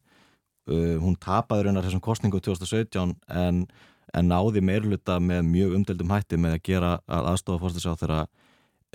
Uh, 0.66 0.96
hún 0.98 1.16
tapaði 1.16 1.64
raunar 1.64 1.84
þessum 1.84 2.00
kostningu 2.00 2.40
2017 2.40 3.14
en, 3.28 3.66
en 4.14 4.28
náði 4.28 4.60
meirluta 4.60 5.20
með 5.20 5.42
mjög 5.42 5.74
umdeldum 5.74 6.10
hætti 6.10 6.36
með 6.36 6.52
að 6.56 6.62
gera 6.62 7.00
að 7.06 7.26
aðstofa 7.32 7.60
fórstis 7.60 7.86
á 7.86 7.92
þeirra 7.94 8.22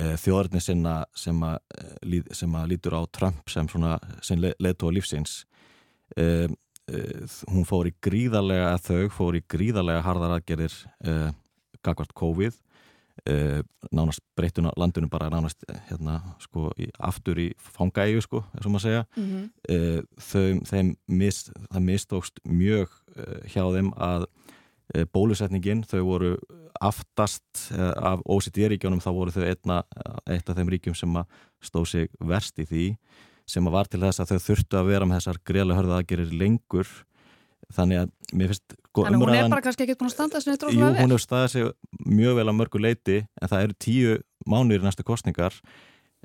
uh, 0.01 0.15
þjóðarni 0.17 0.61
sinna 0.61 1.05
sem 1.13 1.43
að, 1.43 1.59
sem 2.31 2.55
að 2.55 2.67
lítur 2.67 2.97
á 2.97 3.01
Trump 3.11 3.49
sem, 3.49 3.67
sem 4.21 4.41
leðtóa 4.59 4.91
lífsins. 4.91 5.45
Um 5.45 5.49
Eh, 6.17 6.49
hún 7.49 7.67
fór 7.67 7.89
í 7.89 7.93
gríðarlega 8.03 8.73
að 8.73 8.87
þau 8.87 9.13
fór 9.13 9.37
í 9.39 9.43
gríðarlega 9.49 10.03
harðar 10.05 10.35
aðgerir 10.37 10.73
uh, 11.07 11.29
gagvart 11.85 12.13
COVID. 12.17 12.57
Uh, 13.27 13.59
nánast 13.91 14.23
breytuna 14.39 14.71
landinu 14.79 15.09
bara 15.11 15.27
nánast 15.31 15.65
hérna 15.89 16.21
sko 16.39 16.69
í, 16.79 16.87
aftur 17.03 17.41
í 17.43 17.49
fangæju 17.59 18.23
sko, 18.23 18.43
og 18.47 18.69
maður 18.71 18.85
segja. 18.85 19.01
Mm 19.17 19.25
-hmm. 19.25 19.49
uh, 19.75 19.99
þau, 20.29 20.61
þeim 20.71 20.93
mist, 21.07 21.51
það 21.67 21.85
mistókst 21.91 22.39
mjög 22.45 22.95
hjá 23.51 23.63
þeim 23.75 23.91
að 23.97 24.29
bólusetningin, 25.13 25.83
þau 25.83 26.01
voru 26.01 26.29
aftast 26.81 27.67
af 27.77 28.23
OCD-ríkjónum 28.25 29.01
þá 29.03 29.11
voru 29.13 29.31
þau 29.31 29.43
einna, 29.43 29.83
eitt 30.25 30.49
af 30.49 30.55
þeim 30.55 30.71
ríkjum 30.71 30.95
sem 30.95 31.17
stóð 31.61 31.85
sig 31.91 32.09
verst 32.19 32.57
í 32.57 32.65
því 32.65 32.85
sem 33.49 33.69
var 33.73 33.89
til 33.89 34.01
þess 34.03 34.23
að 34.23 34.33
þau 34.33 34.45
þurftu 34.47 34.79
að 34.79 34.91
vera 34.93 35.07
með 35.09 35.21
þessar 35.21 35.41
greiðlega 35.49 35.79
hörða 35.81 35.99
aðgerir 35.99 36.35
lengur. 36.41 36.91
Þannig 37.75 38.03
að 38.03 38.37
mér 38.37 38.53
finnst 38.53 38.79
sko, 38.89 39.05
Þannig 39.05 39.23
hún 39.23 39.35
er 39.35 39.51
bara 39.51 39.63
kannski 39.63 39.85
ekki 39.85 39.97
búin 39.99 40.09
að 40.09 40.15
standa 40.15 40.39
þessu 40.39 40.51
neitt 40.51 40.65
Jú, 40.73 40.81
hún 40.81 40.97
hefur 40.99 41.23
staðið 41.23 41.53
sig 41.53 41.69
mjög 42.19 42.39
vel 42.39 42.49
á 42.49 42.53
mörgu 42.55 42.81
leiti 42.81 43.17
en 43.41 43.51
það 43.51 43.63
eru 43.65 43.77
tíu 43.85 44.15
mánuðir 44.49 44.85
næstu 44.85 45.05
kostningar 45.07 45.55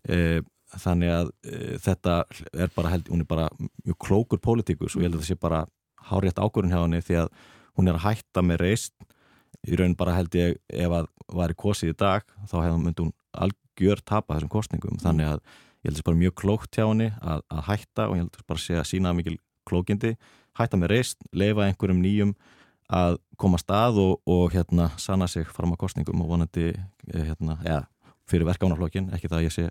e, 0.08 0.42
þannig 0.74 1.12
að 1.14 1.32
e, 1.44 1.78
þetta 1.84 2.18
er 2.52 2.72
bara 2.76 2.94
held, 2.94 3.10
hún 3.12 3.24
er 3.24 3.28
bara 3.30 3.48
mjög 3.84 3.98
klókur 4.06 4.42
pólitíkus 4.42 4.96
og 4.96 5.02
ég 5.02 5.08
held 5.08 5.18
að 5.18 5.24
það 5.24 5.32
sé 5.32 5.40
bara 5.40 5.64
hárétt 6.10 6.40
ákvörðun 6.40 6.74
hjá 6.74 6.80
henni 6.82 7.02
því 7.04 7.20
að 7.24 7.34
hún 7.74 7.90
er 7.90 7.98
að 7.98 8.06
hætta 8.08 8.44
með 8.44 8.62
reist 8.64 8.94
í 9.64 9.76
raun 9.78 9.96
bara 9.98 10.16
held 10.16 10.34
ég 10.37 10.58
ef 10.68 10.96
að 11.00 11.10
var 11.34 11.52
í 11.52 11.58
kosið 11.58 11.94
í 11.94 11.98
dag 11.98 12.26
þá 12.50 12.56
myndi 12.76 13.06
hún 13.06 13.14
algjör 13.32 14.02
tapa 14.04 14.37
þessum 14.37 14.52
kostningum 14.52 15.00
þannig 15.02 15.34
að 15.34 15.44
ég 15.85 15.90
held 15.90 15.99
að 15.99 16.01
það 16.01 16.05
er 16.05 16.09
bara 16.09 16.23
mjög 16.23 16.35
klókt 16.40 16.79
hjá 16.79 16.87
henni 16.88 17.11
að, 17.20 17.42
að 17.53 17.64
hætta 17.68 18.09
og 18.09 18.16
ég 18.16 18.23
held 18.23 18.31
að 18.33 18.40
það 18.40 18.51
bara 18.53 18.64
sé 18.64 18.79
að 18.81 18.87
sína 18.88 19.14
mikil 19.16 19.37
klókindi, 19.68 20.14
hætta 20.59 20.81
með 20.81 20.94
reist, 20.94 21.27
leifa 21.37 21.66
einhverjum 21.68 22.01
nýjum 22.01 22.33
að 22.94 23.18
koma 23.40 23.61
stað 23.61 24.01
og, 24.01 24.14
og 24.29 24.55
hérna 24.55 24.90
sanna 25.01 25.29
sig 25.29 25.47
fram 25.53 25.73
á 25.73 25.81
kostningum 25.81 26.25
og 26.25 26.33
vonandi 26.35 26.73
eh, 26.73 27.25
hérna, 27.29 27.59
ja, 27.64 27.83
fyrir 28.29 28.49
verkefnaflokkin, 28.49 29.11
ekki 29.16 29.29
það 29.29 29.40
að 29.40 29.47
ég 29.47 29.55
sé 29.55 29.68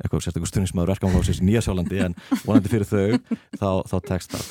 eitthvað 0.00 0.24
sérstaklega 0.24 0.50
stundismæður 0.50 0.92
verkefnaflokksins 0.94 1.40
í 1.42 1.46
Nýja 1.48 1.64
Sjálandi 1.64 2.02
en 2.04 2.16
vonandi 2.46 2.72
fyrir 2.72 2.88
þau 2.88 3.18
þá, 3.60 3.70
þá 3.90 3.96
tekst 4.08 4.36
það. 4.36 4.46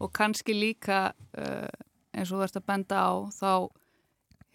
Og 0.00 0.12
kannski 0.16 0.54
líka 0.56 1.00
uh, 1.10 1.66
eins 2.14 2.30
og 2.30 2.38
þú 2.38 2.46
ert 2.46 2.60
að 2.60 2.68
benda 2.70 3.02
á 3.02 3.10
þá 3.34 3.52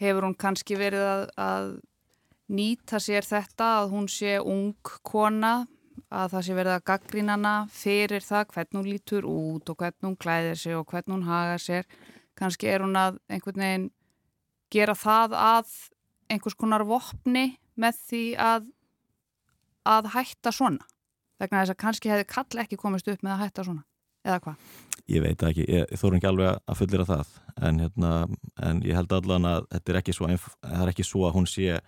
hefur 0.02 0.28
hún 0.28 0.38
kannski 0.40 0.78
verið 0.80 1.04
að, 1.08 1.26
að 1.40 1.68
nýta 2.52 3.00
sér 3.02 3.26
þetta 3.26 3.72
að 3.82 3.96
hún 3.96 4.10
sé 4.12 4.38
ung 4.42 4.76
kona 5.06 5.66
að 6.14 6.36
það 6.36 6.46
sé 6.46 6.56
verið 6.58 6.76
að 6.76 6.86
gaggrínana 6.92 7.54
fyrir 7.74 8.24
það 8.24 8.48
hvernig 8.54 8.80
hún 8.80 8.90
lítur 8.90 9.28
út 9.30 9.72
og 9.72 9.80
hvernig 9.80 10.08
hún 10.08 10.20
klæðir 10.22 10.60
sig 10.60 10.78
og 10.78 10.86
hvernig 10.92 11.16
hún 11.16 11.28
hagar 11.28 11.62
sér. 11.62 11.90
Kannski 12.36 12.70
er 12.70 12.84
hún 12.86 12.98
að 13.00 13.20
einhvern 13.32 13.64
veginn 13.64 13.90
gera 14.74 14.96
það 14.98 15.36
að 15.40 15.76
einhvers 16.32 16.58
konar 16.58 16.86
vopni 16.88 17.56
með 17.80 18.00
því 18.10 18.24
að 18.42 18.72
að 19.86 20.10
hætta 20.16 20.54
svona. 20.56 20.86
Vegna 21.40 21.62
þess 21.62 21.76
að 21.76 21.82
kannski 21.84 22.12
hefði 22.12 22.28
kall 22.32 22.64
ekki 22.64 22.80
komist 22.80 23.10
upp 23.12 23.24
með 23.26 23.36
að 23.36 23.42
hætta 23.44 23.66
svona, 23.68 23.84
eða 24.26 24.42
hvað? 24.46 24.68
Ég 25.12 25.22
veit 25.22 25.44
ekki, 25.46 25.66
ég, 25.70 25.92
þóru 26.00 26.18
ekki 26.18 26.30
alveg 26.32 26.62
að 26.66 26.78
fullira 26.80 27.06
það. 27.06 27.34
En, 27.68 27.82
hérna, 27.84 28.12
en 28.66 28.80
ég 28.88 28.98
held 28.98 29.14
allan 29.14 29.50
að 29.52 29.68
þetta 29.76 29.94
er 29.94 30.00
ekki 30.00 30.16
svo, 30.16 30.30
er 30.32 30.92
ekki 30.92 31.06
svo 31.06 31.28
að 31.28 31.36
hún 31.38 31.50
sé 31.50 31.82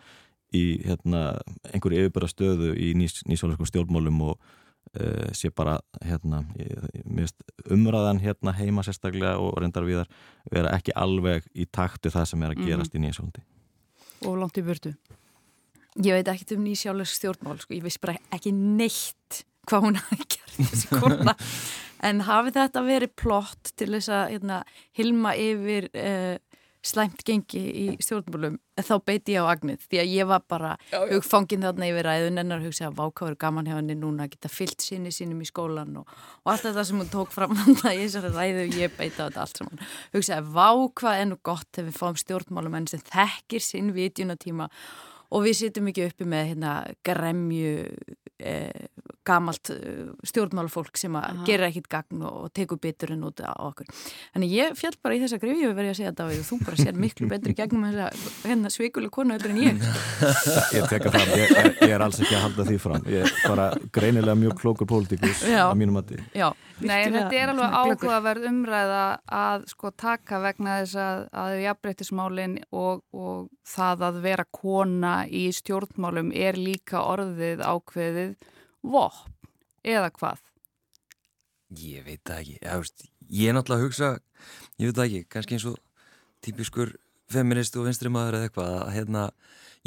í 0.55 0.63
hérna, 0.86 1.38
einhverju 1.73 2.05
yfirbara 2.05 2.29
stöðu 2.31 2.71
í 2.79 2.93
nýs, 2.97 3.19
nýsválegskum 3.27 3.67
stjórnmálum 3.67 4.21
og 4.29 4.38
uh, 4.38 5.27
sé 5.36 5.51
bara 5.55 5.77
hérna, 6.05 6.43
umræðan 7.73 8.21
hérna, 8.23 8.55
heima 8.55 8.86
sérstaklega 8.86 9.36
og 9.43 9.57
reyndar 9.62 9.88
viðar 9.88 10.10
vera 10.51 10.73
ekki 10.77 10.95
alveg 10.95 11.47
í 11.53 11.67
taktu 11.67 12.13
það 12.13 12.31
sem 12.31 12.47
er 12.47 12.55
að 12.55 12.63
gerast 12.63 12.95
mm. 12.95 12.99
í 12.99 13.05
nýsváldi. 13.07 13.45
Og 14.27 14.39
langt 14.39 14.57
í 14.57 14.65
vördu? 14.65 14.95
Ég 15.97 16.13
veit 16.13 16.29
ekki 16.29 16.55
um 16.55 16.65
nýsjálegs 16.65 17.17
stjórnmál, 17.17 17.57
sko. 17.62 17.73
ég 17.73 17.86
veist 17.86 18.01
bara 18.01 18.17
ekki 18.33 18.53
neitt 18.53 19.43
hvað 19.67 19.88
hún 19.88 19.99
hafi 19.99 20.27
gert 20.38 21.31
en 22.07 22.21
hafi 22.27 22.53
þetta 22.55 22.83
verið 22.86 23.13
plott 23.19 23.71
til 23.79 23.89
þess 23.95 24.12
að 24.13 24.36
hérna, 24.36 24.60
hilma 24.97 25.33
yfir 25.38 25.89
uh, 25.91 26.36
slæmt 26.88 27.23
gengi 27.28 27.62
í 27.67 27.86
stjórnmálum 28.04 28.58
þá 28.78 28.93
beiti 29.06 29.34
ég 29.36 29.45
á 29.45 29.52
agnið. 29.52 29.86
Því 29.89 30.00
að 30.02 30.12
ég 30.13 30.30
var 30.30 30.43
bara 30.50 30.76
hugfangin 30.93 31.65
þarna 31.65 31.89
yfir 31.89 32.08
ræðun 32.08 32.41
en 32.43 32.56
að 32.56 32.67
hugsa 32.67 32.88
að 32.89 33.00
vákáður 33.02 33.38
gaman 33.41 33.69
hjá 33.69 33.76
henni 33.78 33.97
núna 33.97 34.28
að 34.28 34.36
geta 34.36 34.52
fyllt 34.54 34.86
sinni 34.86 35.12
sínum 35.15 35.41
í 35.43 35.50
skólan 35.50 36.00
og, 36.02 36.13
og 36.43 36.54
allt 36.54 36.67
þetta 36.67 36.86
sem 36.88 37.02
hún 37.02 37.12
tók 37.13 37.34
fram 37.36 37.56
þannig 37.58 37.84
að 37.84 37.97
ég 37.97 38.08
þessari 38.08 38.34
ræðu 38.36 38.63
og 38.63 38.80
ég 38.82 38.95
beiti 39.00 39.19
á 39.19 39.26
þetta 39.28 39.43
allt 39.43 39.62
saman. 39.62 39.86
Hugsa 40.15 40.39
að 40.39 40.54
vákvað 40.58 41.21
er 41.21 41.30
nú 41.32 41.39
gott 41.50 41.69
þegar 41.71 41.89
við 41.89 42.02
fáum 42.02 42.21
stjórnmálum 42.23 42.80
en 42.80 42.89
sem 42.93 43.06
þekkir 43.12 43.67
sinn 43.67 43.93
vitjunatíma 43.97 44.69
og 45.34 45.43
við 45.43 45.60
sittum 45.62 45.89
ekki 45.91 46.08
uppi 46.08 46.28
með 46.30 46.52
hérna 46.54 46.73
gremju 47.06 47.73
eh, 48.39 48.88
gamalt 49.27 49.71
uh, 49.73 50.11
stjórnmálufólk 50.27 50.99
sem 50.99 51.15
að 51.19 51.41
gera 51.47 51.69
ekkit 51.71 51.89
gagn 51.91 52.23
og 52.27 52.49
tekur 52.55 52.79
biturinn 52.81 53.25
út 53.27 53.43
á 53.43 53.51
okkur. 53.53 53.89
Þannig 54.35 54.55
ég 54.55 54.77
fjall 54.79 54.95
bara 55.03 55.17
í 55.17 55.21
þessa 55.23 55.41
grifju 55.41 55.71
við 55.71 55.75
verðum 55.77 55.93
að 55.93 55.99
segja 55.99 56.13
þetta 56.13 56.27
og 56.27 56.47
þú 56.49 56.59
bara 56.65 56.81
sér 56.81 57.01
miklu 57.05 57.29
betri 57.33 57.55
gegnum 57.57 57.87
þessa 57.89 58.47
hérna, 58.47 58.73
sveikuleg 58.73 59.13
konu 59.13 59.37
öllur 59.37 59.53
en 59.53 59.61
ég. 59.63 59.83
Ég 60.77 60.87
teka 60.89 61.11
fram, 61.13 61.29
ég, 61.37 61.51
ég 61.81 61.91
er 61.93 62.03
alls 62.03 62.19
ekki 62.21 62.35
að 62.35 62.43
halda 62.43 62.65
því 62.67 62.77
fram. 62.81 63.05
Ég 63.09 63.25
er 63.25 63.35
bara 63.47 63.67
greinilega 63.93 64.35
mjög 64.37 64.57
klókur 64.61 64.89
pólitíkus 64.89 65.43
á 65.47 65.71
mínum 65.77 65.97
mati. 65.97 66.19
Já, 66.35 66.49
Nei, 66.85 67.07
þetta 67.09 67.33
er 67.33 67.51
alveg 67.51 67.75
áhugaverð 67.79 68.49
umræða 68.51 69.05
að 69.33 69.63
sko 69.71 69.91
taka 69.97 70.41
vegna 70.43 70.75
þess 70.81 70.99
að, 71.01 71.23
að 71.41 71.53
jafnbreytismálinn 71.63 72.57
og, 72.69 73.01
og 73.17 73.47
það 73.65 74.05
að 74.09 74.19
vera 74.27 74.45
kona 74.59 75.15
í 75.25 75.47
stjórnmálum 75.57 76.29
er 76.35 76.59
líka 76.59 77.01
orðið 77.01 77.63
ákveðið 77.65 78.35
vopn 78.91 79.34
eða 79.88 80.12
hvað? 80.15 80.43
Ég 81.78 82.06
veit 82.06 82.21
það 82.23 82.39
ekki. 82.41 82.56
Já, 82.63 82.78
veist, 82.80 83.04
ég 83.28 83.50
er 83.50 83.58
náttúrulega 83.58 83.84
að 83.84 83.88
hugsa, 83.88 84.10
ég 84.80 84.89
veit 84.89 84.97
það 84.97 85.08
ekki, 85.08 85.28
kannski 85.34 85.58
eins 85.58 85.67
og 85.67 85.78
típiskur 86.45 86.93
feminist 87.32 87.76
og 87.76 87.88
vinstri 87.88 88.12
maður 88.12 88.38
eða 88.38 88.47
eitthvað 88.47 88.73
að 88.78 88.91
hérna, 88.95 89.23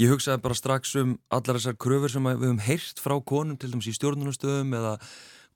ég 0.00 0.12
hugsaði 0.12 0.42
bara 0.44 0.58
strax 0.58 0.94
um 1.00 1.14
allar 1.32 1.56
þessar 1.56 1.78
kröfur 1.80 2.12
sem 2.12 2.26
við 2.28 2.42
höfum 2.44 2.64
heyrt 2.66 3.00
frá 3.00 3.16
konum 3.32 3.56
til 3.56 3.70
dæmis 3.72 3.88
í 3.88 3.96
stjórnunastöðum 3.96 4.74
eða 4.76 4.96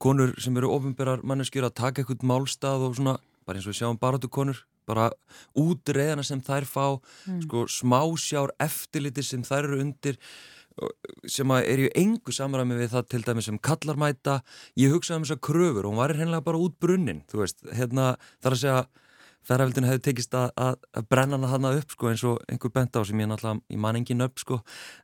konur 0.00 0.32
sem 0.40 0.56
eru 0.56 0.72
ofinberar 0.72 1.24
manneskjur 1.26 1.68
að 1.68 1.76
taka 1.82 2.02
eitthvað 2.02 2.24
málstað 2.28 2.86
og 2.88 2.96
svona, 2.96 3.18
bara 3.44 3.60
eins 3.60 3.68
og 3.68 3.74
við 3.74 3.82
sjáum 3.82 4.00
baratu 4.00 4.32
konur, 4.32 4.64
bara 4.88 5.10
útreðana 5.60 6.24
sem 6.24 6.40
þær 6.44 6.66
fá, 6.68 6.86
mm. 7.28 7.44
sko 7.44 7.66
smásjár 7.68 8.52
eftirliti 8.64 9.24
sem 9.24 9.44
þær 9.44 9.68
eru 9.68 9.80
undir 9.84 10.18
sem 11.30 11.52
er 11.54 11.84
í 11.84 11.88
engu 12.00 12.34
samræmi 12.34 12.76
við 12.78 12.94
það 12.96 13.08
til 13.12 13.22
dæmis 13.26 13.48
sem 13.48 13.60
kallarmæta 13.62 14.40
ég 14.80 14.94
hugsaði 14.94 15.20
um 15.20 15.26
þessar 15.26 15.42
kröfur 15.46 15.86
og 15.86 15.92
hún 15.92 16.00
var 16.02 16.14
hérna 16.18 16.42
bara 16.44 16.60
út 16.60 16.74
brunnin 16.82 17.22
þú 17.30 17.44
veist, 17.44 17.62
hérna 17.70 18.14
þar 18.42 18.56
að 18.56 18.62
segja 18.64 18.84
ferrafildinu 19.44 19.90
hefði 19.90 20.04
tekist 20.08 20.34
að, 20.38 20.52
að, 20.56 20.78
að 20.96 21.08
brenna 21.12 21.38
hana 21.38 21.50
hana 21.52 21.72
upp 21.78 21.94
sko 21.94 22.10
eins 22.10 22.24
og 22.26 22.40
einhver 22.48 22.72
benda 22.74 23.02
á 23.02 23.06
sem 23.06 23.20
ég 23.20 23.28
náttúrulega, 23.30 23.62
ég 23.74 23.82
man 23.84 23.98
engin 24.00 24.24
upp 24.24 24.40
sko 24.40 24.60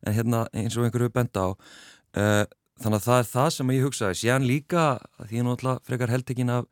en 0.06 0.16
hérna 0.16 0.46
eins 0.56 0.78
og 0.78 0.86
einhver 0.86 1.04
hefur 1.06 1.16
benda 1.18 1.44
á. 1.44 1.48
Uh, 2.16 2.44
þannig 2.80 3.00
að 3.00 3.06
það 3.06 3.20
er 3.20 3.28
það 3.34 3.50
sem 3.56 3.72
ég 3.74 3.84
hugsaði. 3.84 4.20
Síðan 4.22 4.48
líka, 4.48 4.86
því 5.26 5.42
ég 5.42 5.46
náttúrulega 5.46 5.84
frekar 5.88 6.14
heldekinn 6.14 6.54
af 6.56 6.70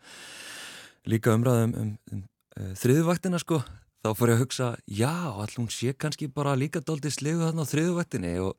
líka 1.08 1.36
umræðum 1.36 1.76
um, 1.76 1.92
um, 2.12 2.16
um 2.16 2.24
uh, 2.56 2.72
þriðuvaktina 2.80 3.40
sko 3.44 3.60
þá 4.04 4.12
fór 4.16 4.32
ég 4.32 4.38
að 4.38 4.42
hugsa, 4.44 4.66
já, 4.86 5.14
allum 5.42 5.68
sé 5.72 5.92
kannski 5.92 6.28
bara 6.32 6.56
líka 6.56 6.80
doldið 6.80 7.16
slegu 7.16 7.42
þarna 7.44 7.66
á 7.66 7.70
þriðuvaktinni 7.70 8.34
og 8.46 8.54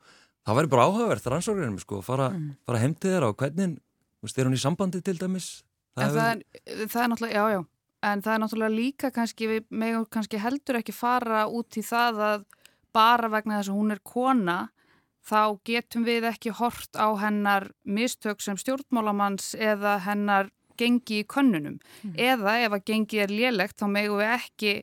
það 0.47 0.59
væri 0.59 0.71
bara 0.71 0.85
áhugaverð 0.89 1.31
rannsóknirinn, 1.33 1.81
sko, 1.81 2.03
fara, 2.05 2.29
mm. 2.35 2.53
fara 2.67 2.83
heim 2.83 2.95
til 2.95 3.13
þeirra 3.13 3.33
og 3.33 3.41
hvernig, 3.41 3.75
þú 4.19 4.27
veist, 4.27 4.39
er 4.39 4.49
hún 4.49 4.57
í 4.57 4.61
sambandi 4.61 5.03
til 5.05 5.17
dæmis? 5.19 5.49
Það, 5.97 6.05
hefur... 6.05 6.19
það, 6.19 6.31
er, 6.31 6.87
það 6.87 7.03
er 7.03 7.13
náttúrulega, 7.13 7.35
já, 7.35 7.57
já 7.57 7.61
en 8.05 8.23
það 8.23 8.33
er 8.33 8.41
náttúrulega 8.43 8.75
líka 8.75 9.11
kannski, 9.15 9.47
við 9.49 9.65
megum 9.69 10.05
kannski 10.11 10.39
heldur 10.41 10.79
ekki 10.79 10.95
fara 10.95 11.45
út 11.51 11.77
í 11.79 11.83
það 11.85 12.21
að 12.27 12.45
bara 12.95 13.29
vegna 13.31 13.59
þess 13.59 13.71
að 13.71 13.79
hún 13.79 13.95
er 13.95 14.03
kona 14.03 14.59
þá 15.29 15.41
getum 15.67 16.05
við 16.07 16.29
ekki 16.31 16.53
hort 16.57 16.95
á 16.95 17.07
hennar 17.19 17.69
mistök 17.83 18.41
sem 18.41 18.57
stjórnmálamanns 18.59 19.51
eða 19.59 19.97
hennar 20.05 20.49
gengi 20.79 21.21
í 21.21 21.27
könnunum 21.27 21.77
mm. 21.77 22.15
eða 22.15 22.55
ef 22.63 22.77
að 22.77 22.85
gengi 22.87 23.19
er 23.25 23.33
lélegt 23.33 23.81
þá 23.81 23.89
megum 23.91 24.21
við 24.21 24.35
ekki 24.37 24.75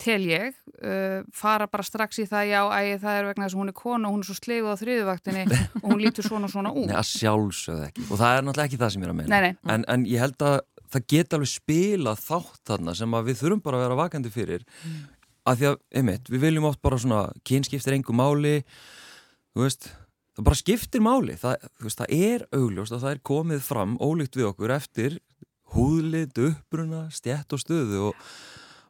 tel 0.00 0.20
ég, 0.28 0.56
uh, 0.80 1.20
fara 1.36 1.68
bara 1.70 1.84
strax 1.86 2.22
í 2.22 2.26
það 2.30 2.50
já, 2.50 2.60
ægi 2.78 2.96
það 3.02 3.18
er 3.18 3.28
vegna 3.28 3.46
þess 3.46 3.56
að 3.56 3.60
hún 3.60 3.72
er 3.72 3.76
kona 3.80 4.08
og 4.08 4.16
hún 4.16 4.24
er 4.24 4.28
svo 4.30 4.36
sleguð 4.38 4.72
á 4.72 4.80
þriðuvaktinni 4.80 5.44
og 5.82 5.86
hún 5.86 6.02
lítur 6.02 6.26
svona 6.26 6.48
og 6.48 6.54
svona 6.54 6.72
út. 6.74 6.88
Nei, 6.88 6.96
að 6.98 7.08
sjálfsögðu 7.10 7.86
ekki 7.88 8.06
og 8.08 8.20
það 8.22 8.36
er 8.36 8.46
náttúrulega 8.46 8.70
ekki 8.70 8.80
það 8.80 8.92
sem 8.94 9.04
ég 9.04 9.08
er 9.08 9.14
að 9.14 9.18
meina 9.20 9.32
nei, 9.32 9.48
nei. 9.48 9.74
En, 9.76 9.86
en 9.94 10.06
ég 10.08 10.24
held 10.24 10.46
að 10.48 10.58
það 10.90 11.06
geta 11.14 11.38
alveg 11.38 11.52
spila 11.52 12.14
þátt 12.18 12.60
þarna 12.72 12.96
sem 12.98 13.16
við 13.28 13.40
þurfum 13.40 13.64
bara 13.64 13.78
að 13.78 13.84
vera 13.86 13.98
vakandi 14.00 14.34
fyrir 14.34 14.66
mm. 14.66 15.00
að 15.50 15.60
því 15.60 15.70
að, 15.70 15.80
einmitt, 16.00 16.30
við 16.32 16.46
viljum 16.46 16.68
oft 16.70 16.82
bara 16.82 17.00
svona 17.00 17.24
kynskiptir 17.46 17.96
engu 17.96 18.16
máli 18.16 18.56
þú 19.54 19.64
veist, 19.64 19.90
það 20.34 20.48
bara 20.48 20.60
skiptir 20.60 21.04
máli 21.04 21.36
það, 21.40 21.68
veist, 21.84 22.02
það 22.02 22.14
er 22.16 22.46
augljóst 22.56 22.96
að 22.96 23.04
það 23.04 23.16
er 23.16 23.22
komið 23.30 23.62
fram 23.66 23.98
ólíkt 24.02 24.40
við 24.40 24.50
okkur 24.50 24.74
eftir 24.74 25.20
húðlit, 25.70 26.38
uppbruna, 26.42 27.04
stjætt 27.14 27.54
og 27.54 27.62
stöðu 27.62 28.08
og 28.08 28.24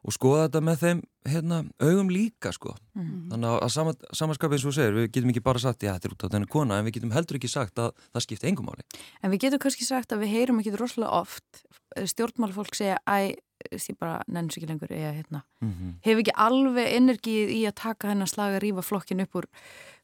og 0.00 0.14
skoða 0.14 0.46
þetta 0.46 0.62
með 0.64 0.82
þeim 0.84 1.00
hérna, 1.28 1.58
augum 1.82 2.10
líka 2.12 2.52
sko. 2.56 2.74
mm 2.94 3.02
-hmm. 3.02 3.30
þannig 3.32 3.48
að 3.50 3.72
sama, 3.74 3.92
samanskapið 4.16 4.56
eins 4.56 4.66
og 4.66 4.74
segir 4.74 4.94
við 4.96 5.10
getum 5.12 5.30
ekki 5.30 5.44
bara 5.44 5.58
sagt, 5.58 5.82
já 5.82 5.92
þetta 5.92 6.08
er 6.08 6.14
út 6.14 6.24
á 6.24 6.32
þennu 6.32 6.48
kona 6.48 6.78
en 6.78 6.84
við 6.84 6.94
getum 6.94 7.12
heldur 7.12 7.36
ekki 7.36 7.48
sagt 7.48 7.78
að 7.78 7.92
það 8.12 8.24
skipti 8.24 8.48
engum 8.48 8.66
máli 8.66 8.84
En 9.22 9.30
við 9.30 9.40
getum 9.44 9.58
kannski 9.58 9.84
sagt 9.84 10.12
að 10.12 10.24
við 10.24 10.32
heyrum 10.34 10.60
ekki 10.60 10.76
rosalega 10.76 11.12
oft 11.20 11.64
eh, 11.96 12.06
stjórnmálfólk 12.06 12.74
segja 12.74 12.96
æ, 13.04 13.36
því 13.70 13.94
bara 14.00 14.18
nenns 14.26 14.56
ekki 14.56 14.68
lengur 14.70 14.92
eða 14.92 15.12
hérna, 15.14 15.42
mm 15.60 15.70
-hmm. 15.70 15.94
hefur 16.04 16.22
ekki 16.24 16.36
alveg 16.46 16.90
energið 16.96 17.52
í 17.54 17.60
að 17.68 17.78
taka 17.82 18.08
hennar 18.08 18.28
slag 18.28 18.56
að 18.56 18.62
rýfa 18.64 18.82
flokkin 18.82 19.20
upp 19.20 19.34
úr 19.34 19.46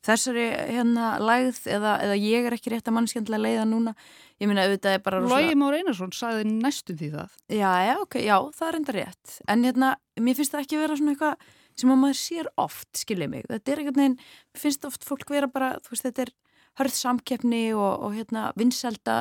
þessari 0.07 0.47
hérna 0.71 1.19
lægð 1.19 1.67
eða, 1.67 1.93
eða 2.05 2.17
ég 2.21 2.47
er 2.47 2.57
ekki 2.57 2.73
rétt 2.73 2.89
að 2.89 2.97
mannskjöndilega 2.97 3.43
leiða 3.43 3.65
núna. 3.67 3.95
Ég 4.41 4.49
minna 4.49 4.67
auðvitað 4.67 4.97
er 4.97 5.03
bara 5.05 5.21
Lógi 5.21 5.55
Már 5.59 5.75
Einarsson 5.75 6.13
sagði 6.13 6.45
næstu 6.51 6.97
því 6.97 7.11
það. 7.15 7.37
Já, 7.49 7.71
já, 7.89 7.95
ok, 8.03 8.19
já, 8.21 8.37
það 8.59 8.69
er 8.69 8.79
enda 8.81 8.93
rétt. 8.93 9.39
En 9.49 9.65
hérna, 9.65 9.97
mér 10.21 10.39
finnst 10.39 10.53
það 10.53 10.67
ekki 10.67 10.81
vera 10.83 10.97
svona 10.97 11.15
eitthvað 11.15 11.35
sem 11.77 11.93
að 11.93 12.01
maður 12.03 12.21
sér 12.21 12.51
oft, 12.57 12.91
skiljið 12.97 13.33
mig. 13.33 13.47
Þetta 13.49 13.73
er 13.73 13.83
einhvern 13.83 14.01
veginn, 14.03 14.19
mér 14.55 14.63
finnst 14.63 14.87
oft 14.89 15.05
fólk 15.05 15.33
vera 15.33 15.51
bara, 15.53 15.73
þú 15.85 15.93
veist, 15.93 16.07
þetta 16.07 16.27
er 16.27 16.33
hörð 16.81 16.97
samkeppni 16.97 17.65
og, 17.77 17.93
og 18.07 18.17
hérna, 18.17 18.51
vinselda 18.57 19.19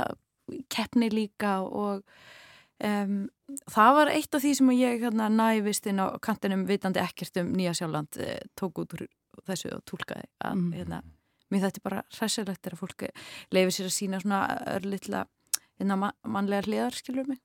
keppni 0.72 1.10
líka 1.10 1.58
og 1.66 2.04
um, 2.84 3.18
það 3.72 3.92
var 4.00 4.12
eitt 4.14 4.36
af 4.36 4.44
því 4.44 4.54
sem 4.60 4.72
ég 4.76 5.04
hérna, 5.06 5.30
nævist 5.32 5.88
inn 5.90 6.02
á 6.02 6.16
kantinum 6.24 6.66
vitandi 6.68 7.02
ekkert 7.04 7.42
um 7.42 7.54
Nýja 7.56 7.76
Sjálfland 7.78 8.20
eh, 8.20 8.42
tók 8.60 8.82
út 8.84 8.98
úr 8.98 9.06
þessu 9.46 9.72
og 9.76 9.84
tólkaði 9.88 10.28
að 10.44 10.58
mm. 10.58 10.72
hérna 10.80 11.02
mér 11.54 11.68
þetta 11.68 11.82
er 11.82 11.86
bara 11.86 12.04
hræsilegt 12.18 12.68
er 12.68 12.76
að 12.76 12.82
fólki 12.82 13.12
leifir 13.54 13.76
sér 13.76 13.90
að 13.90 13.98
sína 13.98 14.22
svona 14.24 14.42
örlittla 14.76 15.26
innan 15.82 16.10
mannlega 16.24 16.66
hliðar, 16.66 16.96
skilur 16.96 17.28
mig? 17.30 17.42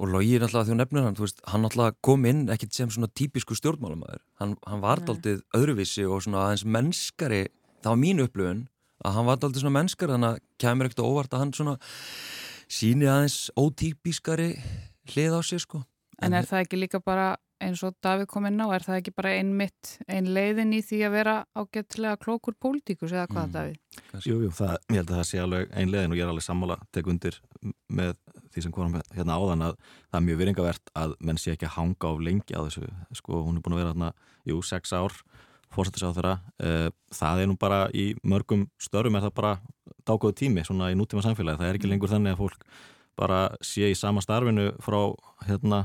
Og 0.00 0.08
Lógi 0.08 0.34
er 0.34 0.46
alltaf 0.46 0.64
því 0.66 0.72
að 0.74 0.78
nefnir 0.80 1.04
hann, 1.04 1.16
veist, 1.20 1.42
hann 1.52 1.66
alltaf 1.68 1.98
kom 2.02 2.24
inn 2.26 2.46
ekkert 2.50 2.74
sem 2.74 2.90
svona 2.90 3.10
típisku 3.12 3.54
stjórnmálamæður 3.58 4.22
hann, 4.40 4.54
hann 4.66 4.82
var 4.82 5.02
aldrei 5.04 5.42
öðruvísi 5.54 6.06
og 6.08 6.24
svona 6.24 6.46
aðeins 6.48 6.64
mennskari, 6.64 7.42
það 7.84 7.92
var 7.92 8.00
mín 8.00 8.24
upplöfun 8.24 8.64
að 9.04 9.18
hann 9.18 9.28
var 9.28 9.38
aldrei 9.38 9.60
svona 9.62 9.76
mennskari 9.76 10.16
þannig 10.16 10.32
að 10.32 10.40
kemur 10.64 10.88
ekkert 10.88 11.04
óvart 11.04 11.36
að 11.36 11.44
hann 11.44 11.54
svona 11.58 11.76
síni 12.72 13.08
aðeins 13.10 13.50
ótípiskari 13.58 14.54
hlið 15.12 15.36
á 15.36 15.40
sig 15.44 15.60
sko 15.64 15.82
En 16.22 16.36
er 16.38 16.46
það 16.46 16.62
ekki 16.62 16.78
líka 16.78 17.00
bara 17.02 17.32
eins 17.62 17.82
og 17.86 17.94
Davík 18.02 18.30
kom 18.30 18.46
inn 18.48 18.60
á, 18.62 18.66
er 18.74 18.84
það 18.84 18.98
ekki 19.00 19.12
bara 19.14 19.32
ein 19.38 19.52
mitt, 19.58 19.96
ein 20.10 20.28
leiðin 20.34 20.74
í 20.74 20.80
því 20.84 20.98
að 21.06 21.14
vera 21.14 21.34
ágættilega 21.58 22.18
klókur 22.22 22.56
pólitíkus 22.58 23.14
eða 23.14 23.28
hvað, 23.30 23.46
mm. 23.46 23.52
Davík? 23.56 24.02
Jú, 24.26 24.38
jú, 24.42 24.50
það, 24.56 24.74
ég 24.90 25.00
held 25.00 25.12
að 25.12 25.20
það 25.20 25.28
sé 25.28 25.42
alveg 25.42 25.76
ein 25.78 25.92
leiðin 25.92 26.14
og 26.14 26.18
ég 26.18 26.26
er 26.26 26.32
alveg 26.32 26.46
sammála 26.46 26.78
tek 26.94 27.10
undir 27.12 27.38
með 27.92 28.16
því 28.54 28.64
sem 28.66 28.74
konum 28.74 28.98
hérna 29.14 29.38
áðan 29.38 29.66
að 29.68 29.78
það 29.84 30.18
er 30.18 30.26
mjög 30.28 30.42
viringavert 30.42 30.92
að 31.04 31.16
menn 31.22 31.40
sé 31.40 31.54
ekki 31.54 31.68
að 31.68 31.76
hanga 31.78 32.10
á 32.10 32.12
lengi 32.28 32.58
á 32.58 32.60
þessu, 32.66 32.90
sko, 33.20 33.44
hún 33.46 33.58
er 33.58 33.64
búin 33.64 33.76
að 33.76 33.82
vera 33.82 33.94
hérna, 33.94 34.12
jú, 34.48 34.58
sex 34.66 34.94
ár, 34.96 35.18
fórsettis 35.72 36.04
á 36.04 36.12
þeirra, 36.12 36.34
uh, 36.62 36.88
það 37.14 37.42
er 37.42 37.50
nú 37.50 37.58
bara 37.60 37.84
í 37.94 38.12
mörgum 38.22 38.66
störum 38.80 39.16
er 39.16 39.26
það 39.26 39.36
bara 39.40 39.52
dágóðu 40.06 40.38
tími 40.42 40.64
svona 40.66 40.90
í 40.92 40.98
nútíma 40.98 41.24
samfélagi, 41.24 41.60
það 41.60 41.68
er 41.68 41.78
ekki 41.78 41.90
lengur 41.90 42.12
þannig 42.12 42.36
að 42.36 42.42
fólk 42.42 42.66
bara 43.18 43.40
sé 43.64 43.90
í 43.92 43.98
sama 43.98 44.22
starfinu 44.24 44.72
frá 44.82 45.00
hérna 45.46 45.84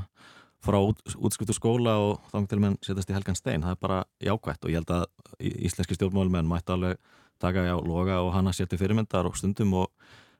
frá 0.64 0.78
út, 0.82 1.00
útskiptu 1.14 1.54
skóla 1.54 1.94
og 2.02 2.30
þá 2.32 2.38
til 2.50 2.60
menn 2.62 2.78
setjast 2.82 3.12
í 3.12 3.14
helgan 3.14 3.38
stein, 3.38 3.62
það 3.62 3.76
er 3.76 3.82
bara 3.82 3.98
jákvægt 4.24 4.64
og 4.64 4.72
ég 4.72 4.80
held 4.80 4.94
að 4.96 5.04
íslenski 5.38 5.94
stjórnmálmenn 5.94 6.48
mætti 6.50 6.74
alveg 6.74 6.98
taka 7.38 7.62
á 7.62 7.78
loga 7.78 8.18
og 8.24 8.32
hana 8.34 8.52
setja 8.52 8.78
fyrirmyndar 8.80 9.28
og 9.28 9.36
stundum 9.38 9.76
og 9.78 9.92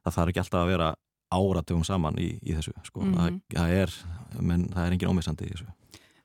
það 0.02 0.16
þarf 0.16 0.32
ekki 0.32 0.42
alltaf 0.42 0.64
að 0.64 0.72
vera 0.72 0.88
áratugum 1.28 1.84
saman 1.86 2.18
í, 2.18 2.32
í 2.42 2.56
þessu 2.56 2.72
sko. 2.82 3.04
mm 3.04 3.14
-hmm. 3.14 3.18
það, 3.20 3.40
það 3.54 3.74
er, 3.82 3.94
menn 4.40 4.68
það 4.72 4.86
er 4.86 4.96
engin 4.96 5.12
ómissandi 5.12 5.46
í 5.46 5.52
þessu. 5.52 5.68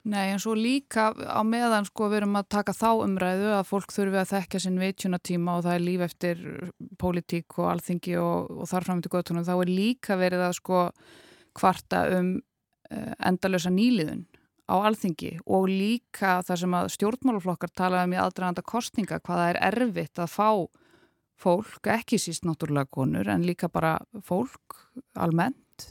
Nei, 0.04 0.34
en 0.34 0.40
svo 0.44 0.52
líka 0.58 1.14
á 1.16 1.40
meðan 1.48 1.86
sko 1.88 2.10
við 2.12 2.18
erum 2.24 2.36
að 2.36 2.50
taka 2.58 2.74
þá 2.76 2.90
umræðu 3.06 3.54
að 3.56 3.68
fólk 3.70 3.94
þurfi 3.96 4.20
að 4.20 4.32
þekka 4.34 4.60
sinn 4.60 4.82
veitjunatíma 4.82 5.58
og 5.58 5.64
það 5.64 5.78
er 5.78 5.86
líf 5.86 6.02
eftir 6.10 6.42
pólitík 7.00 7.60
og 7.60 7.70
alþingi 7.72 8.18
og, 8.20 8.50
og 8.52 8.68
þarfram 8.68 9.04
til 9.04 9.14
göttunum, 9.14 9.46
þá 9.48 9.54
er 9.56 9.72
líka 9.72 10.18
verið 10.20 10.44
að 10.50 10.58
sko 10.60 10.82
kvarta 11.56 12.04
um 12.18 12.34
Eh, 12.94 13.14
endalösa 13.26 13.72
nýliðun 13.74 14.26
á 14.68 14.76
alþingi 14.86 15.38
og 15.48 15.70
líka 15.72 16.42
það 16.46 16.60
sem 16.62 16.74
að 16.78 16.90
stjórnmálaflokkar 16.98 17.72
talaði 17.74 18.10
um 18.10 18.16
í 18.16 18.20
aðdraganda 18.22 18.64
kostninga 18.68 19.20
hvaða 19.24 19.50
er 19.54 19.60
erfitt 19.72 20.20
að 20.20 20.34
fá 20.34 20.50
fólk, 21.40 21.88
ekki 21.90 22.20
síst 22.22 22.46
náttúrulega 22.46 22.92
konur 22.94 23.30
en 23.32 23.46
líka 23.48 23.70
bara 23.72 23.96
fólk 24.28 24.78
almennt 25.16 25.88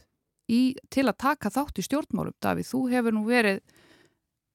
í, 0.53 0.77
til 0.93 1.09
að 1.09 1.19
taka 1.25 1.51
þátt 1.53 1.81
í 1.81 1.87
stjórnmálum. 1.89 2.37
Davíð, 2.39 2.71
þú 2.71 2.83
hefur 2.93 3.17
nú 3.17 3.25
verið 3.27 3.63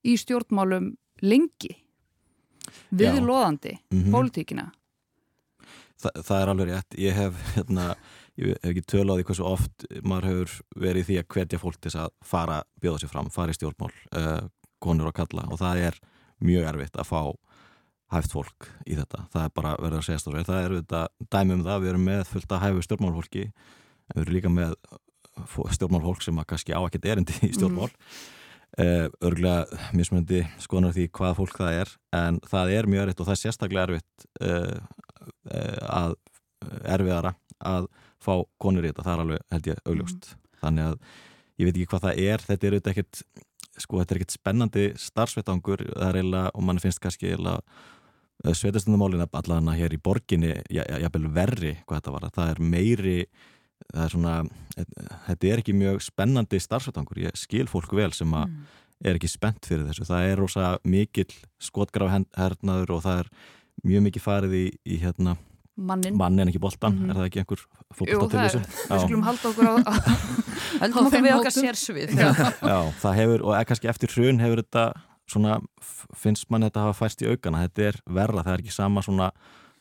í 0.07 0.15
stjórnmálum 0.19 0.93
lengi 1.25 1.73
viðlóðandi 2.91 3.77
mm 3.77 3.97
-hmm. 3.97 4.11
pólitíkina. 4.13 4.69
Þa, 5.97 6.09
það 6.21 6.41
er 6.41 6.49
alveg 6.51 6.69
rétt. 6.71 6.97
Ég 7.01 7.13
hef 7.17 7.39
hérna 7.55 7.95
ég 8.37 8.53
hef 8.53 8.69
ekki 8.69 8.83
tölu 8.85 9.13
á 9.13 9.17
því 9.17 9.25
hversu 9.25 9.47
oft 9.47 9.87
maður 10.05 10.29
hefur 10.29 10.51
verið 10.77 11.07
því 11.07 11.17
að 11.21 11.27
hvetja 11.33 11.59
fólk 11.61 11.79
til 11.81 11.93
að 11.97 12.11
fara, 12.21 12.61
bjóða 12.81 13.01
sér 13.01 13.11
fram, 13.11 13.31
fara 13.33 13.53
í 13.53 13.57
stjórnmál 13.57 13.91
uh, 14.13 14.45
konur 14.83 15.09
og 15.09 15.17
kalla 15.17 15.47
og 15.49 15.59
það 15.61 15.81
er 15.89 15.99
mjög 16.45 16.69
erfitt 16.69 16.99
að 17.01 17.09
fá 17.09 17.21
hæft 18.13 18.31
fólk 18.31 18.69
í 18.85 18.95
þetta, 18.95 19.25
það 19.33 19.43
er 19.43 19.51
bara 19.57 19.73
verið 19.81 19.97
að 19.97 20.05
segja 20.07 20.21
stóri, 20.21 20.45
það 20.47 20.61
er 20.61 20.75
þetta 20.77 21.01
dæmi 21.33 21.57
um 21.57 21.65
það 21.65 21.81
við 21.81 21.91
erum 21.91 22.05
með 22.07 22.23
fullt 22.29 22.53
að 22.53 22.63
hæfu 22.63 22.85
stjórnmálfólki 22.85 23.43
við 23.47 24.21
erum 24.21 24.37
líka 24.37 24.53
með 24.53 24.75
stjórnmálfólk 25.75 26.23
sem 26.23 26.39
að 26.39 26.47
kannski 26.53 26.77
á 26.77 26.81
ekkert 26.85 27.09
erindi 27.09 27.35
í 27.41 27.51
stjórnmál 27.57 27.89
mm. 27.89 28.36
Uh, 28.81 29.07
örgulega 29.21 29.91
mismöndi 29.97 30.43
skonar 30.63 30.95
því 30.95 31.09
hvað 31.17 31.37
fólk 31.41 31.59
það 31.61 31.81
er 31.81 31.93
en 32.19 32.41
það 32.47 32.73
er 32.77 32.89
mjög 32.91 33.05
erfitt 33.05 33.23
og 33.23 33.29
það 33.29 33.35
er 33.37 33.43
sérstaklega 33.43 33.87
erfitt 33.87 34.27
uh, 34.41 34.77
að 35.87 36.17
erfiðara 36.87 37.33
að 37.63 37.89
fá 38.21 38.33
konur 38.61 38.85
í 38.85 38.91
þetta, 38.91 39.05
það 39.05 39.13
er 39.13 39.23
alveg 39.23 39.43
held 39.53 39.67
ég 39.71 39.83
augljóst. 39.85 40.31
Mm. 40.31 40.45
þannig 40.61 40.87
að 40.87 40.95
ég 41.57 41.67
veit 41.67 41.75
ekki 41.75 41.89
hvað 41.91 42.03
það 42.05 42.23
er. 42.23 42.43
Þetta 42.47 42.67
er 42.67 42.75
auðvitað 42.75 42.93
ekkert 42.93 43.21
sko 43.81 44.01
þetta 44.01 44.13
er 44.13 44.19
ekkert 44.21 44.35
spennandi 44.35 44.87
starfsvetangur 45.01 45.83
það 45.91 46.07
er 46.07 46.19
eiginlega, 46.21 46.53
og 46.53 46.65
mann 46.65 46.81
finnst 46.81 47.01
kannski 47.03 47.31
eiginlega 47.31 47.61
eh, 47.61 48.55
sveitastundumálin 48.57 49.25
allavega 49.25 49.75
hér 49.77 49.95
í 49.95 50.01
borginni, 50.01 50.55
jafnvel 50.73 51.29
verri 51.35 51.75
hvað 51.83 52.01
þetta 52.01 52.15
var, 52.15 52.27
það 52.37 52.53
er 52.53 52.63
meiri 52.73 53.17
það 53.93 54.03
er 54.03 54.13
svona, 54.13 54.35
þetta 55.27 55.49
er 55.51 55.61
ekki 55.63 55.75
mjög 55.77 56.01
spennandi 56.05 56.59
starfsvetangur, 56.63 57.21
ég 57.25 57.37
skil 57.39 57.67
fólk 57.71 57.93
vel 57.97 58.11
sem 58.15 58.33
að 58.37 58.47
mm. 58.49 58.63
er 59.09 59.19
ekki 59.19 59.31
spennt 59.31 59.67
fyrir 59.69 59.87
þessu, 59.89 60.07
það 60.09 60.29
er 60.31 60.41
rosa 60.41 60.71
mikill 60.87 61.29
skotgraf 61.61 62.15
hernaður 62.37 62.97
og 62.97 63.05
það 63.05 63.23
er 63.23 63.31
mjög 63.87 64.07
mikið 64.09 64.25
farið 64.25 64.57
í, 64.57 64.65
í 64.87 65.01
hérna 65.03 65.37
mannin 65.77 66.15
manni 66.17 66.41
en 66.41 66.49
ekki 66.49 66.61
boltan, 66.61 66.95
Mhm. 66.97 67.09
er 67.09 67.15
það 67.19 67.27
ekki 67.29 67.41
einhver 67.43 67.65
Jú, 68.07 68.19
það 68.27 68.43
er, 68.43 68.55
við 68.89 69.03
skulum 69.05 69.23
halda 69.23 69.49
okkur 69.51 69.67
á, 69.69 69.73
á 69.77 70.85
okkur 70.89 71.11
þeim 71.13 71.27
við 71.27 71.35
okkar 71.37 71.53
sérsvið. 71.55 72.15
Já, 72.71 72.79
það 72.99 73.13
hefur, 73.21 73.43
og 73.45 73.53
er 73.55 73.67
kannski 73.69 73.87
eftir 73.87 74.11
hrun 74.11 74.41
hefur 74.41 74.61
þetta 74.63 74.83
svona, 75.29 75.59
finnst 76.17 76.49
mann 76.49 76.65
þetta 76.65 76.83
hafa 76.87 76.97
fæst 76.97 77.21
í 77.23 77.29
aukana, 77.29 77.63
þetta 77.67 77.87
er 77.91 78.01
verra, 78.09 78.43
það 78.43 78.53
er 78.53 78.63
ekki 78.65 78.75
sama 78.75 79.03
svona, 79.05 79.29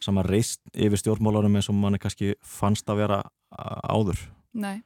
sama 0.06 0.24
reist 0.26 0.62
yfir 0.72 1.02
stjórnmálarum 1.02 1.58
eins 1.58 1.70
og 1.72 1.78
manni 1.78 2.00
kannski 2.02 2.34
fannst 2.44 2.88
að 2.90 3.02
vera 3.04 3.22
áður. 3.90 4.20
Nei, 4.56 4.80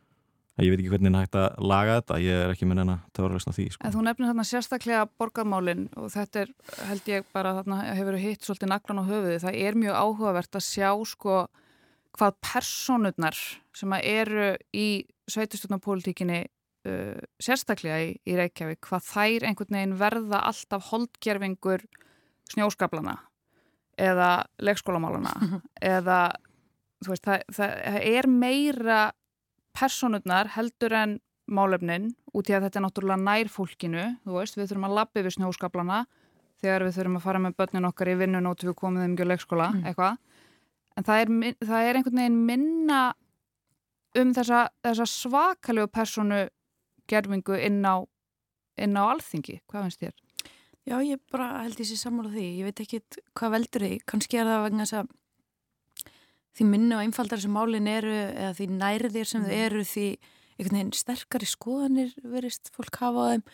Ég 0.61 0.73
veit 0.73 0.83
ekki 0.83 0.91
hvernig 0.93 1.15
það 1.15 1.23
hægt 1.25 1.37
að 1.41 1.67
laga 1.71 1.97
þetta, 2.01 2.17
ég 2.21 2.43
er 2.45 2.53
ekki 2.53 2.67
með 2.69 2.79
neina 2.81 2.97
töfralesna 3.17 3.53
því, 3.57 3.67
sko. 3.73 3.87
en 3.87 3.95
þú 3.95 4.03
nefnir 4.05 4.29
þarna 4.29 4.45
sérstaklega 4.49 5.05
borgarmálin 5.21 5.87
og 5.97 6.11
þetta 6.13 6.43
er, 6.43 6.53
held 6.91 7.09
ég 7.09 7.29
bara 7.33 7.55
þarna 7.61 7.79
hefur 7.97 8.19
hitt 8.21 8.45
svolítið 8.45 8.73
naglan 8.73 9.01
á 9.01 9.05
höfuði 9.09 9.39
það 9.45 9.59
er 9.63 9.79
mjög 9.81 10.01
áhugavert 10.03 10.59
að 10.59 10.67
sjá 10.67 10.91
sko 11.09 11.37
hvað 12.19 12.37
personurnar 12.45 13.41
sem 13.81 13.97
að 13.97 14.09
eru 14.11 14.51
í 14.77 14.89
sveitustjórnapólitíkinni 15.31 16.43
uh, 16.43 17.17
sérstaklega 17.41 18.03
í, 18.05 18.13
í 18.29 18.37
Reykjavík, 18.43 18.83
hvað 18.85 19.07
þær 19.07 19.49
einhvern 19.49 19.79
veginn 19.79 19.99
verða 20.03 20.45
alltaf 20.51 20.91
holdgerfingur 20.91 21.87
snjóskaplana 22.53 23.17
eða 24.01 24.29
leikskólamálana 24.65 25.33
eða 25.81 26.21
þú 27.05 27.13
veist, 27.13 27.25
það, 27.27 27.43
það, 27.57 27.75
er 28.15 28.29
meira 28.33 29.01
personurnar 29.77 30.51
heldur 30.57 30.95
en 30.99 31.19
málefnin 31.51 32.11
út 32.37 32.49
í 32.51 32.55
að 32.55 32.67
þetta 32.67 32.79
er 32.81 32.85
náttúrulega 32.87 33.25
nær 33.27 33.51
fólkinu, 33.51 34.05
þú 34.25 34.37
veist, 34.39 34.57
við 34.59 34.69
þurfum 34.71 34.89
að 34.89 34.97
labbi 35.01 35.25
við 35.27 35.35
snjóskaplana 35.37 36.01
þegar 36.61 36.85
við 36.87 36.97
þurfum 36.99 37.17
að 37.19 37.25
fara 37.25 37.41
með 37.43 37.57
börnin 37.59 37.89
okkar 37.89 38.11
í 38.13 38.19
vinnun 38.21 38.51
og 38.51 38.63
við 38.63 38.77
komum 38.79 39.01
þeim 39.03 39.15
ekki 39.17 39.27
á 39.27 39.31
leikskóla, 39.33 39.69
Mm. 39.75 39.85
eitthvað 39.91 40.19
en 40.97 41.07
það 41.07 41.21
er, 41.23 41.55
það 41.65 41.89
er 41.89 41.99
einhvern 42.01 42.21
veginn 42.21 42.41
minna 42.47 43.01
um 44.21 44.33
þessa, 44.35 44.69
þessa 44.85 45.07
svakalegu 45.07 45.89
personu 45.95 46.41
gerfingu 47.11 47.57
inn 47.59 47.81
á 47.87 48.05
inn 48.81 48.97
á 48.97 49.03
alþingi, 49.13 49.61
hvað 49.71 49.87
finnst 49.87 50.01
þér? 50.05 50.15
Já, 50.89 50.97
ég 51.05 51.21
bara 51.31 51.63
held 51.63 51.81
sér 51.85 51.99
sammála 52.01 52.33
því. 52.33 52.47
Ég 52.61 52.69
veit 52.69 52.83
ekki 52.85 53.01
hvað 53.37 53.55
veldur 53.57 53.85
því. 53.85 53.97
Kannski 54.09 54.41
er 54.41 54.49
það 54.49 54.63
vegna 54.67 54.87
þess 54.87 54.99
að 55.01 55.11
því 56.57 56.67
minni 56.71 56.97
og 56.97 57.03
einfaldar 57.05 57.43
sem 57.43 57.53
málin 57.55 57.89
eru 57.91 58.13
eða 58.13 58.53
því 58.59 58.69
nærðir 58.75 59.29
sem 59.29 59.45
þau 59.47 59.57
eru 59.57 59.85
því 59.87 60.07
einhvern 60.61 60.77
veginn 60.77 60.97
sterkari 60.97 61.49
skoðanir 61.49 62.11
verist 62.33 62.73
fólk 62.75 62.99
hafa 63.01 63.27
á 63.27 63.31
þeim. 63.33 63.45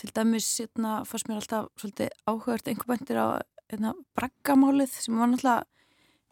Til 0.00 0.12
dæmis 0.16 0.48
hérna, 0.62 0.94
fannst 1.06 1.28
mér 1.30 1.42
alltaf 1.42 1.68
svolítið 1.78 2.14
áhugart 2.26 2.70
einhver 2.70 2.90
bæntir 2.92 3.20
á 3.22 3.26
hérna, 3.70 3.92
braggamálið 4.18 4.94
sem 4.94 5.18
var 5.18 5.30
náttúrulega 5.30 5.66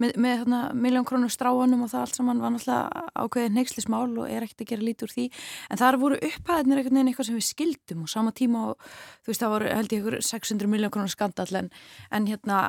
með, 0.03 0.17
með 0.19 0.37
hérna, 0.41 0.61
miljón 0.75 1.07
krónu 1.09 1.29
stráanum 1.33 1.85
og 1.87 1.93
það 1.93 2.05
allt 2.05 2.19
saman 2.19 2.43
var 2.43 2.55
náttúrulega 2.55 3.05
ákveðið 3.15 3.55
neykslismál 3.59 4.09
og 4.09 4.27
er 4.27 4.47
ekkert 4.47 4.65
að 4.65 4.71
gera 4.73 4.87
lít 4.89 5.05
úr 5.07 5.15
því. 5.15 5.27
En 5.71 5.81
þar 5.81 6.01
voru 6.03 6.19
upphæðinir 6.19 6.81
einhvern 6.81 6.99
veginn 6.99 7.13
eitthvað 7.13 7.31
sem 7.31 7.39
við 7.39 7.49
skildum 7.51 8.05
og 8.05 8.13
sama 8.13 8.35
tíma 8.35 8.65
og 8.73 8.89
þú 9.23 9.33
veist 9.33 9.45
það 9.45 9.55
voru 9.55 9.71
held 9.71 9.95
ég 9.95 10.03
ykkur 10.03 10.19
600 10.31 10.73
miljón 10.75 10.95
krónu 10.95 11.13
skandal 11.13 11.61
en, 11.61 11.71
en 12.11 12.29
hérna 12.31 12.61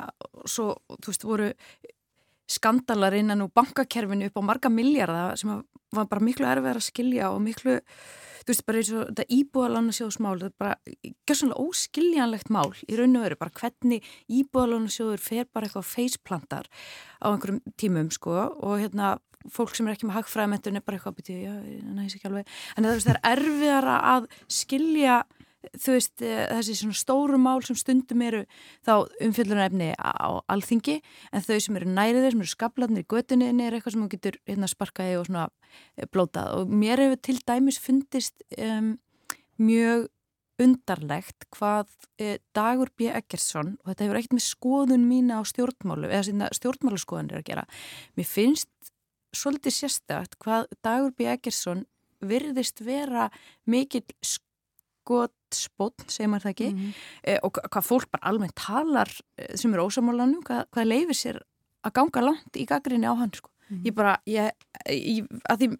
svo 0.44 0.72
þú 1.00 1.12
veist 1.12 1.26
voru 1.26 1.50
skandalar 2.46 3.16
innan 3.18 3.42
úr 3.42 3.50
bankakerfinu 3.54 4.28
upp 4.30 4.38
á 4.38 4.42
marga 4.46 4.70
miljardar 4.70 5.34
sem 5.38 5.50
var 5.94 6.06
bara 6.06 6.22
miklu 6.22 6.46
erfið 6.46 6.76
að 6.76 6.86
skilja 6.86 7.32
og 7.34 7.42
miklu 7.42 7.80
þú 8.46 8.54
veist 8.54 8.66
bara 8.68 8.80
eins 8.80 8.92
og 8.94 9.04
þetta 9.10 9.26
íbúðalána 9.36 9.94
sjóðsmál 9.96 10.36
þetta 10.38 10.48
er 10.48 10.58
bara 10.62 10.76
gerðsvonlega 11.26 11.66
óskiljanlegt 11.66 12.52
mál 12.54 12.70
í 12.86 12.98
raun 12.98 13.18
og 13.18 13.26
veru, 13.26 13.40
bara 13.40 13.56
hvernig 13.60 14.10
íbúðalána 14.30 14.92
sjóður 14.94 15.24
fer 15.26 15.48
bara 15.50 15.66
eitthvað 15.66 15.88
feisplantar 15.90 16.70
á 17.18 17.26
einhverjum 17.32 17.62
tímum 17.74 18.12
sko 18.14 18.36
og 18.38 18.78
hérna 18.80 19.16
fólk 19.52 19.74
sem 19.76 19.86
er 19.86 19.96
ekki 19.96 20.08
með 20.08 20.20
hagfræðamentun 20.20 20.78
er 20.78 20.84
bara 20.86 20.98
eitthvað 20.98 21.14
að 21.14 21.20
byrja, 21.20 21.54
já, 21.54 21.82
næs 21.96 22.16
ekki 22.16 22.28
alveg. 22.30 22.54
En 22.74 22.86
það, 22.86 23.02
það 23.04 23.12
er 23.12 23.20
erfiðara 23.32 23.96
að 24.14 24.28
skilja 24.50 25.18
þú 25.74 25.94
veist, 25.96 26.22
eh, 26.22 26.46
þessi 26.52 26.76
svona 26.80 26.98
stóru 26.98 27.38
mál 27.40 27.62
sem 27.66 27.78
stundum 27.78 28.22
eru 28.22 28.42
þá 28.86 29.06
umfjöldunarefni 29.26 29.92
á 29.98 30.42
alþingi 30.52 31.00
en 31.32 31.46
þau 31.46 31.60
sem 31.60 31.78
eru 31.80 31.90
næriðir, 31.90 32.34
sem 32.34 32.44
eru 32.44 32.52
skablarnir 32.52 33.04
í 33.04 33.10
götuninni 33.10 33.66
er 33.66 33.76
eitthvað 33.76 33.96
sem 33.96 34.04
þú 34.04 34.10
getur 34.14 34.38
hérna 34.46 34.70
sparkaði 34.70 35.16
og 35.20 35.26
svona 35.30 35.48
eh, 35.96 36.06
blótað 36.06 36.52
og 36.60 36.76
mér 36.82 37.02
hefur 37.04 37.22
til 37.22 37.38
dæmis 37.46 37.80
fundist 37.82 38.46
um, 38.58 38.98
mjög 39.58 40.08
undarlegt 40.62 41.46
hvað 41.52 41.90
eh, 42.18 42.38
Dagur 42.56 42.90
B. 42.96 43.10
Eggersson 43.12 43.74
og 43.82 43.90
þetta 43.90 44.06
hefur 44.06 44.20
ekkert 44.20 44.36
með 44.38 44.46
skoðun 44.46 45.04
mína 45.08 45.40
á 45.40 45.42
stjórnmálu 45.44 46.08
eða 46.08 46.28
sína 46.30 46.48
stjórnmáluskoðanir 46.56 47.40
að 47.40 47.48
gera 47.50 47.66
mér 48.16 48.28
finnst 48.30 48.70
svolítið 49.36 49.76
sérstakt 49.76 50.38
hvað 50.40 50.70
Dagur 50.84 51.12
B. 51.12 51.28
Eggersson 51.28 51.84
virðist 52.24 52.80
vera 52.84 53.28
mikill 53.68 54.06
skotspotn, 55.06 56.08
segir 56.10 56.28
maður 56.32 56.46
það 56.48 56.54
ekki 56.56 56.68
Mhm. 56.74 56.94
eh, 57.24 57.38
og 57.42 57.52
hva- 57.54 57.68
hvað 57.70 57.86
fólk 57.86 58.10
bara 58.10 58.28
almennt 58.32 58.54
talar 58.58 59.08
eh, 59.38 59.54
sem 59.56 59.72
er 59.74 59.78
ósamálanum, 59.84 60.42
hvað, 60.42 60.64
hvað 60.74 60.86
leifir 60.90 61.14
sér 61.20 61.40
að 61.86 61.92
ganga 61.94 62.22
langt 62.26 62.56
í 62.58 62.66
gaggrinni 62.66 63.06
á 63.06 63.14
hann 63.16 63.30
sko. 63.32 63.50
ég 63.84 63.94
bara, 63.94 64.18
ég, 64.26 64.50
ég 64.90 65.26
að 65.50 65.58
því 65.58 65.76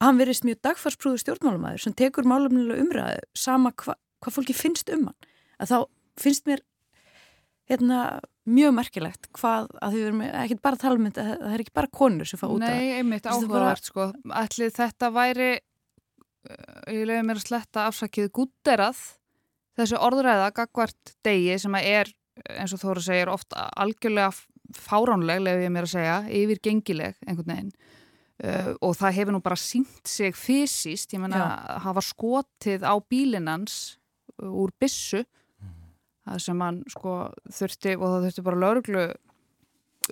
hann 0.00 0.18
verist 0.18 0.44
mjög 0.44 0.60
dagfarsprúðu 0.64 1.18
stjórnmálumæður 1.20 1.80
sem 1.80 1.92
tekur 1.94 2.24
málumnilega 2.24 2.80
umræðu 2.84 3.20
sama 3.34 3.70
hva, 3.72 3.94
hvað 4.22 4.32
fólki 4.36 4.54
finnst 4.56 4.88
um 4.92 5.06
hann 5.06 5.14
að 5.60 5.68
þá 5.68 5.86
finnst 6.20 6.44
mér 6.46 6.60
hérna, 7.70 8.20
mjög 8.48 8.72
merkilegt 8.76 9.28
hvað 9.32 9.68
að 9.80 9.92
þau 9.94 10.00
verum 10.04 10.22
ekki 10.26 10.58
bara 10.60 10.76
að 10.76 10.80
tala 10.84 10.94
um 11.00 11.06
þetta 11.10 11.24
það 11.40 11.54
er 11.54 11.62
ekki 11.64 11.74
bara 11.74 11.86
konur 12.00 12.28
sem 12.28 12.38
fá 12.40 12.46
út 12.48 12.62
af 12.62 12.74
Nei, 12.74 12.90
einmitt 12.98 13.24
áhugavert 13.28 13.84
sko 13.88 14.08
Ætli 14.42 14.68
þetta 14.74 15.12
væri 15.14 15.50
ég 16.92 17.06
leiði 17.08 17.22
mér 17.26 17.40
að 17.40 17.46
sletta 17.48 17.86
afsakið 17.88 18.30
gútterað 18.36 19.00
þessu 19.78 19.98
orðræða 19.98 20.50
gagvart 20.54 21.14
degi 21.26 21.58
sem 21.62 21.76
að 21.78 21.90
er 21.90 22.12
eins 22.58 22.74
og 22.74 22.82
Þóra 22.82 23.02
segir 23.04 23.30
ofta 23.32 23.68
algjörlega 23.78 24.32
fáránleg 24.74 25.42
leiði 25.42 25.66
ég 25.66 25.74
mér 25.74 25.86
að 25.86 25.94
segja, 25.94 26.16
yfir 26.34 26.60
gengileg 26.64 27.20
einhvern 27.26 27.52
veginn. 27.52 27.74
Uh, 28.44 28.72
og 28.82 28.96
það 28.98 29.14
hefur 29.20 29.36
nú 29.36 29.40
bara 29.44 29.58
sínt 29.60 30.08
sig 30.10 30.34
fysiskt, 30.34 31.12
ég 31.14 31.22
menna 31.22 31.78
hafa 31.84 32.02
skotið 32.02 32.82
á 32.82 32.98
bílinans 32.98 33.94
úr 34.42 34.72
bissu 34.82 35.22
það 36.24 36.40
sem 36.42 36.64
hann 36.64 36.80
sko 36.92 37.14
þurfti 37.52 37.94
og 37.98 38.04
það 38.08 38.26
þurfti 38.26 38.44
bara 38.48 38.60
lögreglu 38.64 39.04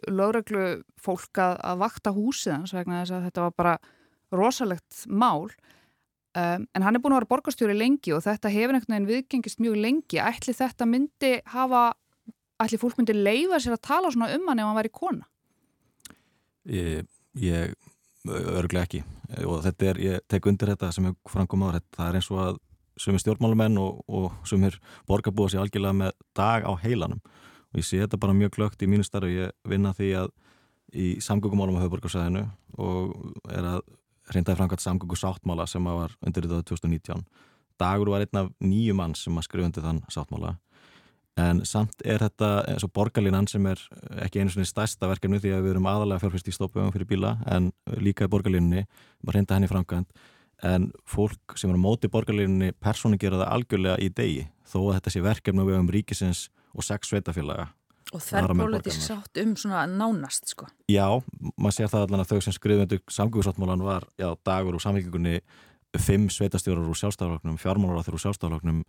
lögreglu 0.09 0.67
fólk 1.03 1.41
að, 1.43 1.59
að 1.69 1.83
vakta 1.83 2.15
húsið 2.17 2.55
hans 2.55 2.75
vegna 2.77 3.03
þess 3.03 3.17
að 3.17 3.27
þetta 3.29 3.47
var 3.47 3.57
bara 3.59 3.75
rosalegt 4.33 5.03
mál 5.09 5.51
um, 6.39 6.67
en 6.75 6.85
hann 6.87 6.97
er 6.97 7.03
búin 7.03 7.15
að 7.15 7.23
vera 7.23 7.33
borgarstjóri 7.35 7.77
lengi 7.77 8.15
og 8.17 8.25
þetta 8.25 8.53
hefur 8.53 8.77
einhvern 8.77 8.95
veginn 8.95 9.11
viðgengist 9.11 9.63
mjög 9.63 9.79
lengi. 9.83 10.21
Ætli 10.23 10.55
þetta 10.57 10.89
myndi 10.89 11.33
hafa 11.53 11.91
ætli 12.63 12.81
fólk 12.81 12.99
myndi 13.01 13.17
leifa 13.17 13.61
sér 13.63 13.77
að 13.77 13.87
tala 13.89 14.13
svona 14.13 14.33
um 14.37 14.49
hann 14.49 14.63
ef 14.63 14.69
hann 14.69 14.79
væri 14.79 14.93
kona? 14.95 15.27
Ég, 16.71 17.09
ég 17.43 17.75
örglega 18.29 18.87
ekki. 18.87 19.03
Og 19.49 19.63
þetta 19.65 19.89
er, 19.91 20.03
ég 20.03 20.27
tek 20.31 20.47
undir 20.47 20.73
þetta 20.75 20.93
sem 20.95 21.09
hefur 21.09 21.33
framkomað, 21.33 21.81
það 21.97 22.11
er 22.11 22.21
eins 22.21 22.31
og 22.31 22.43
að 22.43 22.61
sumir 23.01 23.23
stjórnmálumenn 23.23 23.81
og, 23.81 24.03
og 24.07 24.35
sumir 24.47 24.77
borgarbúa 25.09 25.51
sér 25.51 25.63
algjörlega 25.63 25.97
með 25.97 26.13
dag 26.37 26.69
á 26.69 26.73
heilanum. 26.85 27.23
Og 27.73 27.81
ég 27.81 27.89
sé 27.89 28.03
þetta 28.03 28.21
bara 28.21 28.37
mjög 28.37 28.53
glögt 28.59 28.85
í 28.85 28.89
mínu 28.91 29.07
starf, 29.07 29.31
ég 29.33 29.55
vinna 29.69 29.95
því 29.97 30.13
að 30.21 30.33
í 30.93 31.07
samgöngumálum 31.25 31.79
á 31.81 31.83
höfuborgarsæðinu 31.87 32.45
og 32.77 33.15
er 33.49 33.69
að 33.71 33.81
reyndaði 34.31 34.59
framkvæmt 34.61 34.85
samgöngu 34.85 35.19
sáttmála 35.19 35.67
sem 35.67 35.85
var 35.85 36.15
undir 36.23 36.47
þetta 36.47 36.67
2019. 36.71 37.25
Dagur 37.81 38.13
var 38.13 38.25
einn 38.25 38.39
af 38.43 38.53
nýju 38.63 38.95
mann 38.95 39.17
sem 39.19 39.39
að 39.39 39.49
skrifa 39.49 39.71
undir 39.71 39.87
þann 39.87 40.03
sáttmála. 40.13 40.57
En 41.41 41.63
samt 41.65 42.05
er 42.05 42.21
þetta 42.21 42.51
eins 42.69 42.85
og 42.85 42.93
borgarlínan 42.93 43.49
sem 43.49 43.65
er 43.67 43.81
ekki 44.21 44.43
einu 44.43 44.53
svona 44.53 44.69
stærsta 44.69 45.09
verkefni 45.09 45.41
því 45.41 45.55
að 45.57 45.65
við 45.65 45.75
erum 45.75 45.89
aðalega 45.89 46.21
fjárfyrst 46.21 46.51
í 46.53 46.55
stoppöfum 46.59 46.93
fyrir 46.93 47.09
bíla 47.09 47.39
en 47.49 47.71
líka 48.05 48.29
í 48.29 48.33
borgarlínunni, 48.33 48.85
maður 49.25 49.39
reynda 49.39 49.57
henni 49.57 49.71
framkvæmt 49.71 50.13
en 50.63 50.91
fólk 51.09 51.57
sem 51.59 51.73
er 51.73 51.79
á 51.81 51.85
móti 51.85 52.11
borgarlínunni 52.13 52.75
persónu 52.79 53.19
gera 53.21 53.41
það 53.41 53.55
algjörlega 53.57 53.97
í 53.99 54.11
degi 54.15 54.45
þó 54.69 54.79
að 54.83 54.97
þetta 54.99 55.15
sé 55.15 55.23
verkefni 55.25 55.65
við 55.67 55.79
um 55.81 55.91
ríkisins 55.97 56.43
og 56.77 56.87
sex 56.87 57.11
sveitafélaga 57.11 57.71
og 58.13 58.23
þverrpólitísk 58.23 59.05
sátt 59.05 59.41
um 59.43 59.55
svona 59.59 59.85
nánast 59.89 60.53
sko. 60.53 60.69
Já, 60.91 61.07
maður 61.57 61.77
sér 61.79 61.93
það 61.93 62.07
allan 62.07 62.25
að 62.25 62.33
þau 62.33 62.45
sem 62.47 62.57
skrifundu 62.57 63.01
samgöngusáttmálan 63.09 63.85
var 63.87 64.07
já, 64.21 64.29
dagur 64.47 64.77
úr 64.77 64.85
samvíkingunni 64.85 65.41
fimm 66.01 66.29
sveitastjórar 66.33 66.89
úr 66.89 66.97
sjálfstafloknum, 66.97 67.59
fjármálar 67.61 68.01
á 68.01 68.05
þeirra 68.05 68.19
úr 68.19 68.25
sjálfstafloknum 68.27 68.85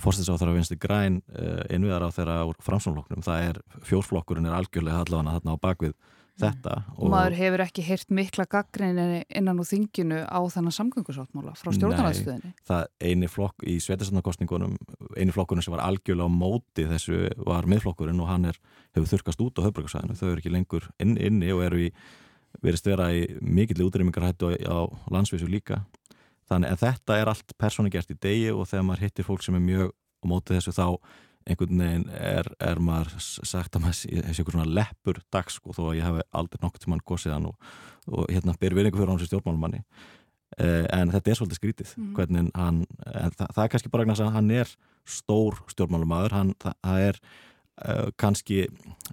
fórstins 0.00 0.30
á 0.32 0.36
þeirra 0.36 0.56
vinsti 0.56 0.78
græn 0.80 1.20
uh, 1.36 1.62
innviðar 1.72 2.08
á 2.08 2.10
þeirra 2.16 2.38
úr 2.48 2.58
framsónloknum 2.64 3.24
það 3.24 3.48
er, 3.50 3.60
fjórflokkurinn 3.88 4.48
er 4.48 4.56
algjörlega 4.56 5.04
allavega 5.04 5.36
þarna 5.36 5.56
á 5.56 5.64
bakvið 5.64 5.96
þetta 6.42 6.76
og, 6.96 7.06
maður 7.12 7.38
hefur 7.38 7.64
ekki 7.66 7.86
heyrt 7.86 8.12
mikla 8.14 8.46
gaggrinni 8.50 9.22
innan 9.30 9.62
úr 9.62 9.68
þinginu 9.68 10.22
á 10.26 10.40
þennan 10.52 10.76
samgöngusáttmála 10.78 11.54
frá 11.58 11.72
stjórnarnarstöðinni 11.76 12.52
það 12.68 12.86
eini 13.02 13.30
flokk 13.30 13.66
í 13.68 13.78
svetisarnarkostningunum 13.82 14.76
eini 15.16 15.34
flokkurinn 15.34 15.64
sem 15.64 15.74
var 15.74 15.84
algjörlega 15.86 16.28
á 16.28 16.32
móti 16.32 16.86
þessu 16.88 17.22
var 17.46 17.68
miðflokkurinn 17.70 18.20
og 18.22 18.30
hann 18.30 18.48
er, 18.50 18.58
hefur 18.96 19.10
þurkast 19.12 19.42
út 19.44 19.60
á 19.60 19.64
höfbrukarsæðinu, 19.66 20.18
þau 20.18 20.28
eru 20.30 20.42
ekki 20.42 20.52
lengur 20.52 20.88
inn, 21.02 21.16
inni 21.20 21.50
og 21.54 21.64
eru 21.66 21.82
í, 21.86 21.88
verist 22.64 22.88
vera 22.88 23.10
í 23.14 23.24
mikill 23.40 23.86
útrýmingarhættu 23.86 24.52
á, 24.52 24.56
á 24.68 24.78
landsvísu 25.12 25.48
líka. 25.50 25.82
Þannig 26.50 26.74
að 26.74 26.84
þetta 26.86 27.18
er 27.18 27.32
allt 27.32 27.54
persónigert 27.60 28.12
í 28.12 28.18
degi 28.20 28.50
og 28.52 28.66
þegar 28.70 28.88
maður 28.88 29.06
hittir 29.06 29.28
fólk 29.28 29.44
sem 29.44 29.56
er 29.56 29.64
mjög 29.64 29.92
á 29.92 30.24
móti 30.28 30.56
þessu 30.56 30.74
þá 30.76 30.86
einhvern 31.46 31.82
veginn 31.82 32.08
er, 32.16 32.48
er 32.62 32.80
maður 32.82 33.14
sagt 33.20 33.76
að 33.76 33.84
maður 33.84 33.98
sé 33.98 34.22
einhvern 34.22 34.56
svona 34.56 34.68
leppur 34.80 35.20
dags 35.34 35.58
sko, 35.58 35.74
þó 35.76 35.84
að 35.90 35.98
ég 35.98 36.08
hef 36.08 36.34
aldrei 36.40 36.62
nokkur 36.62 36.82
til 36.82 36.92
mann 36.92 37.04
gósið 37.08 37.36
hann 37.36 37.48
og, 37.50 37.70
og 38.10 38.26
hérna 38.30 38.56
ber 38.60 38.76
við 38.76 38.88
einhver 38.88 39.02
fyrir 39.02 39.14
hans 39.14 39.28
stjórnmálumanni 39.30 39.82
eh, 39.82 40.86
en 40.94 41.12
þetta 41.14 41.32
er 41.32 41.40
svolítið 41.40 41.60
skrítið 41.60 41.94
mm. 41.94 42.10
hvernig 42.18 42.50
hann, 42.58 42.82
það, 43.04 43.46
það 43.46 43.62
er 43.64 43.72
kannski 43.74 43.94
bara 43.94 44.16
að 44.16 44.34
hann 44.38 44.52
er 44.62 44.74
stór 45.08 45.58
stjórnmálumadur 45.72 46.36
hann, 46.38 46.54
það, 46.62 46.78
það 46.86 47.06
er 47.08 47.22
uh, 47.82 48.08
kannski, 48.20 48.64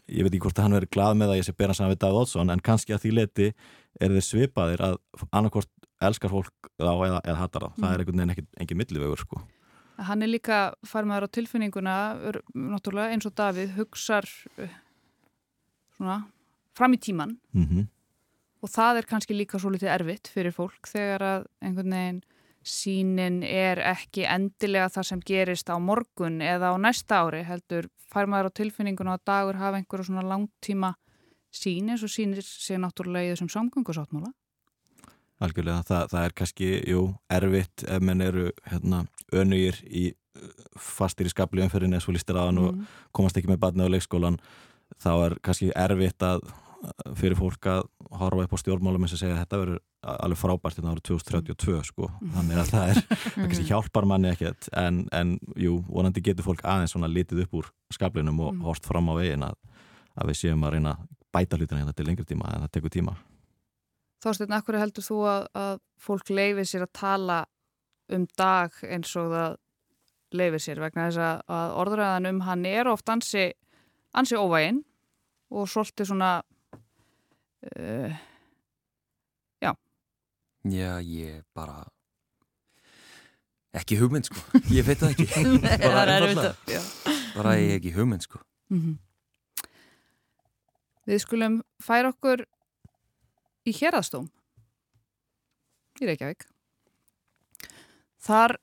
ég 0.08 0.26
veit 0.26 0.34
ekki 0.34 0.46
hvort 0.46 0.64
hann 0.64 0.78
verið 0.78 0.94
glað 0.94 1.20
með 1.22 1.34
að 1.34 1.42
ég 1.42 1.50
sé 1.50 1.56
bera 1.58 1.76
saman 1.78 1.96
við 1.96 2.02
Davíð 2.04 2.24
Ótsson 2.24 2.54
en 2.54 2.64
kannski 2.64 2.96
að 2.96 3.06
því 3.06 3.14
leti 3.18 3.52
er 4.00 4.14
þið 4.14 4.26
svipaðir 4.28 4.84
að 4.86 5.00
annarkort 5.32 5.72
elskar 6.06 6.32
fólk 6.32 6.70
þá 6.80 6.92
eða, 6.94 7.24
eða 7.24 7.40
hattar 7.42 7.66
þá, 7.66 7.72
mm. 7.72 7.80
það 7.82 7.94
er 7.94 8.04
einhvern 8.04 8.22
veginn 8.24 8.52
engin 8.64 8.82
millivögur 8.84 9.26
sko 9.26 9.42
Hann 10.08 10.24
er 10.24 10.32
líka 10.32 10.58
farmaður 10.88 11.28
á 11.28 11.36
tilfinninguna, 11.36 11.96
náttúrulega 12.56 13.12
eins 13.12 13.28
og 13.28 13.36
Davíð, 13.36 13.74
hugsar 13.76 14.28
uh, 14.58 14.76
svona, 15.98 16.22
fram 16.78 16.96
í 16.96 17.00
tíman 17.04 17.38
mm 17.52 17.66
-hmm. 17.66 17.88
og 18.62 18.70
það 18.70 18.98
er 18.98 19.10
kannski 19.10 19.36
líka 19.36 19.60
svo 19.60 19.70
litið 19.70 19.92
erfitt 19.92 20.28
fyrir 20.28 20.56
fólk 20.56 20.88
þegar 20.88 21.22
að 21.22 21.48
einhvern 21.62 21.92
veginn 21.92 22.22
sínin 22.64 23.44
er 23.44 23.80
ekki 23.80 24.26
endilega 24.28 24.90
það 24.90 25.04
sem 25.04 25.22
gerist 25.26 25.70
á 25.70 25.76
morgun 25.80 26.42
eða 26.42 26.72
á 26.72 26.78
næsta 26.78 27.24
ári 27.24 27.44
heldur 27.44 27.90
farmaður 28.12 28.52
á 28.52 28.58
tilfinninguna 28.60 29.14
og 29.14 29.24
dagur 29.26 29.56
hafa 29.56 29.78
einhverju 29.78 30.10
svona 30.10 30.26
langtíma 30.26 30.94
sín 31.52 31.90
eins 31.90 32.04
og 32.04 32.12
sínir 32.14 32.42
sig 32.44 32.78
náttúrulega 32.78 33.30
í 33.30 33.34
þessum 33.34 33.50
samgöngusáttmála. 33.56 34.34
Algjörlega, 35.40 35.84
það, 35.88 36.08
það 36.12 36.26
er 36.28 36.34
kannski, 36.36 36.70
jú, 36.90 37.04
erfitt 37.32 37.84
ef 37.88 38.02
menn 38.04 38.24
eru 38.26 38.50
hérna, 38.68 39.06
önugir 39.32 39.78
í 39.88 40.10
fastir 40.80 41.28
í 41.28 41.34
skabli 41.34 41.64
umferðin 41.66 41.96
eða 41.96 42.06
svo 42.06 42.16
listir 42.16 42.38
aðan 42.40 42.60
mm. 42.60 42.66
og 42.68 43.14
komast 43.16 43.38
ekki 43.40 43.52
með 43.52 43.62
badna 43.64 43.88
á 43.88 43.94
leikskólan 43.94 44.40
þá 45.00 45.12
er 45.14 45.38
kannski 45.46 45.70
erfitt 45.76 46.24
að 46.26 46.44
fyrir 47.20 47.36
fólk 47.36 47.68
að 47.68 47.88
horfa 48.16 48.46
upp 48.46 48.54
á 48.56 48.62
stjórnmálum 48.62 49.04
eins 49.04 49.14
og 49.16 49.20
segja 49.20 49.36
að 49.36 49.42
þetta 49.42 49.60
verður 49.60 49.80
alveg 50.14 50.40
frábært 50.40 50.78
hérna 50.80 50.94
árið 50.94 51.06
2032 51.10 51.82
sko 51.90 52.08
mm. 52.08 52.30
þannig 52.38 52.62
að 52.62 52.72
það 52.72 52.92
er, 52.94 53.02
það 53.34 53.42
kannski 53.42 53.68
hjálpar 53.68 54.08
manni 54.08 54.32
ekkert 54.32 54.70
en, 54.80 55.02
en 55.16 55.34
jú, 55.60 55.80
vonandi 55.90 56.24
getur 56.24 56.48
fólk 56.48 56.64
aðeins 56.64 56.96
svona 56.96 57.12
litið 57.12 57.44
upp 57.46 57.58
úr 57.60 57.72
skablinum 57.96 58.40
og 58.46 58.54
mm. 58.54 58.64
hort 58.70 58.88
fram 58.88 59.12
á 59.12 59.14
vegin 59.20 59.44
að, 59.50 59.60
að 60.16 60.32
við 60.32 60.40
séum 60.44 60.64
að 60.64 60.78
reyna 60.78 60.96
bæta 61.36 61.60
hlutina 61.60 61.84
hérna 61.84 61.98
til 61.98 62.08
lengri 62.08 62.28
tíma 62.30 62.54
en 62.54 62.64
það 62.64 62.74
tekur 62.78 62.96
tíma 62.96 63.18
Þorstein, 64.20 64.54
akkur 64.56 64.76
heldur 64.80 65.06
þú 65.06 65.18
að, 65.32 65.48
að 65.56 65.80
fólk 66.04 66.32
leifir 66.34 66.68
sér 66.68 66.86
að 66.86 66.96
tala 67.00 67.40
um 68.12 68.26
dag 68.40 68.76
eins 68.84 69.14
og 69.20 69.32
það 69.32 69.58
leifir 70.36 70.64
sér? 70.64 70.82
Vegna 70.84 71.08
þess 71.08 71.22
að 71.48 71.76
orðræðan 71.84 72.30
um 72.34 72.42
hann 72.48 72.66
er 72.68 72.90
oft 72.92 73.10
ansi, 73.12 73.46
ansi 74.18 74.36
óvæginn 74.36 74.82
og 75.50 75.70
svolítið 75.72 76.12
svona 76.12 76.34
uh, 76.42 78.20
já. 79.64 79.72
Já, 80.68 80.92
ég 81.00 81.42
bara 81.56 81.88
ekki 83.80 84.00
hugmynd 84.02 84.28
sko. 84.28 84.42
Ég 84.78 84.86
veit 84.86 85.00
það 85.00 85.16
ekki. 85.16 85.28
Bara, 85.86 86.54
bara 87.38 87.58
ég 87.62 87.78
ekki 87.78 87.94
hugmynd 87.96 88.26
sko. 88.26 88.42
Mm 88.74 88.82
-hmm. 88.82 88.96
Við 91.10 91.22
skulum 91.24 91.62
færa 91.82 92.12
okkur 92.12 92.44
í 93.70 93.76
hérastóm 93.78 94.28
í 96.00 96.08
Reykjavík. 96.08 96.46
Þar 98.20 98.56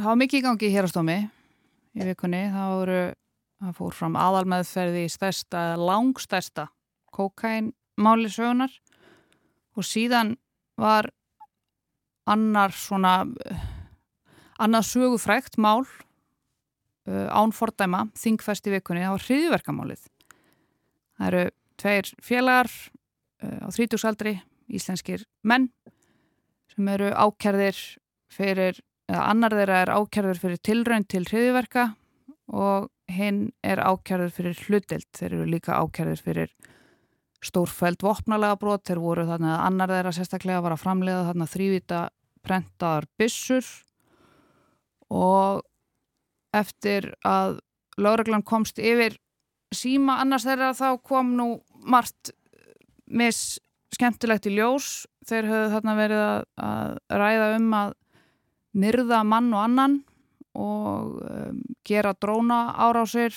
hafa 0.00 0.16
mikið 0.20 0.40
í 0.40 0.44
gangi 0.44 0.68
í 0.68 0.74
hérastómi 0.74 1.18
í 1.94 2.06
vikunni, 2.08 2.46
það 2.52 2.72
voru 2.78 3.02
það 3.64 3.76
fór 3.78 3.96
fram 3.96 4.16
aðalmeðferði 4.20 5.04
í 5.06 5.12
stærsta, 5.12 5.64
langstærsta 5.80 6.68
kokainmáli 7.14 8.30
sögunar 8.32 8.72
og 9.74 9.86
síðan 9.86 10.34
var 10.80 11.10
annar 12.30 12.74
svona 12.74 13.14
annað 14.62 14.88
sögufrækt 14.88 15.58
mál 15.60 15.84
uh, 15.84 17.28
ánfordæma 17.30 18.06
þingfest 18.18 18.68
í 18.68 18.74
vikunni, 18.74 19.04
það 19.04 19.16
var 19.16 19.26
hriðverkamálið 19.28 20.04
það 21.14 21.28
eru 21.28 21.44
tveir 21.80 22.12
félagar 22.24 22.72
á 23.64 23.68
þrítugsaldri 23.74 24.38
íslenskir 24.72 25.24
menn 25.44 25.68
sem 26.74 26.88
eru 26.90 27.10
ákjærðir 27.12 27.78
fyrir, 28.34 28.80
eða 29.10 29.26
annar 29.30 29.54
þeirra 29.54 29.80
er 29.84 29.92
ákjærður 29.94 30.40
fyrir 30.42 30.62
tilraun 30.64 31.06
til 31.06 31.22
hriðverka 31.28 31.88
og 32.50 32.88
hinn 33.12 33.50
er 33.62 33.82
ákjærður 33.84 34.32
fyrir 34.34 34.62
hlutild, 34.66 35.08
þeir 35.14 35.30
eru 35.30 35.48
líka 35.48 35.78
ákjærður 35.78 36.22
fyrir 36.24 36.54
stórfæld 37.44 38.02
vopnalega 38.02 38.56
brot, 38.60 38.84
þeir 38.88 39.02
voru 39.02 39.26
þannig 39.28 39.52
að 39.52 39.64
annar 39.68 39.92
þeirra 39.92 40.12
sérstaklega 40.16 40.62
var 40.64 40.74
að 40.74 40.82
framlega 40.84 41.26
þarna 41.28 41.48
þrývita 41.52 42.00
prentaðar 42.44 43.08
byssur. 43.20 43.68
Og 45.14 45.60
eftir 46.56 47.10
að 47.26 47.58
lauraglan 48.00 48.44
komst 48.46 48.80
yfir 48.80 49.18
síma 49.74 50.18
annars 50.22 50.46
þeirra 50.46 50.72
þá 50.76 50.88
kom 51.04 51.34
nú 51.38 51.48
margt 51.84 52.32
mis 53.14 53.58
skemmtilegt 53.94 54.48
í 54.50 54.54
ljós. 54.56 55.04
Þeir 55.24 55.48
höfðu 55.48 55.68
þarna 55.74 55.94
verið 55.98 56.22
að, 56.24 56.48
að 56.68 57.20
ræða 57.22 57.50
um 57.58 57.68
að 57.78 57.94
myrða 58.84 59.20
mann 59.26 59.52
og 59.54 59.62
annan 59.62 60.00
og 60.54 61.18
um, 61.22 61.60
gera 61.86 62.14
dróna 62.18 62.58
árásir 62.74 63.34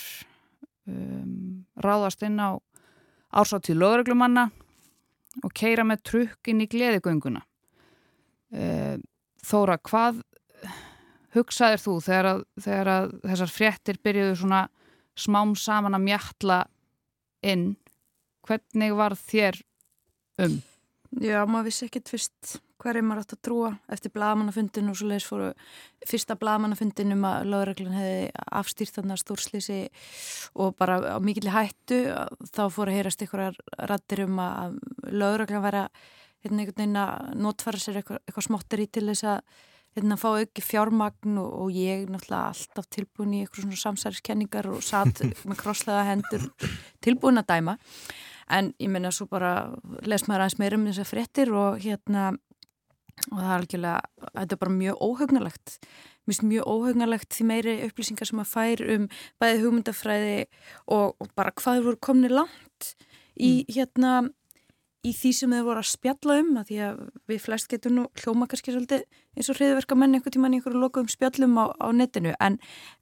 um, 0.90 1.66
ráðast 1.82 2.24
inn 2.26 2.38
á 2.42 2.58
ársáttíð 3.38 3.80
lögreglumanna 3.82 4.48
og 5.46 5.54
keira 5.58 5.86
með 5.86 6.04
trukk 6.10 6.50
inn 6.50 6.64
í 6.66 6.70
gleðigönguna. 6.70 7.44
Um, 8.54 9.06
Þóra, 9.48 9.78
hvað 9.80 10.18
hugsaðir 11.38 11.80
þú 11.80 11.94
þegar 12.04 12.28
að, 12.28 12.40
þegar 12.66 12.90
að 12.92 13.12
þessar 13.30 13.52
fréttir 13.54 14.00
byrjuðu 14.04 14.40
svona 14.42 14.62
smám 15.18 15.54
saman 15.56 15.96
að 15.96 16.04
mjalla 16.08 16.58
inn? 17.46 17.68
Hvernig 18.48 18.96
var 18.98 19.16
þér 19.20 19.62
um? 20.44 20.58
Já, 21.24 21.40
maður 21.48 21.70
vissi 21.70 21.86
ekkert 21.88 22.10
fyrst 22.12 22.58
hverju 22.82 23.04
maður 23.06 23.24
átt 23.24 23.34
að 23.34 23.44
trúa 23.48 23.70
eftir 23.94 24.12
blagamannafundin 24.14 24.92
og 24.92 24.98
svo 25.00 25.08
leiðis 25.10 25.28
fóru 25.30 25.48
fyrsta 26.06 26.36
blagamannafundin 26.38 27.16
um 27.16 27.24
að 27.30 27.48
lögreglun 27.54 27.96
hefði 27.96 28.28
afstýrt 28.60 29.00
þarna 29.00 29.18
stórslýsi 29.18 29.80
og 30.62 30.76
bara 30.78 31.00
á 31.16 31.18
mikilli 31.24 31.54
hættu 31.54 32.04
þá 32.52 32.62
fóru 32.74 32.92
að 32.92 33.00
heyrast 33.00 33.24
ykkurar 33.26 33.58
rattir 33.90 34.26
um 34.28 34.38
að 34.44 34.78
lögreglun 35.10 35.66
væri 35.66 35.86
að 35.86 36.06
hérna, 36.44 36.62
einhvern 36.62 36.78
veginn 36.78 37.02
að 37.02 37.34
notfara 37.48 37.82
sér 37.82 38.02
eitthvað, 38.02 38.22
eitthvað 38.28 38.48
smottir 38.50 38.84
í 38.84 38.88
til 38.92 39.08
þess 39.10 39.28
að 39.32 39.42
hérna, 39.98 40.20
fá 40.22 40.30
auki 40.36 40.64
fjármagn 40.64 41.42
og, 41.42 41.52
og 41.64 41.74
ég 41.74 42.08
náttúrulega 42.12 42.54
alltaf 42.54 42.90
tilbúin 42.94 43.34
í 43.34 43.44
eitthvað 43.44 43.66
svona 43.66 43.84
samsæriskenningar 43.88 44.70
og 44.70 44.86
satt 44.86 45.24
með 45.26 45.62
krosslega 45.64 46.06
hendur 46.12 46.50
tilbúin 47.04 47.42
að 47.42 47.56
dæma 47.56 47.78
en 48.50 48.74
ég 48.80 48.92
menna 48.92 49.12
svo 49.12 49.28
bara 49.30 49.54
les 50.08 50.28
maður 50.28 50.46
aðeins 50.46 50.60
meira 50.62 50.80
um 50.80 50.86
þessar 50.90 51.10
fréttir 51.10 51.54
og 51.56 51.82
hérna 51.84 52.30
og 53.32 53.40
það 53.40 53.48
er 53.50 53.56
algjörlega, 53.58 54.28
þetta 54.28 54.56
er 54.56 54.62
bara 54.62 54.78
mjög 54.78 55.04
óhugnalegt 55.04 55.78
mér 56.28 56.36
finnst 56.36 56.48
mjög 56.48 56.68
óhugnalegt 56.70 57.30
því 57.34 57.46
meiri 57.50 57.76
upplýsingar 57.88 58.30
sem 58.30 58.42
að 58.44 58.52
fær 58.52 58.84
um 58.96 59.08
bæði 59.42 59.62
hugmyndafræði 59.64 60.36
og, 60.86 61.16
og 61.18 61.32
bara 61.36 61.54
hvað 61.58 61.86
voru 61.88 62.02
komni 62.04 62.32
langt 62.32 62.92
í 63.38 63.64
mm. 63.64 63.74
hérna 63.74 64.12
í 65.08 65.14
því 65.16 65.32
sem 65.38 65.54
þau 65.56 65.64
voru 65.70 65.82
að 65.82 65.90
spjalla 65.92 66.38
um 66.42 66.52
að 66.60 66.70
því 66.70 66.80
að 66.88 67.02
við 67.32 67.42
flest 67.46 67.70
getum 67.72 67.96
nú 67.96 68.06
hljóma 68.22 68.48
kannski 68.50 68.74
svolítið 68.74 69.06
eins 69.38 69.52
og 69.52 69.60
hriðverka 69.60 69.98
menn 69.98 70.18
einhvern 70.18 70.36
tíman 70.36 70.56
í 70.56 70.60
einhverju 70.60 70.82
lokuðum 70.82 71.12
spjallum 71.12 71.58
á, 71.62 71.66
á 71.74 71.88
netinu 71.96 72.34
en, 72.44 72.58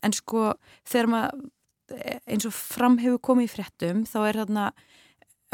en 0.06 0.16
sko 0.16 0.54
þegar 0.88 1.12
maður 1.12 1.46
eins 2.26 2.46
og 2.48 2.56
fram 2.56 3.00
hefur 3.02 3.22
komið 3.32 3.48
í 3.48 3.54
fréttum 3.54 4.06
þá 4.10 4.20
er 4.26 4.40
þarna 4.42 4.68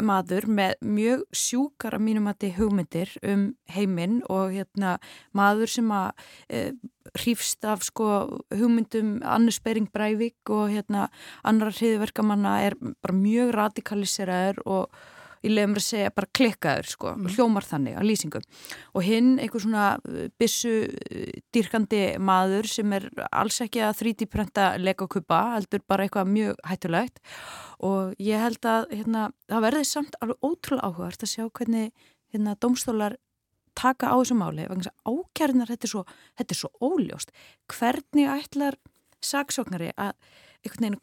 maður 0.06 0.48
með 0.50 0.74
mjög 0.84 1.22
sjúkar 1.36 1.96
að 1.96 2.04
mínum 2.06 2.28
að 2.30 2.40
þið 2.44 2.58
hugmyndir 2.58 3.14
um 3.32 3.46
heiminn 3.72 4.18
og 4.32 4.52
hérna 4.56 4.96
maður 5.36 5.72
sem 5.76 5.94
að 5.94 6.26
e, 6.48 6.62
hrífst 7.18 7.64
af 7.68 7.84
sko 7.86 8.08
hugmyndum 8.52 9.16
Annus 9.26 9.60
Bering 9.62 9.90
Breivik 9.92 10.52
og 10.52 10.70
hérna 10.72 11.08
annar 11.44 11.74
hriðverkamanna 11.76 12.58
er 12.66 12.78
bara 12.78 13.16
mjög 13.16 13.54
radikaliseraður 13.58 14.62
og 14.66 15.02
ég 15.42 15.52
lefum 15.52 15.76
að 15.78 15.84
segja 15.86 16.12
bara 16.14 16.30
klikkaður 16.38 16.90
sko, 16.92 17.12
mm. 17.16 17.30
hljómar 17.34 17.66
þannig 17.66 17.98
á 17.98 18.02
lýsingum. 18.06 18.44
Og 18.94 19.06
hinn 19.06 19.32
einhver 19.42 19.64
svona 19.64 19.86
uh, 19.98 20.28
bissu 20.40 20.72
uh, 20.86 21.24
dýrkandi 21.54 22.02
maður 22.22 22.70
sem 22.70 22.94
er 22.98 23.08
alls 23.30 23.60
ekki 23.64 23.82
að 23.86 24.02
3D-prenta 24.02 24.68
legokupa, 24.80 25.42
heldur 25.56 25.84
bara 25.88 26.06
eitthvað 26.06 26.30
mjög 26.32 26.62
hættulegt. 26.68 27.20
Og 27.82 28.14
ég 28.22 28.42
held 28.42 28.70
að 28.70 28.88
hérna, 28.94 29.26
það 29.50 29.66
verði 29.66 29.90
samt 29.90 30.18
alveg 30.22 30.46
ótrúlega 30.46 30.88
áhugast 30.88 31.26
að 31.26 31.34
sjá 31.34 31.44
hvernig 31.48 31.92
hérna, 32.32 32.56
domstólar 32.62 33.18
taka 33.78 34.12
á 34.12 34.16
þessu 34.20 34.36
máli 34.36 34.66
ákjærnar, 34.68 35.70
þetta 35.70 35.86
er 35.88 35.92
svo, 35.94 36.02
þetta 36.38 36.54
er 36.54 36.60
svo 36.60 36.70
óljóst. 36.84 37.32
Hvernig 37.72 38.28
ætlar 38.28 38.76
saksóknari 39.22 39.92
að 39.96 40.12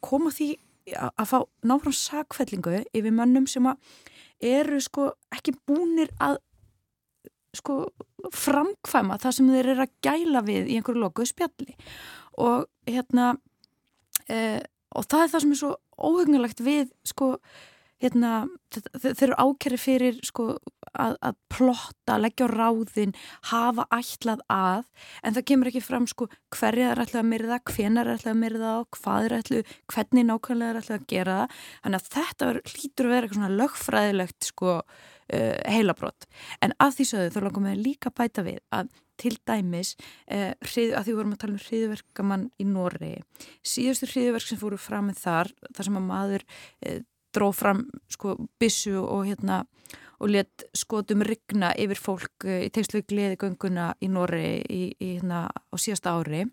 koma 0.05 0.31
því 0.33 0.53
að 0.97 1.29
fá 1.29 1.37
náfram 1.67 1.95
sakfellingu 1.95 2.83
yfir 2.95 3.13
mönnum 3.13 3.47
sem 3.49 3.67
eru 4.39 4.79
sko 4.83 5.09
ekki 5.35 5.55
búnir 5.67 6.11
að 6.21 6.39
sko 7.55 7.81
framkvæma 8.35 9.17
það 9.21 9.35
sem 9.35 9.51
þeir 9.53 9.71
eru 9.73 9.85
að 9.85 9.95
gæla 10.05 10.41
við 10.45 10.69
í 10.69 10.77
einhverju 10.77 11.03
lokuðu 11.03 11.31
spjalli. 11.31 11.75
Og 12.39 12.67
hérna 12.87 13.31
e, 14.29 14.61
og 14.95 15.07
það 15.09 15.23
er 15.23 15.31
það 15.33 15.43
sem 15.45 15.55
er 15.55 15.61
svo 15.63 15.71
óhengulegt 15.99 16.63
við 16.63 16.91
sko 17.07 17.33
hérna, 18.03 18.33
þeir 19.01 19.25
eru 19.27 19.37
ákerri 19.39 19.79
fyrir 19.81 20.19
sko, 20.25 20.47
að, 20.93 21.17
að 21.25 21.37
plotta, 21.51 22.17
leggja 22.21 22.47
á 22.47 22.53
ráðin, 22.53 23.13
hafa 23.51 23.85
ætlað 23.95 24.43
að, 24.53 24.87
en 25.23 25.37
það 25.37 25.47
kemur 25.51 25.71
ekki 25.71 25.83
fram 25.83 26.07
sko, 26.09 26.29
hverja 26.55 26.93
er 26.93 27.03
ætlað 27.03 27.23
að 27.23 27.29
myrða, 27.33 27.59
hvenar 27.69 28.07
er 28.09 28.19
ætlað 28.19 28.35
að 28.35 28.41
myrða 28.45 28.73
og 28.79 28.99
hvað 28.99 29.29
er 29.29 29.37
ætlað, 29.39 29.77
hvernig 29.93 30.27
nákvæmlega 30.29 30.73
er 30.73 30.81
ætlað 30.83 30.99
að 30.99 31.07
gera 31.13 31.37
það. 31.39 31.61
Þannig 31.83 32.01
að 32.01 32.09
þetta 32.15 32.51
hlýtur 32.73 33.09
að 33.09 33.15
vera 33.15 33.27
eitthvað 33.27 33.39
svona 33.39 33.59
lögfræðilegt 33.59 34.49
sko, 34.53 34.79
uh, 35.33 35.59
heilabrott. 35.69 36.27
En 36.63 36.73
að 36.81 36.97
því 36.97 37.07
sögðu 37.11 37.35
þá 37.35 37.39
langum 37.45 37.69
við 37.69 37.85
líka 37.85 38.13
bæta 38.15 38.45
við 38.45 38.59
að 38.75 38.91
til 39.19 39.35
dæmis, 39.47 39.95
uh, 40.31 40.53
hrið, 40.63 40.93
að 40.95 41.07
því 41.07 41.15
vorum 41.17 41.35
að 41.35 41.41
tala 41.41 41.55
um 41.55 41.63
hriðverkamann 41.65 42.45
í 42.55 42.67
Nóri, 42.69 43.13
síðustu 43.67 44.07
hriðverk 44.13 44.47
sem 44.47 44.59
fóru 44.61 44.79
fram 44.79 45.09
með 45.09 45.23
þar, 45.25 45.51
þar 45.75 45.89
sem 45.89 45.99
að 45.99 46.05
maður 46.07 46.45
uh, 46.47 47.01
dróð 47.35 47.55
fram 47.55 47.83
sko 48.11 48.35
bissu 48.59 48.97
og 49.01 49.27
hérna 49.29 49.63
og 50.19 50.31
let 50.33 50.65
skotum 50.75 51.23
rigna 51.25 51.71
yfir 51.79 51.99
fólk 51.99 52.47
eh, 52.47 52.65
í 52.67 52.71
tegnslu 52.75 53.03
gleðigönguna 53.07 53.93
í 54.03 54.09
Norri 54.11 54.59
í, 54.67 54.81
í 54.99 55.13
hérna 55.17 55.47
á 55.47 55.75
síðasta 55.79 56.15
ári. 56.17 56.45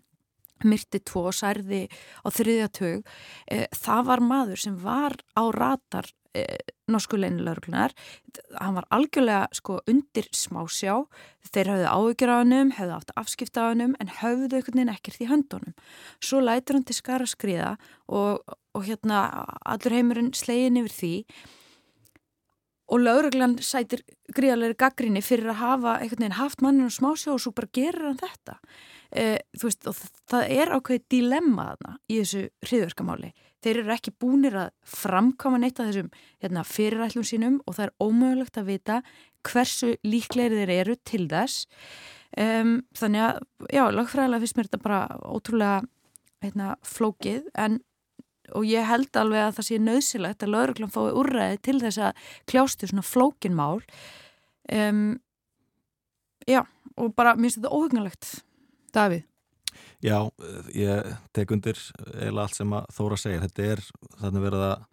Myrti 0.65 1.03
tvo 1.05 1.29
særði 1.35 1.83
á 2.25 2.27
þriðjatög 2.33 3.03
eh, 3.51 3.67
það 3.75 4.07
var 4.07 4.23
maður 4.25 4.63
sem 4.63 4.79
var 4.81 5.17
á 5.37 5.43
ratar 5.53 6.07
eh, 6.33 6.57
norsku 6.89 7.19
leinilauglunar 7.19 7.93
hann 8.55 8.77
var 8.79 8.87
algjörlega 8.95 9.47
sko 9.55 9.81
undir 9.89 10.29
smásjá. 10.35 11.01
Þeir 11.51 11.73
hafði 11.73 11.91
áhugjur 11.91 12.31
á 12.33 12.35
hannum 12.39 12.71
hefði 12.75 12.95
átt 12.95 13.13
afskipt 13.19 13.59
á 13.59 13.69
hannum 13.69 13.95
en 14.01 14.11
hafði 14.21 14.47
einhvern 14.61 14.79
veginn 14.79 14.93
ekkert 14.95 15.21
í 15.21 15.29
höndunum. 15.29 15.75
Svo 16.23 16.41
lætur 16.41 16.79
hann 16.79 16.87
til 16.87 16.97
skara 16.97 17.27
skriða 17.29 17.75
og, 18.07 18.41
og 18.77 18.85
hérna 18.87 19.23
allur 19.65 19.95
heimurinn 19.97 20.33
slegin 20.37 20.77
yfir 20.83 20.95
því. 20.97 21.13
Og 22.87 23.01
lauruglan 23.03 23.57
sætir 23.59 24.05
gríðarlega 24.31 24.77
gaggrinni 24.85 25.19
fyrir 25.25 25.49
að 25.51 25.59
hafa 25.59 25.97
einhvern 25.97 26.23
veginn 26.23 26.37
haft 26.37 26.63
manninu 26.63 26.93
smásjá 26.93 27.33
og 27.33 27.41
svo 27.43 27.51
bara 27.57 27.73
gerir 27.75 28.05
hann 28.05 28.21
þetta. 28.21 28.55
E, 29.11 29.25
þú 29.57 29.67
veist 29.67 29.89
og 29.89 29.99
það 30.31 30.53
er 30.55 30.71
ákveðið 30.75 31.09
dilemma 31.11 31.67
þarna 31.73 31.97
í 32.07 32.21
þessu 32.21 32.45
hriðverkamáli 32.67 33.33
þeir 33.63 33.81
eru 33.81 33.93
ekki 33.95 34.13
búinir 34.21 34.57
að 34.57 34.69
framkama 34.87 35.59
neitt 35.61 35.79
af 35.81 35.89
þessum 35.89 36.11
hérna, 36.43 36.63
fyrirætlum 36.67 37.25
sínum 37.27 37.57
og 37.65 37.77
það 37.77 37.87
er 37.87 37.95
ómögulegt 38.03 38.59
að 38.59 38.69
vita 38.71 38.99
hversu 39.47 39.93
líklegir 40.05 40.57
þeir 40.61 40.73
eru 40.75 40.95
til 41.07 41.25
þess. 41.31 41.67
Um, 42.37 42.81
þannig 42.97 43.23
að, 43.23 43.43
já, 43.73 43.83
lagfræðilega 43.95 44.43
finnst 44.43 44.57
mér 44.57 44.69
þetta 44.69 44.83
bara 44.83 45.01
ótrúlega 45.23 45.77
hérna, 46.43 46.73
flókið 46.85 47.47
en 47.57 47.79
og 48.55 48.67
ég 48.67 48.87
held 48.87 49.19
alveg 49.19 49.43
að 49.43 49.55
það 49.57 49.69
sé 49.69 49.79
nöðsilegt 49.83 50.43
að 50.43 50.53
lauruglan 50.53 50.93
fái 50.93 51.07
úrræði 51.11 51.61
til 51.67 51.79
þess 51.81 52.01
að 52.09 52.27
kljástu 52.47 52.87
svona 52.87 53.05
flókinmál 53.05 53.81
um, 54.71 55.17
já, 56.47 56.61
og 56.95 57.15
bara 57.15 57.35
mér 57.35 57.49
finnst 57.49 57.61
þetta 57.61 57.75
óhugnalegt 57.75 58.29
Davíð 58.95 59.25
Já, 60.03 60.27
ég 60.77 61.07
tek 61.33 61.51
undir 61.55 61.79
eða 62.13 62.43
allt 62.43 62.57
sem 62.57 62.73
að 62.77 62.85
Þóra 62.93 63.17
segir. 63.17 63.41
Þetta 63.47 63.65
er 63.65 63.81
þannig 64.21 64.43
verið 64.45 64.65
að 64.67 64.85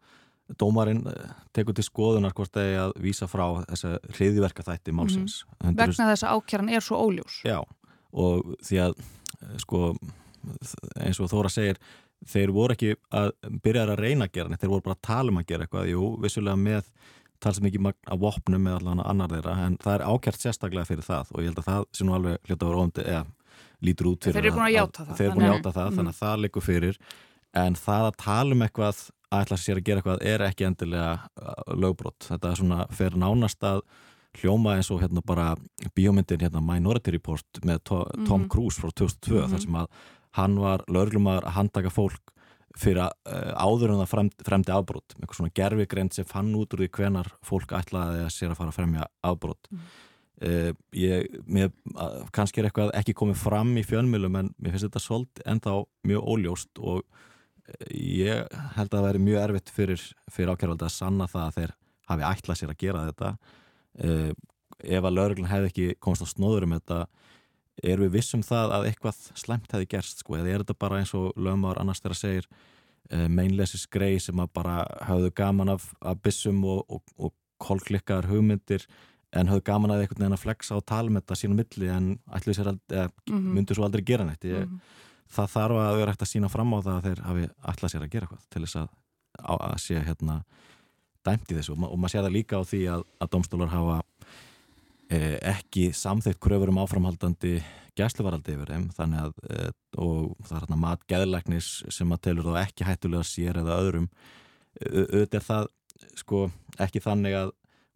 dómarinn 0.61 1.03
eh, 1.09 1.35
tekur 1.57 1.77
til 1.77 1.85
skoðunar 1.87 2.35
hvort 2.37 2.53
það 2.53 2.71
er 2.71 2.81
að 2.83 2.95
vísa 3.05 3.29
frá 3.29 3.45
þessa 3.69 3.95
hriðiverka 4.17 4.65
þætti 4.65 4.95
málsins. 4.97 5.43
Mm 5.45 5.57
-hmm. 5.61 5.77
Vegna 5.81 6.09
þess 6.11 6.25
að 6.25 6.35
ákjæran 6.37 6.73
er 6.73 6.85
svo 6.85 7.01
óljós. 7.01 7.41
Já, 7.45 7.61
og 8.13 8.57
því 8.65 8.81
að 8.87 8.95
eh, 8.99 9.57
sko, 9.61 9.95
eins 11.01 11.21
og 11.21 11.31
Þóra 11.33 11.53
segir, 11.53 11.81
þeir 12.29 12.55
voru 12.57 12.77
ekki 12.77 12.95
að 13.15 13.33
byrja 13.65 13.85
að 13.89 13.99
reyna 14.01 14.29
að 14.29 14.39
gera 14.39 14.51
neitt, 14.51 14.63
þeir 14.63 14.73
voru 14.73 14.87
bara 14.87 14.99
að 14.99 15.07
tala 15.09 15.33
um 15.33 15.41
að 15.41 15.47
gera 15.51 15.67
eitthvað. 15.67 15.91
Jú, 15.93 16.09
vissulega 16.23 16.61
með 16.61 16.91
tala 17.45 17.59
sem 17.59 17.69
ekki 17.69 17.83
magna 17.83 18.15
af 18.15 18.21
vopnum 18.23 18.69
eða 18.71 18.81
allan 18.81 19.03
annar 19.05 19.33
þeirra, 19.35 19.57
en 19.67 19.77
það 19.83 19.97
er 19.97 20.05
ákjært 20.09 20.45
sérstaklega 20.45 20.89
fyrir 20.89 21.07
það 21.07 21.33
og 21.35 21.43
ég 21.43 21.51
held 21.51 21.61
að 21.61 21.69
það 21.69 21.89
sé 21.99 22.07
nú 22.07 22.15
alveg 22.17 22.49
hljóta 22.49 22.71
á 22.71 22.75
róndi 22.75 23.05
eða 23.05 23.25
lítur 23.85 24.11
út 24.13 24.25
fyrir 24.25 24.39
þeir 24.39 24.49
eru 24.49 24.57
búin 24.57 24.67
að 24.69 24.75
játa 24.79 25.05
það, 25.09 25.21
búin 25.35 25.45
að 25.45 25.53
játa 25.53 25.75
það 25.75 25.91
mm. 25.91 25.99
þannig 25.99 26.15
að 26.15 26.23
það 26.23 26.41
likur 26.45 26.65
fyrir 26.65 26.99
en 27.65 27.77
það 27.79 28.09
að 28.09 28.17
tala 28.25 28.57
um 28.57 28.65
eitthvað 28.67 29.05
að 29.35 29.45
ætla 29.45 29.61
sér 29.61 29.81
að 29.81 29.87
gera 29.89 30.03
eitthvað 30.03 30.27
er 30.33 30.47
ekki 30.47 30.67
endilega 30.69 31.13
uh, 31.19 31.77
lögbrott, 31.85 32.27
þetta 32.29 32.51
er 32.51 32.61
svona 32.61 32.81
fyrir 32.95 33.21
nánast 33.21 33.67
að 33.67 33.85
hljóma 34.41 34.75
eins 34.79 34.91
og 34.91 35.03
hérna 35.03 35.23
bara 35.27 35.53
bíómyndin 35.95 36.43
hérna 36.43 36.63
Minority 36.65 37.15
Report 37.15 37.63
með 37.67 37.85
to 37.91 38.01
mm. 38.03 38.27
Tom 38.31 38.49
Cruise 38.51 38.81
frá 38.81 38.91
2002 38.91 39.37
mm. 39.37 39.53
þar 39.53 39.65
sem 39.67 39.81
að 39.83 40.05
hann 40.39 40.57
var 40.61 40.85
löglumar 40.91 41.45
að 41.45 41.59
handtaka 41.59 41.93
fólk 41.95 42.33
fyrir 42.79 43.05
að 43.05 43.13
uh, 43.31 43.53
áður 43.55 43.93
en 43.95 44.01
það 44.03 44.11
fremd, 44.11 44.41
fremdi 44.47 44.73
afbrótt 44.75 45.15
með 45.15 45.27
eitthvað 45.27 45.39
svona 45.39 45.55
gerfigreint 45.61 46.17
sem 46.17 46.27
fann 46.27 46.51
út 46.59 46.75
úr 46.75 46.83
því 46.83 46.91
hvenar 46.97 47.31
fólk 47.47 47.75
ætlaði 47.77 48.25
að 48.25 48.33
sér 48.35 48.51
að 48.51 48.59
fara 48.59 48.73
að 48.73 48.81
fremja 48.81 49.07
afbrótt 49.31 49.71
mm. 49.71 49.87
Uh, 50.43 50.73
ég, 50.99 51.29
mér, 51.47 51.69
kannski 52.35 52.59
er 52.59 52.67
eitthvað 52.67 52.91
ekki 52.99 53.13
komið 53.15 53.37
fram 53.39 53.69
í 53.79 53.85
fjölmjölum 53.87 54.35
en 54.41 54.49
mér 54.59 54.75
finnst 54.75 54.89
þetta 54.89 55.03
svolítið 55.05 55.45
ennþá 55.53 55.75
mjög 56.11 56.27
óljóst 56.35 56.81
og 56.83 57.05
uh, 57.05 57.85
ég 57.95 58.43
held 58.75 58.89
að 58.89 58.97
það 58.97 59.07
væri 59.07 59.21
mjög 59.29 59.39
erfitt 59.45 59.71
fyrir, 59.77 60.03
fyrir 60.35 60.51
ákjörvaldi 60.51 60.89
að 60.89 60.93
sanna 60.97 61.29
það 61.31 61.45
að 61.45 61.61
þeir 61.61 61.75
hafi 62.11 62.27
ætlað 62.33 62.59
sér 62.61 62.73
að 62.75 62.81
gera 62.83 63.05
þetta. 63.07 63.31
Uh, 63.95 64.33
ef 64.83 65.07
að 65.07 65.17
lauruglan 65.21 65.53
hefði 65.53 65.71
ekki 65.71 65.87
komast 66.03 66.27
á 66.27 66.29
snóður 66.35 66.67
um 66.67 66.77
þetta 66.81 67.01
er 67.83 67.99
við 67.99 68.13
vissum 68.19 68.43
það 68.43 68.77
að 68.77 68.87
eitthvað 68.91 69.17
slemt 69.35 69.73
hefði 69.73 69.89
gerst 69.97 70.23
sko, 70.23 70.37
eða 70.39 70.53
er 70.53 70.63
þetta 70.65 70.79
bara 70.79 71.01
eins 71.03 71.15
og 71.15 71.33
lögumar 71.37 71.81
annars 71.81 72.01
þeirra 72.05 72.19
segir 72.19 72.49
meinlesis 73.29 73.87
grei 73.87 74.19
sem 74.21 74.39
að 74.41 74.53
bara 74.55 74.85
hafðu 75.05 75.31
gaman 75.37 75.75
af, 75.75 75.91
af 76.01 76.21
bissum 76.23 76.63
og, 76.65 76.85
og, 76.89 77.03
og 77.19 77.35
kolklikkaðar 77.61 78.31
hugmyndir 78.31 78.87
en 79.35 79.51
hafðu 79.51 79.65
gaman 79.67 79.95
að 79.95 80.05
einhvern 80.05 80.23
veginn 80.23 80.37
að 80.37 80.45
flexa 80.45 80.77
og 80.79 80.85
tala 80.89 81.11
með 81.11 81.25
þetta 81.25 81.39
sínum 81.41 81.59
milli 81.59 81.91
en 81.91 82.11
ætlu 82.37 82.55
sér 82.55 82.71
aldrei, 82.71 82.97
eða 82.97 83.09
mm 83.09 83.35
-hmm. 83.35 83.55
myndu 83.57 83.75
svo 83.75 83.87
aldrei 83.87 84.05
gera 84.05 84.25
ég, 84.25 84.67
mm 84.67 84.71
-hmm. 84.71 84.81
það 85.37 85.51
þarf 85.57 85.81
að 85.85 85.97
vera 85.99 86.13
hægt 86.13 86.23
að 86.23 86.33
sína 86.33 86.49
fram 86.49 86.75
á 86.75 86.79
það 86.87 86.97
að 86.97 87.05
þeir 87.07 87.21
hafi 87.29 87.49
ætlað 87.73 87.93
sér 87.93 88.03
að 88.03 88.13
gera 88.13 88.25
eitthvað 88.27 88.45
til 88.51 88.63
þess 88.63 88.77
að, 88.77 88.89
að, 89.39 89.79
sé 89.79 89.95
hérna 89.99 90.45
dæmt 91.25 91.51
í 91.51 91.55
þessu 91.55 91.73
og, 91.73 91.79
ma 91.79 91.87
og 91.89 91.99
maður 91.99 92.13
sé 92.13 92.19
það 92.19 92.37
líka 92.37 92.61
á 92.61 92.63
því 92.65 92.83
að, 92.95 93.03
að 93.21 93.31
domstólar 93.31 93.69
hafa 93.69 93.97
eh, 93.99 94.05
ekki 95.55 95.89
samþeitt 95.97 96.41
kröfur 96.43 96.73
um 96.73 96.81
áframhaldandi 96.83 97.59
gæsluvaraldi 97.99 98.55
yfir 98.57 98.73
þeim 98.73 98.87
þannig 98.97 99.21
að 99.23 99.35
eh, 99.55 99.73
og 100.01 100.33
það 100.43 100.57
er 100.57 100.65
hérna 100.65 100.81
matgeðlæknis 100.83 101.71
sem 101.95 102.15
að 102.15 102.23
telur 102.27 102.49
þá 102.49 102.61
ekki 102.65 102.89
hættulega 102.89 103.29
sér 103.29 103.61
eða 103.63 103.81
öðrum. 103.83 104.09
Auðvitað 104.85 105.39
er 105.39 105.47
það 105.47 105.69
sko 106.19 106.41
ekki 106.83 107.03
þannig 107.05 107.37
að 107.39 107.53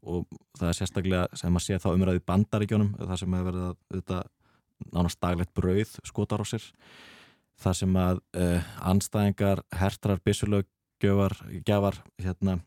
og 0.08 0.26
það 0.58 0.68
er 0.70 0.78
sérstaklega 0.78 1.38
sem 1.38 1.58
að 1.58 1.64
sé 1.64 1.78
þá 1.82 1.88
umræði 1.90 2.24
bandaríkjónum 2.28 2.92
það 3.00 3.20
sem 3.20 3.34
hefur 3.34 3.48
verið 3.48 3.64
að 3.66 3.78
þetta, 3.96 4.20
nánast 4.94 5.20
daglegt 5.24 5.54
brauð 5.58 5.94
skotar 6.06 6.44
á 6.44 6.46
sér. 6.46 6.66
Það 7.58 7.78
sem 7.80 7.96
að 7.98 8.20
uh, 8.38 8.68
anstæðingar 8.92 9.64
hertrar 9.74 10.22
bissulöggjöfar 10.22 11.34
gefar 11.66 11.98
hérna 12.22 12.60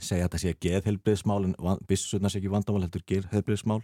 segja 0.00 0.24
að 0.24 0.28
þetta 0.28 0.42
sé 0.42 0.54
geðhelbriðsmál 0.66 1.40
en 1.48 1.56
bissurna 1.88 2.30
sé 2.30 2.40
ekki 2.40 2.52
vandamál 2.52 2.84
heldur 2.86 3.04
geðhelbriðsmál 3.10 3.80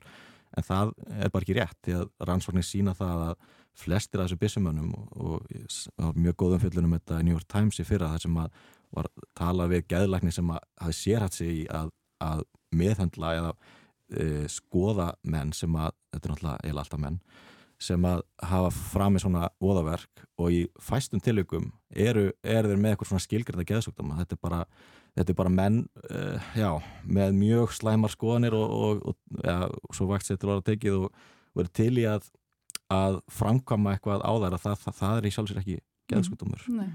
en 0.58 0.66
það 0.66 0.92
er 1.14 1.30
bara 1.30 1.46
ekki 1.46 1.56
rétt 1.58 1.78
því 1.86 1.96
að 2.00 2.06
rannsóknir 2.26 2.66
sína 2.66 2.94
það 2.98 3.24
að 3.28 3.48
flestir 3.80 4.20
af 4.20 4.26
þessu 4.28 4.40
bissumönnum 4.40 4.90
og, 4.96 5.44
og 6.02 6.16
mjög 6.18 6.38
góðum 6.42 6.62
fjöldunum 6.64 6.96
þetta 6.98 7.20
New 7.22 7.36
York 7.36 7.48
Times 7.50 7.78
í 7.80 7.86
fyrra 7.86 8.10
það 8.14 8.24
sem 8.26 8.40
að 8.42 8.64
var 8.90 9.06
talað 9.38 9.76
við 9.76 9.84
geðlækni 9.92 10.32
sem 10.34 10.50
að 10.50 10.64
hafi 10.82 10.96
sérhatt 10.98 11.36
sig 11.36 11.52
í 11.60 11.62
að, 11.70 11.92
að 12.24 12.42
meðhendla 12.74 13.30
eða 13.38 13.52
e, 14.10 14.26
skoða 14.50 15.12
menn 15.22 15.54
sem 15.54 15.76
að, 15.78 15.94
þetta 16.10 16.26
er 16.26 16.34
náttúrulega 16.34 16.70
eða 16.72 16.84
alltaf 16.84 17.02
menn 17.04 17.20
sem 17.80 18.04
að 18.04 18.22
hafa 18.44 18.72
fram 18.76 19.14
með 19.14 19.22
svona 19.24 19.46
óðaverk 19.62 20.24
og 20.42 20.52
í 20.52 20.64
fæstum 20.82 21.22
tilökum 21.24 21.70
eru, 21.88 22.26
eru 22.44 22.72
þeir 22.72 22.82
með 22.82 22.92
eitthvað 22.92 23.12
svona 23.12 23.24
skilgjörða 23.24 23.68
geðsúkdama, 23.70 24.18
þetta 24.18 24.36
er 24.36 24.42
bara 24.42 24.58
þetta 25.16 25.32
er 25.32 25.38
bara 25.38 25.52
menn 25.52 25.82
uh, 26.10 26.50
já, 26.58 26.70
með 27.04 27.36
mjög 27.38 27.74
slæmar 27.76 28.12
skoðanir 28.12 28.56
og, 28.56 28.70
og, 28.70 29.04
og 29.12 29.44
ja, 29.44 29.58
svo 29.96 30.08
vaktsettur 30.10 30.52
var 30.52 30.62
að 30.62 30.68
tekið 30.70 30.98
og 31.00 31.22
verið 31.58 31.72
til 31.80 31.92
í 31.98 32.06
að, 32.08 32.26
að 32.94 33.20
framkama 33.32 33.94
eitthvað 33.94 34.24
á 34.26 34.32
þær 34.32 34.58
að 34.58 34.66
það, 34.66 34.82
það, 34.84 34.98
það 35.00 35.16
er 35.16 35.30
í 35.30 35.32
sjálfsvegar 35.36 35.64
ekki 35.64 35.78
geðsúkdamur 36.10 36.68
mm. 36.70 36.92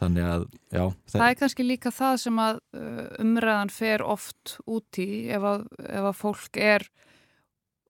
þannig 0.00 0.28
að 0.28 0.44
já, 0.50 0.84
það, 0.84 1.16
það 1.16 1.26
er 1.28 1.40
kannski 1.42 1.66
líka 1.66 1.94
það 1.94 2.20
sem 2.26 2.44
að 2.44 2.60
uh, 2.78 3.02
umræðan 3.24 3.74
fer 3.74 4.06
oft 4.06 4.56
út 4.66 5.02
í 5.02 5.10
ef 5.34 5.50
að, 5.54 5.66
ef 5.86 6.10
að 6.12 6.16
fólk 6.20 6.62
er 6.62 6.88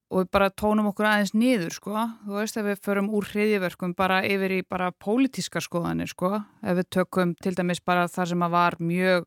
og 0.06 0.22
við 0.22 0.28
bara 0.36 0.52
tónum 0.54 0.86
okkur 0.92 1.08
aðeins 1.08 1.32
niður 1.34 1.74
sko, 1.74 2.04
þú 2.22 2.36
veist 2.38 2.58
ef 2.60 2.66
við 2.68 2.82
förum 2.84 3.08
úr 3.16 3.26
hriðiverkum 3.26 3.94
bara 3.98 4.20
yfir 4.26 4.54
í 4.54 4.60
bara 4.62 4.92
pólitíska 5.02 5.62
skoðanir 5.64 6.12
sko, 6.12 6.36
ef 6.62 6.78
við 6.78 6.88
tökum 6.94 7.34
til 7.42 7.56
dæmis 7.58 7.82
bara 7.82 8.06
það 8.10 8.30
sem 8.32 8.44
að 8.46 8.54
var 8.54 8.78
mjög 8.78 9.26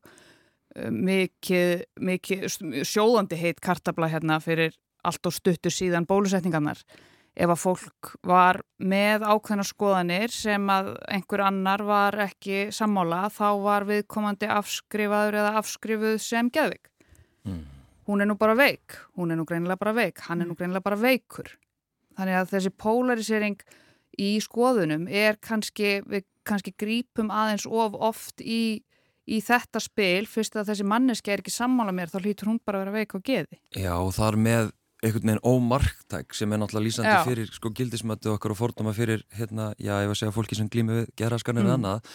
mikið, 0.76 1.84
mikið 2.00 2.44
sjóðandi 2.86 3.38
heit 3.40 3.62
kartabla 3.64 4.10
hérna 4.10 4.38
fyrir 4.42 4.76
allt 5.06 5.26
og 5.26 5.34
stuttur 5.34 5.72
síðan 5.72 6.06
bólusetningarnar. 6.08 6.82
Ef 7.40 7.52
að 7.54 7.60
fólk 7.62 8.10
var 8.26 8.58
með 8.82 9.22
ákveðna 9.22 9.64
skoðanir 9.64 10.32
sem 10.34 10.64
að 10.72 10.96
einhver 11.08 11.44
annar 11.46 11.84
var 11.86 12.16
ekki 12.26 12.68
sammála 12.74 13.28
þá 13.32 13.48
var 13.62 13.86
viðkomandi 13.88 14.48
afskrifaður 14.50 15.38
eða 15.38 15.52
afskrifuð 15.60 16.16
sem 16.24 16.50
geðvig 16.52 16.90
mm. 17.46 17.60
Hún 18.10 18.24
er 18.24 18.26
nú 18.26 18.34
bara 18.34 18.56
veik, 18.58 18.96
hún 19.14 19.30
er 19.30 19.38
nú 19.38 19.44
greinilega 19.46 19.78
bara 19.78 19.94
veik, 19.94 20.18
hann 20.26 20.42
er 20.42 20.48
nú 20.48 20.56
mm. 20.56 20.58
greinilega 20.58 20.82
bara 20.82 20.98
veikur. 20.98 21.52
Þannig 22.18 22.38
að 22.40 22.48
þessi 22.50 22.72
polarisering 22.82 23.60
í 24.18 24.30
skoðunum 24.42 25.06
er 25.06 25.38
kannski, 25.38 26.00
við 26.10 26.26
kannski 26.42 26.74
grípum 26.74 27.30
aðeins 27.30 27.68
of 27.70 27.94
oft 27.94 28.42
í, 28.42 28.82
í 29.28 29.40
þetta 29.44 29.82
spil, 29.82 30.26
fyrst 30.30 30.56
að 30.56 30.72
þessi 30.72 30.86
manneski 30.88 31.32
er 31.32 31.42
ekki 31.42 31.54
sammála 31.54 31.94
mér, 31.96 32.12
þá 32.12 32.20
hlýtur 32.22 32.52
hún 32.52 32.60
bara 32.64 32.80
að 32.80 32.86
vera 32.86 32.98
veik 33.00 33.16
og 33.18 33.24
geði. 33.26 33.60
Já, 33.76 33.94
og 33.98 34.12
þar 34.16 34.38
með 34.40 34.70
einhvern 35.00 35.30
veginn 35.30 35.44
ómarktæk 35.48 36.34
sem 36.36 36.52
er 36.52 36.60
náttúrulega 36.60 36.84
lýsandi 36.84 37.12
já. 37.14 37.22
fyrir 37.24 37.52
sko 37.54 37.70
gildismötu 37.72 38.34
okkar 38.34 38.52
og 38.52 38.58
fordóma 38.58 38.92
fyrir 38.92 39.22
hérna, 39.32 39.70
já, 39.80 39.94
ég 40.02 40.10
var 40.10 40.16
að 40.16 40.20
segja 40.20 40.34
fólki 40.34 40.58
sem 40.58 40.68
glými 40.68 40.98
við 40.98 41.06
geraskarnir 41.16 41.64
mm. 41.64 41.72
annað, 41.78 42.10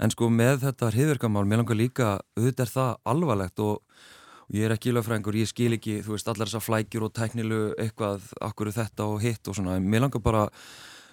en 0.00 0.14
sko 0.14 0.30
með 0.32 0.62
þetta 0.64 0.88
hriðverkamál, 0.94 1.44
mér 1.44 1.60
langar 1.60 1.76
líka, 1.76 2.14
auðvitað 2.38 2.64
er 2.64 2.72
það 2.72 2.94
alvarlegt 3.12 3.62
og 3.66 4.56
ég 4.56 4.64
er 4.64 4.74
ekki 4.76 4.94
lögfræðingur, 4.96 5.38
ég 5.42 5.50
skil 5.50 5.76
ekki 5.76 5.98
þú 6.06 6.16
veist, 6.16 6.32
allar 6.32 6.48
þessar 6.48 6.64
flækjur 6.64 7.06
og 7.08 7.12
tæknilu 7.16 7.60
eitthvað, 7.80 8.32
akkur 8.48 8.72
þetta 8.72 9.10
og 9.12 9.20
hitt 9.24 9.52
og 9.52 9.58
svona 9.58 9.76
en 9.76 9.92
mér 9.92 10.06
langar 10.06 10.24
bara, 10.24 10.46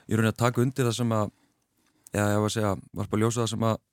ég 0.08 0.16
er 0.16 0.24
raunin 0.24 0.32
að 0.32 0.40
taka 0.40 0.64
undir 0.64 0.88
það 0.88 0.98
sem 1.02 1.14
að, 1.20 1.36
já, 2.16 2.24
ég 2.24 2.40
var 2.40 2.48
að 2.48 2.56
segja 2.56 2.74
var 2.80 3.12
bara 3.12 3.20
að 3.20 3.26
ljósa 3.26 3.44
það 3.44 3.54
sem 3.54 3.70
að, 3.74 3.84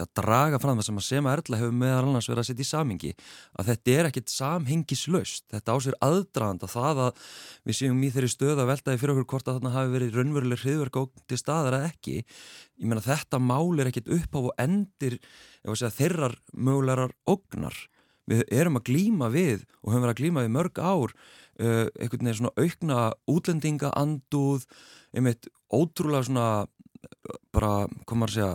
að 0.00 0.10
draga 0.16 0.58
fram 0.62 0.78
það 0.78 0.86
sem 0.86 1.00
að 1.00 1.06
Sema 1.06 1.32
Erla 1.36 1.58
hefur 1.60 1.74
meðal 1.76 2.06
annars 2.06 2.28
verið 2.30 2.42
að 2.42 2.48
setja 2.48 2.64
í 2.64 2.68
samhengi, 2.68 3.12
að 3.58 3.68
þetta 3.70 3.94
er 3.94 4.08
ekkit 4.08 4.32
samhengislaust, 4.32 5.44
þetta 5.52 5.76
ásver 5.76 5.96
aðdraðanda 6.06 6.70
það 6.70 7.02
að 7.06 7.22
við 7.68 7.78
séum 7.78 8.02
í 8.02 8.10
þeirri 8.14 8.32
stöð 8.32 8.62
að 8.62 8.70
veltaði 8.72 9.02
fyrir 9.02 9.14
okkur 9.14 9.28
hvort 9.34 9.50
að 9.50 9.58
þarna 9.58 9.74
hafi 9.76 9.94
verið 9.96 10.18
raunveruleg 10.18 10.62
hriðverk 10.64 11.00
til 11.28 11.40
staðar 11.40 11.78
að 11.78 11.88
ekki. 11.90 12.16
Ég 12.80 12.88
meina 12.88 13.04
þetta 13.04 13.42
mál 13.42 13.80
er 13.80 13.92
ekkit 13.92 14.10
upp 14.16 14.36
á 14.36 14.40
og 14.40 14.52
endir, 14.62 15.18
að 15.66 15.80
segja, 15.82 15.96
þeirrar 16.00 16.38
mögulegar 16.56 17.16
ógnar. 17.28 17.76
Við 18.30 18.44
erum 18.54 18.78
að 18.78 18.86
glýma 18.88 19.28
við 19.34 19.64
og 19.82 19.92
höfum 19.92 20.04
verið 20.06 20.14
að 20.14 20.20
glýma 20.20 20.44
við 20.44 20.54
mörg 20.54 20.78
ár 20.78 21.10
uh, 21.12 21.88
einhvern 21.98 22.28
veginn 22.28 22.38
svona 22.38 22.54
aukna 22.56 22.98
útlendinga 23.28 23.90
anduð, 23.98 24.64
einmitt 25.12 25.50
ótrúlega 25.74 26.28
svona 26.28 26.46
bara, 27.52 27.88
komar 28.06 28.30
að 28.30 28.36
segja 28.36 28.52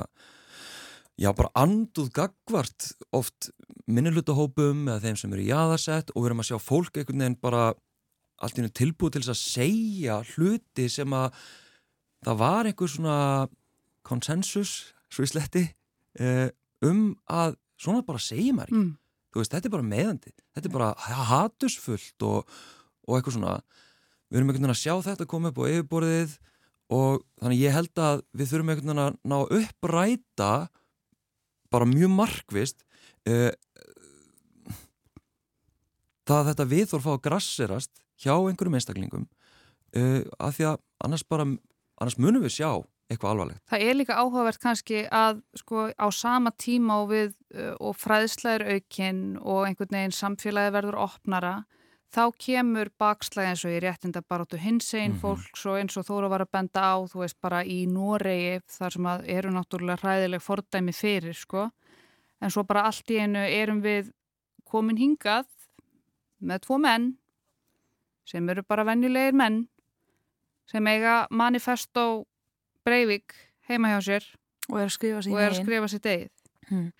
já, 1.17 1.31
bara 1.33 1.51
anduð 1.57 2.11
gagvart 2.15 2.91
oft 3.15 3.49
minnilutahópum 3.89 4.87
eða 4.87 5.03
þeim 5.05 5.19
sem 5.19 5.33
eru 5.33 5.45
í 5.45 5.53
aðarsett 5.55 6.11
og 6.13 6.21
við 6.21 6.29
erum 6.29 6.43
að 6.43 6.49
sjá 6.51 6.57
fólk 6.61 6.99
einhvern 6.99 7.23
veginn 7.23 7.39
bara 7.41 7.63
allt 8.37 8.59
í 8.59 8.65
nú 8.65 8.69
tilbúið 8.69 9.15
til 9.15 9.23
þess 9.23 9.33
að 9.33 9.41
segja 9.41 10.19
hluti 10.35 10.87
sem 10.93 11.15
að 11.17 11.39
það 12.25 12.41
var 12.43 12.69
einhver 12.69 12.91
svona 12.91 13.17
konsensus, 14.07 14.93
svo 15.09 15.25
í 15.25 15.31
sletti 15.31 15.63
uh, 16.21 16.47
um 16.85 17.11
að 17.25 17.57
svona 17.81 18.05
bara 18.05 18.21
segja 18.21 18.53
maður 18.55 18.71
ekki. 18.71 18.83
Mm. 18.83 18.93
Þú 19.27 19.41
veist, 19.41 19.53
þetta 19.53 19.67
er 19.69 19.73
bara 19.73 19.89
meðandi 19.91 20.37
þetta 20.57 20.69
er 20.69 20.73
bara 20.73 21.25
hatusfullt 21.31 22.25
og, 22.25 22.57
og 23.07 23.17
eitthvað 23.17 23.37
svona. 23.37 23.57
Við 24.27 24.39
erum 24.39 24.49
einhvern 24.49 24.65
veginn 24.65 24.75
að 24.75 24.81
sjá 24.81 24.93
þetta 25.05 25.29
koma 25.29 25.51
upp 25.51 25.61
á 25.61 25.69
yfirborðið 25.69 26.37
og 26.97 27.21
þannig 27.41 27.61
ég 27.61 27.75
held 27.75 28.01
að 28.01 28.23
við 28.33 28.51
þurfum 28.51 28.71
einhvern 28.73 28.91
veginn 28.91 29.03
að 29.05 29.19
ná 29.27 29.37
uppræta 29.59 30.51
bara 31.73 31.87
mjög 31.89 32.13
markvist 32.15 32.83
uh, 33.29 33.51
það 36.27 36.37
að 36.41 36.51
þetta 36.51 36.67
við 36.73 36.85
þorfa 36.91 37.15
að 37.15 37.23
grassirast 37.29 38.03
hjá 38.21 38.33
einhverjum 38.35 38.77
einstaklingum 38.79 39.25
uh, 39.95 40.21
af 40.39 40.57
því 40.57 40.69
að 40.73 40.77
annars 41.05 41.25
bara 41.27 41.47
annars 41.97 42.19
munum 42.21 42.43
við 42.45 42.57
sjá 42.59 42.71
eitthvað 43.07 43.31
alvarlegt. 43.31 43.61
Það 43.71 43.83
er 43.87 43.95
líka 43.95 44.17
áhugavert 44.19 44.59
kannski 44.59 45.05
að 45.15 45.39
sko 45.55 45.87
á 45.95 46.07
sama 46.11 46.51
tíma 46.59 46.99
og 47.03 47.11
við 47.13 47.29
uh, 47.55 47.73
og 47.79 47.95
fræðslæður 47.95 48.67
aukinn 48.75 49.21
og 49.39 49.63
einhvern 49.67 49.95
veginn 49.95 50.15
samfélagi 50.15 50.75
verður 50.75 50.99
opnara 51.07 51.55
þá 52.13 52.23
kemur 52.39 52.89
bakslæði 52.99 53.51
eins 53.51 53.63
og 53.67 53.73
í 53.75 53.81
réttinda 53.83 54.21
baróttu 54.23 54.57
hins 54.57 54.93
einn 54.93 55.11
mm 55.11 55.17
-hmm. 55.17 55.21
fólks 55.21 55.65
og 55.65 55.77
eins 55.79 55.97
og 55.97 56.05
Þóra 56.07 56.29
var 56.29 56.41
að 56.41 56.51
benda 56.51 56.81
á 56.81 56.95
þú 57.03 57.19
veist 57.19 57.41
bara 57.41 57.63
í 57.63 57.85
Noregi 57.87 58.61
þar 58.67 58.91
sem 58.93 59.05
að 59.05 59.27
eru 59.27 59.51
náttúrulega 59.51 60.03
ræðileg 60.03 60.41
fordæmi 60.41 60.93
fyrir 60.93 61.35
sko 61.35 61.71
en 62.41 62.51
svo 62.51 62.63
bara 62.63 62.85
allt 62.87 63.11
í 63.11 63.19
einu 63.19 63.39
erum 63.39 63.81
við 63.81 64.11
komin 64.65 64.97
hingað 64.97 65.45
með 66.39 66.59
tvo 66.67 66.77
menn 66.77 67.17
sem 68.25 68.49
eru 68.49 68.63
bara 68.63 68.83
vennilegir 68.83 69.33
menn 69.33 69.67
sem 70.65 70.87
eiga 70.87 71.27
manifesto 71.29 72.25
Breivik 72.85 73.33
heima 73.67 73.87
hjá 73.87 74.01
sér 74.01 74.23
og 74.69 74.79
er 74.79 74.87
að 74.87 74.95
skrifa 74.95 75.21
sér, 75.21 75.39
er 75.39 75.51
að 75.51 75.61
skrifa 75.61 75.87
sér 75.91 76.03
degið. 76.03 76.31
Hmm. 76.69 76.91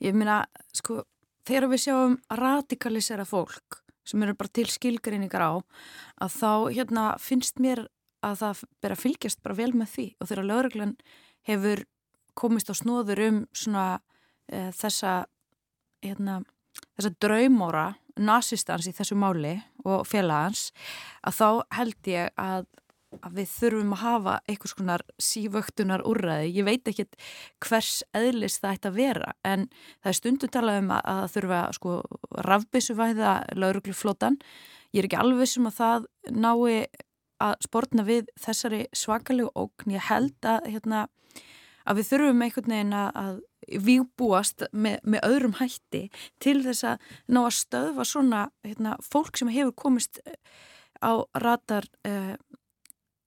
Ég 0.00 0.16
meina, 0.16 0.44
sko, 0.72 1.04
þegar 1.44 1.68
við 1.72 1.82
sjáum 1.84 2.18
radikalisera 2.28 3.24
fólk 3.28 3.83
sem 4.04 4.22
eru 4.22 4.36
bara 4.38 4.52
til 4.54 4.68
skilgreiningar 4.70 5.44
á 5.44 5.52
að 6.24 6.36
þá 6.38 6.52
hérna 6.76 7.04
finnst 7.22 7.60
mér 7.62 7.86
að 8.24 8.40
það 8.40 8.62
ber 8.82 8.94
að 8.94 9.02
fylgjast 9.02 9.42
bara 9.44 9.58
vel 9.58 9.72
með 9.76 9.92
því. 9.94 10.06
Og 10.20 10.30
þegar 10.30 10.48
lauruglan 10.48 10.96
hefur 11.48 11.84
komist 12.38 12.70
á 12.72 12.74
snóður 12.74 13.22
um 13.28 13.40
svona 13.54 13.86
e, 14.48 14.70
þessa 14.74 15.24
hérna, 16.04 16.40
þessa 16.96 17.12
draumóra 17.22 17.86
nazistans 18.20 18.88
í 18.88 18.94
þessu 18.94 19.16
máli 19.18 19.56
og 19.84 20.06
félagans 20.06 20.70
að 21.26 21.38
þá 21.40 21.48
held 21.78 22.10
ég 22.10 22.32
að 22.40 22.68
að 23.24 23.38
við 23.38 23.50
þurfum 23.52 23.94
að 23.94 24.02
hafa 24.02 24.34
einhvers 24.50 24.74
konar 24.78 25.04
sívöktunar 25.22 26.04
úrraði. 26.08 26.52
Ég 26.56 26.66
veit 26.66 26.90
ekki 26.90 27.06
hvers 27.64 28.02
eðlis 28.16 28.58
það 28.62 28.76
ætti 28.76 28.90
að 28.90 28.98
vera 28.98 29.32
en 29.46 29.66
það 30.02 30.10
er 30.10 30.18
stundum 30.18 30.52
talað 30.54 30.80
um 30.82 30.92
að 30.96 31.08
það 31.08 31.32
þurfa 31.36 31.62
sko 31.78 31.96
rafbissuvæða 32.48 33.32
laurugluflótan. 33.58 34.38
Ég 34.94 35.02
er 35.02 35.08
ekki 35.08 35.20
alveg 35.20 35.50
sem 35.50 35.70
að 35.70 35.78
það 35.80 36.06
nái 36.34 36.86
að 37.44 37.56
spórna 37.66 38.04
við 38.06 38.30
þessari 38.40 38.84
svakalegu 38.94 39.50
ógn. 39.58 39.96
Ég 39.96 40.06
held 40.08 40.48
að, 40.48 40.70
hérna, 40.70 41.06
að 41.84 42.00
við 42.00 42.10
þurfum 42.12 42.46
einhvern 42.46 42.76
veginn 42.76 42.96
að 43.00 43.42
výbúast 43.64 44.66
með, 44.72 44.98
með 45.08 45.26
öðrum 45.28 45.56
hætti 45.60 46.04
til 46.42 46.58
þess 46.66 46.84
að 46.88 47.08
ná 47.32 47.40
að 47.46 47.56
stöðva 47.58 48.06
svona 48.08 48.42
hérna, 48.64 48.98
fólk 49.04 49.40
sem 49.40 49.50
hefur 49.52 49.74
komist 49.86 50.20
á 51.00 51.24
ratar 51.40 51.88
uh, 52.08 52.34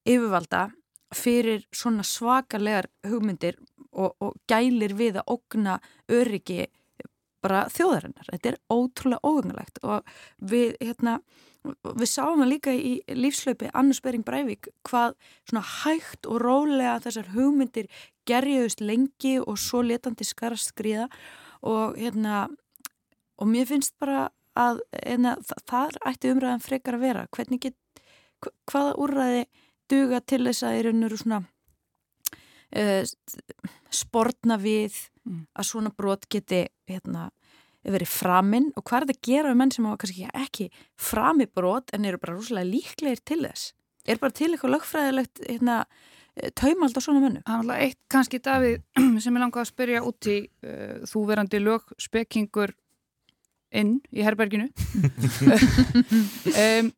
yfirvalda 0.08 0.68
fyrir 1.16 1.64
svona 1.76 2.04
svakalegar 2.04 2.90
hugmyndir 3.08 3.58
og, 3.92 4.16
og 4.20 4.36
gælir 4.50 4.96
við 4.98 5.22
að 5.22 5.32
ógna 5.38 5.78
öryggi 6.12 6.68
bara 7.44 7.66
þjóðarinnar. 7.72 8.30
Þetta 8.34 8.52
er 8.52 8.60
ótrúlega 8.74 9.28
óhugnulegt 9.30 9.80
og 9.86 10.08
við, 10.42 10.76
hérna, 10.82 11.18
við 11.64 12.10
sáum 12.12 12.42
það 12.42 12.52
líka 12.52 12.74
í 12.76 12.94
lífslaupi 13.08 13.72
Annars 13.74 14.02
Bering 14.04 14.26
Breivik 14.28 14.70
hvað 14.88 15.16
svona 15.48 15.64
hægt 15.84 16.28
og 16.28 16.42
rólega 16.44 16.98
þessar 17.06 17.32
hugmyndir 17.36 17.92
gerjuðust 18.28 18.82
lengi 18.84 19.38
og 19.40 19.60
svo 19.62 19.84
letandi 19.86 20.28
skarast 20.28 20.74
skriða 20.74 21.08
og 21.68 21.96
hérna 21.98 22.48
og 23.38 23.50
mér 23.50 23.70
finnst 23.70 23.96
bara 24.02 24.28
að 24.58 24.82
hérna, 24.96 25.36
það 25.70 26.00
ætti 26.10 26.34
umræðan 26.34 26.64
frekar 26.66 26.98
að 26.98 27.04
vera. 27.06 27.26
Hvernig 27.34 27.62
get, 27.68 27.78
hvaða 28.70 28.96
úrræði 28.98 29.44
duga 29.90 30.22
til 30.22 30.44
þess 30.48 30.66
að 30.68 30.76
þeir 30.78 30.90
eru 30.92 31.20
svona 31.22 31.42
uh, 32.76 33.04
sportna 33.94 34.60
við 34.62 34.96
mm. 35.28 35.48
að 35.56 35.70
svona 35.72 35.94
brot 35.96 36.28
geti 36.32 36.66
hérna, 36.90 37.30
verið 37.88 38.12
framinn 38.12 38.72
og 38.76 38.84
hvað 38.84 38.98
er 38.98 39.08
þetta 39.08 39.18
að 39.18 39.28
gera 39.30 39.52
með 39.52 39.60
menn 39.62 39.74
sem 39.76 39.88
hafa 39.88 40.02
kannski 40.04 40.30
ekki 40.34 40.70
frami 41.00 41.48
brot 41.48 41.94
en 41.96 42.08
eru 42.08 42.20
bara 42.20 42.36
rúslega 42.36 42.68
líklegir 42.68 43.24
til 43.24 43.44
þess? 43.46 43.72
er 44.08 44.20
bara 44.22 44.36
til 44.36 44.52
eitthvað 44.54 44.74
lögfræðilegt 44.76 45.42
hérna, 45.44 45.78
taumald 46.60 46.96
á 46.96 47.02
svona 47.04 47.22
mönnu? 47.24 47.42
Það 47.44 47.54
er 47.54 47.64
alltaf 47.64 47.82
eitt 47.86 48.00
kannski 48.14 48.42
Davíð 48.44 48.78
sem 49.24 49.40
ég 49.40 49.44
langaði 49.44 49.64
að 49.64 49.72
spyrja 49.72 50.04
út 50.08 50.30
í 50.32 50.38
uh, 50.48 51.00
þú 51.10 51.24
verandi 51.32 51.62
lögspekingur 51.64 52.76
inn 53.76 53.98
í 54.16 54.24
herberginu 54.24 54.70
um, 56.64 56.92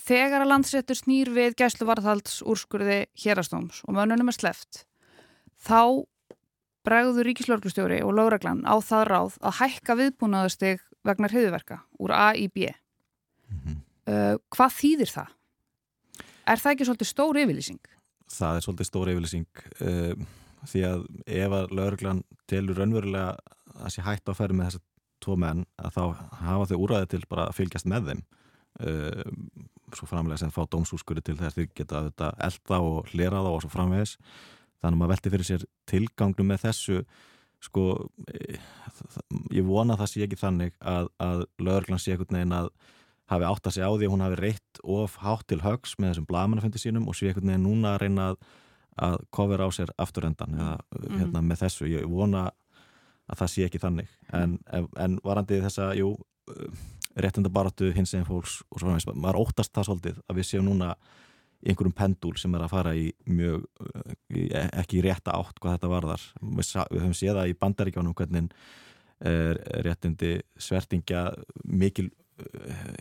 þegar 0.00 0.44
að 0.44 0.52
landsréttur 0.52 0.98
snýr 0.98 1.30
við 1.34 1.56
gæslu 1.60 1.86
varðhalds 1.88 2.40
úrskurði 2.46 3.04
hérastóms 3.20 3.82
og 3.86 3.96
mönnunum 3.96 4.32
er 4.32 4.36
sleft 4.36 4.84
þá 5.60 6.06
bregður 6.86 7.28
ríkislörglustjóri 7.28 8.00
og 8.04 8.14
lögreglan 8.16 8.64
á 8.64 8.80
það 8.80 9.04
ráð 9.10 9.36
að 9.44 9.58
hækka 9.60 9.96
viðbúnaðastig 10.00 10.82
vegna 11.06 11.30
hriðverka 11.32 11.82
úr 12.00 12.14
A 12.16 12.32
í 12.32 12.48
B 12.48 12.70
mm 12.70 13.58
-hmm. 13.60 13.78
uh, 14.08 14.36
hvað 14.48 14.76
þýðir 14.80 15.12
það? 15.12 15.30
Er 16.46 16.58
það 16.58 16.72
ekki 16.72 16.84
svolítið 16.88 17.08
stór 17.08 17.36
yfirlýsing? 17.36 17.84
Það 18.30 18.56
er 18.56 18.62
svolítið 18.64 18.86
stór 18.86 19.10
yfirlýsing 19.12 19.46
uh, 19.80 20.14
því 20.66 20.80
að 20.84 21.00
ef 21.26 21.52
að 21.52 21.72
lögreglan 21.76 22.22
telur 22.46 22.76
raunverulega 22.76 23.36
að 23.80 23.92
sé 23.94 24.02
hægt 24.02 24.28
á 24.28 24.32
að 24.32 24.40
ferja 24.40 24.56
með 24.56 24.66
þessar 24.66 24.86
tvo 25.20 25.36
menn 25.36 25.64
að 25.76 25.94
þá 25.96 26.04
hafa 26.40 26.68
þau 26.70 26.78
úræði 26.80 27.06
til 27.12 27.24
bara 27.28 27.48
að 27.48 27.56
fylgjast 27.60 27.86
með 27.86 28.06
þeim 28.08 28.22
uh, 28.78 29.24
svo 29.96 30.06
framlega 30.06 30.42
sem 30.42 30.52
fá 30.54 30.62
dómsúskurði 30.70 31.24
til 31.26 31.36
þess 31.38 31.56
að 31.56 31.58
þau 31.58 31.74
geta 31.80 32.30
elda 32.46 32.80
og 32.84 33.10
hlera 33.10 33.42
þá 33.42 33.50
og 33.50 33.60
svo 33.64 33.72
framvegis. 33.72 34.14
Þannig 34.80 34.94
að 34.94 35.00
maður 35.00 35.12
velti 35.14 35.32
fyrir 35.34 35.48
sér 35.48 35.66
tilgangnum 35.90 36.48
með 36.50 36.62
þessu. 36.64 37.02
Sko 37.60 37.84
ég 39.52 39.66
vona 39.66 39.98
það 40.00 40.12
sé 40.12 40.22
ekki 40.24 40.38
þannig 40.40 40.72
að, 40.80 41.10
að 41.20 41.44
lögurglann 41.60 42.00
sé 42.00 42.14
einhvern 42.14 42.38
veginn 42.38 42.56
að 42.56 42.70
hafi 43.30 43.46
átt 43.46 43.68
að 43.68 43.76
segja 43.76 43.90
á 43.90 43.94
því 43.94 44.06
að 44.06 44.14
hún 44.14 44.24
hafi 44.24 44.38
reitt 44.40 44.80
of 44.96 45.18
hátt 45.22 45.46
til 45.50 45.60
högs 45.62 45.92
með 45.98 46.12
þessum 46.12 46.30
blamanafendi 46.30 46.80
sínum 46.82 47.06
og 47.10 47.18
sé 47.18 47.28
einhvern 47.28 47.52
veginn 47.52 47.66
núna 47.68 47.92
að 47.94 48.00
reyna 48.04 48.30
að, 48.30 48.40
að 49.06 49.18
kofera 49.36 49.68
á 49.68 49.70
sér 49.76 49.92
afturrendan 50.02 50.56
eða 50.56 50.72
mm 50.78 51.04
-hmm. 51.04 51.20
hérna, 51.20 51.42
með 51.42 51.62
þessu, 51.64 51.90
ég 51.90 52.08
vona 52.10 52.48
að 53.30 53.42
það 53.42 53.52
sé 53.52 53.66
ekki 53.68 53.82
þannig. 53.84 54.08
En, 54.32 54.58
en 54.96 55.20
varandi 55.24 55.60
þessa, 55.62 55.92
jú 55.94 56.16
réttindabaratu 57.24 57.90
hins 57.96 58.14
eginn 58.14 58.28
fólks 58.28 58.60
og 58.68 58.78
svo 58.80 58.86
framvegs, 58.88 59.08
maður 59.14 59.42
óttast 59.44 59.74
það 59.74 59.88
svolítið 59.88 60.20
að 60.26 60.40
við 60.40 60.48
séum 60.50 60.68
núna 60.68 60.92
einhverjum 61.60 61.96
pendúl 61.96 62.36
sem 62.40 62.54
er 62.56 62.64
að 62.64 62.72
fara 62.72 62.94
í 62.96 63.10
mjög, 63.28 63.66
ekki 64.80 65.00
í 65.00 65.02
rétta 65.04 65.34
átt 65.36 65.58
hvað 65.60 65.76
þetta 65.76 65.90
varðar. 65.92 66.22
Við, 66.40 66.70
við 66.94 67.02
höfum 67.02 67.18
séð 67.18 67.36
það 67.36 67.50
í 67.50 67.58
bandaríkjónum 67.60 68.16
hvernig 68.16 68.54
er 69.20 69.60
réttindi 69.84 70.38
svertingja 70.56 71.26
mikil 71.68 72.08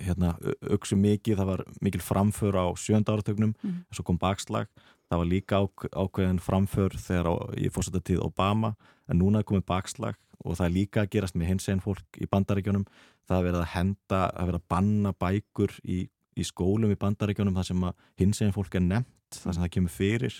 hérna, 0.03 0.33
auksu 0.67 0.97
mikið, 0.99 1.37
það 1.39 1.51
var 1.53 1.65
mikil 1.79 2.01
framför 2.03 2.57
á 2.59 2.65
sjönda 2.75 3.15
áratögnum 3.15 3.53
mm. 3.55 3.77
svo 3.95 4.03
kom 4.07 4.19
bakslag, 4.19 4.67
það 5.07 5.21
var 5.21 5.29
líka 5.29 5.61
ák, 5.63 5.85
ákveðin 5.93 6.41
framför 6.43 6.97
þegar 6.99 7.29
á, 7.31 7.35
ég 7.55 7.71
fórst 7.71 7.93
þetta 7.93 8.07
tíð 8.09 8.25
Obama, 8.25 8.73
en 9.07 9.21
núna 9.21 9.39
er 9.39 9.47
komið 9.47 9.63
bakslag 9.69 10.19
og 10.45 10.55
það 10.55 10.65
er 10.65 10.75
líka 10.75 11.03
að 11.03 11.11
gerast 11.15 11.35
með 11.35 11.51
hins 11.53 11.69
einn 11.71 11.83
fólk 11.83 12.19
í 12.21 12.27
bandaríkjónum, 12.31 12.85
það 13.27 13.37
er 13.37 13.47
verið 13.49 13.63
að 13.63 13.71
henda, 13.73 14.21
er 14.29 14.49
verið 14.49 14.61
að 14.61 14.69
banna 14.73 15.13
bækur 15.19 15.75
í 15.83 16.05
í 16.39 16.45
skólum 16.47 16.93
í 16.93 16.99
bandaríkjónum 16.99 17.57
þar 17.57 17.67
sem 17.69 17.87
að 17.87 18.05
hins 18.21 18.41
eginn 18.41 18.55
fólk 18.55 18.77
er 18.77 18.85
nefnt 18.85 19.39
þar 19.39 19.55
sem 19.55 19.63
það 19.63 19.73
kemur 19.75 19.93
fyrir. 19.93 20.39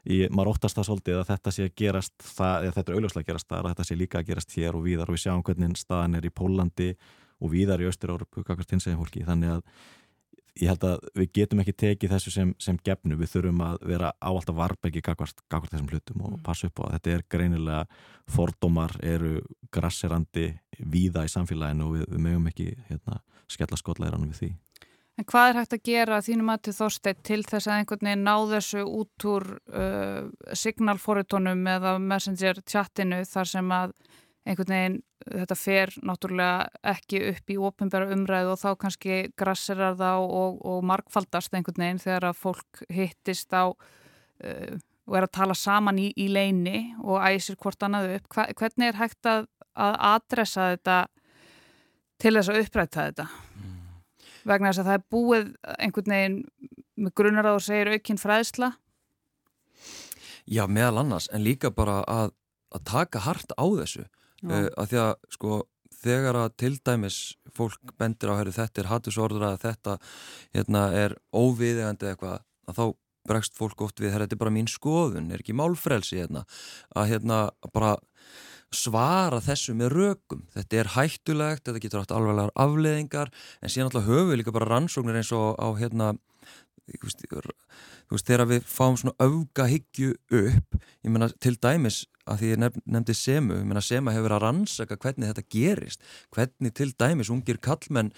Í, 0.00 0.16
maður 0.32 0.54
óttast 0.54 0.78
það 0.78 0.86
svolítið 0.88 1.18
að 1.20 1.26
þetta 1.28 1.52
sé 1.52 1.66
að 1.66 1.74
gerast 1.76 2.14
það, 2.24 2.66
eða 2.66 2.76
þetta 2.78 2.92
er 2.92 2.96
auðvitað 2.96 3.20
að 3.20 3.26
gerast 3.28 3.54
að 3.56 3.66
þetta 3.68 3.86
sé 3.86 3.96
líka 4.00 4.20
að 4.20 4.28
gerast 4.30 4.54
hér 4.56 4.78
og 4.78 4.84
víðar. 4.86 5.10
Og 5.10 5.16
við 5.16 5.24
sjáum 5.26 5.42
hvernig 5.44 5.80
staðan 5.80 6.16
er 6.16 6.28
í 6.28 6.32
Pólandi 6.40 6.90
og 7.40 7.52
víðar 7.52 7.84
í 7.84 7.88
Östur-Európu 7.90 8.44
kakast 8.48 8.72
hins 8.72 8.88
eginn 8.88 9.00
fólki. 9.00 9.26
Þannig 9.28 9.58
að 9.58 9.84
ég 10.58 10.70
held 10.70 10.86
að 10.86 11.04
við 11.18 11.32
getum 11.38 11.62
ekki 11.62 11.74
tekið 11.84 12.14
þessu 12.14 12.32
sem, 12.34 12.54
sem 12.62 12.78
gefnu, 12.84 13.18
við 13.20 13.32
þurfum 13.34 13.62
að 13.66 13.76
vera 13.90 14.12
á 14.18 14.30
alltaf 14.30 14.56
varbergi 14.56 15.02
kakvart 15.04 15.70
þessum 15.70 15.90
hlutum 15.90 16.24
og 16.24 16.32
mm. 16.32 16.40
passa 16.46 16.70
upp 16.70 16.82
á 16.82 16.84
að 16.86 16.96
þetta 16.96 17.12
er 17.14 17.26
greinilega 17.30 17.84
fordómar 18.30 18.96
eru 19.02 19.38
grasserandi 19.72 20.48
víða 20.78 21.26
í 21.26 21.32
samfélaginu 21.32 21.86
og 21.86 21.94
við, 21.98 22.08
við 22.10 22.26
mögum 22.26 22.50
ekki 22.50 22.72
hérna, 22.88 23.20
skella 23.50 23.78
skotlæðiranum 23.78 24.34
við 24.34 24.42
því 24.42 24.52
En 25.20 25.26
hvað 25.28 25.50
er 25.50 25.58
hægt 25.58 25.74
að 25.76 25.82
gera 25.84 26.18
þínum 26.24 26.48
að 26.48 26.60
til 26.64 26.72
þósteit 26.78 27.18
til 27.28 27.42
þess 27.44 27.68
að 27.68 27.74
einhvern 27.76 28.06
veginn 28.06 28.22
ná 28.24 28.34
þessu 28.54 28.84
út 28.88 29.26
úr 29.28 29.44
uh, 29.68 30.22
signalfóritónum 30.56 31.66
eða 31.68 31.98
messenger 32.00 32.62
chatinu 32.64 33.18
þar 33.28 33.50
sem 33.50 33.74
að 33.76 33.92
einhvern 34.48 34.72
veginn 34.74 34.98
þetta 35.20 35.56
fer 35.58 35.92
náttúrulega 36.06 36.92
ekki 36.94 37.22
upp 37.28 37.52
í 37.52 37.58
ofinbæra 37.60 38.10
umræðu 38.14 38.54
og 38.54 38.60
þá 38.62 38.70
kannski 38.80 39.18
grassirar 39.38 39.98
það 40.00 40.26
og, 40.26 40.60
og 40.64 40.86
markfaldast 40.90 41.54
einhvern 41.54 41.84
veginn 41.84 42.02
þegar 42.02 42.30
að 42.30 42.40
fólk 42.40 42.84
hittist 42.88 43.52
á 43.52 43.68
uh, 43.68 44.74
og 45.10 45.18
er 45.18 45.26
að 45.26 45.34
tala 45.36 45.56
saman 45.58 45.98
í, 46.00 46.10
í 46.16 46.28
leini 46.30 46.94
og 47.02 47.18
æsir 47.26 47.58
hvort 47.58 47.82
annaðu 47.82 48.20
upp. 48.20 48.28
Hva, 48.30 48.46
hvernig 48.54 48.92
er 48.92 49.00
hægt 49.00 49.26
að, 49.26 49.48
að 49.74 49.96
adressa 50.12 50.68
þetta 50.74 50.98
til 52.20 52.36
þess 52.36 52.52
að 52.52 52.60
uppræta 52.62 53.06
þetta? 53.08 53.26
Mm 53.58 53.80
vegna 54.46 54.70
þess 54.70 54.82
að 54.82 54.88
það 54.88 54.98
er 54.98 55.06
búið 55.14 55.50
einhvern 55.76 56.14
veginn 56.14 56.38
með 57.00 57.14
grunnar 57.18 57.48
að 57.48 57.58
þú 57.58 57.64
segir 57.66 57.92
aukinn 57.94 58.20
fræðsla 58.20 58.70
Já, 60.50 60.64
meðal 60.66 61.02
annars, 61.04 61.28
en 61.30 61.44
líka 61.44 61.70
bara 61.70 62.00
að, 62.10 62.32
að 62.74 62.86
taka 62.88 63.22
hart 63.26 63.54
á 63.54 63.64
þessu 63.64 64.06
uh, 64.46 64.68
að 64.80 64.92
því 64.92 65.02
að 65.04 65.12
sko 65.36 65.60
þegar 66.00 66.38
að 66.40 66.56
til 66.62 66.74
dæmis 66.86 67.18
fólk 67.52 67.94
bendir 68.00 68.32
á 68.32 68.38
að 68.38 68.52
þetta 68.56 68.82
er 68.82 68.90
hattusordur 68.90 69.46
að 69.46 69.62
þetta 69.66 69.96
hérna, 70.56 70.84
er 70.96 71.16
óviðegandi 71.34 72.12
eitthvað 72.12 72.40
að 72.70 72.78
þá 72.78 72.84
bregst 73.28 73.58
fólk 73.58 73.82
oft 73.84 74.00
við, 74.00 74.14
þetta 74.16 74.36
er 74.36 74.40
bara 74.40 74.54
mín 74.54 74.70
skoðun, 74.70 75.28
er 75.30 75.42
ekki 75.42 75.56
málfrelsi 75.56 76.22
hérna, 76.22 76.46
að 76.96 77.12
hérna 77.12 77.40
bara 77.74 77.98
svara 78.70 79.40
þessu 79.42 79.74
með 79.74 79.92
rökum. 79.96 80.44
Þetta 80.54 80.78
er 80.78 80.90
hættulegt, 80.94 81.64
þetta 81.66 81.82
getur 81.82 82.02
átt 82.04 82.14
alveglegar 82.14 82.52
afleðingar, 82.64 83.32
en 83.60 83.72
síðan 83.72 83.90
alltaf 83.90 84.06
höfu 84.06 84.38
líka 84.38 84.54
bara 84.54 84.68
rannsóknir 84.70 85.18
eins 85.20 85.32
og 85.36 85.58
á 85.58 85.68
hérna 85.78 86.12
veist, 86.98 87.26
þú 87.30 88.16
veist 88.16 88.30
þegar 88.30 88.48
við 88.50 88.64
fáum 88.68 88.98
svona 88.98 89.16
augahyggju 89.22 90.14
upp 90.40 90.78
ég 90.80 91.12
menna 91.12 91.30
til 91.40 91.56
dæmis 91.56 92.04
að 92.30 92.42
því 92.42 92.50
ég 92.50 92.60
nef, 92.62 92.76
nefndi 92.86 93.16
Semu, 93.16 93.56
ég 93.58 93.66
menna 93.66 93.82
Sema 93.82 94.14
hefur 94.14 94.34
að 94.36 94.44
rannsaka 94.44 94.98
hvernig 95.00 95.30
þetta 95.30 95.46
gerist, 95.50 96.04
hvernig 96.34 96.74
til 96.76 96.90
dæmis 97.00 97.30
ungir 97.32 97.58
kallmenn 97.62 98.12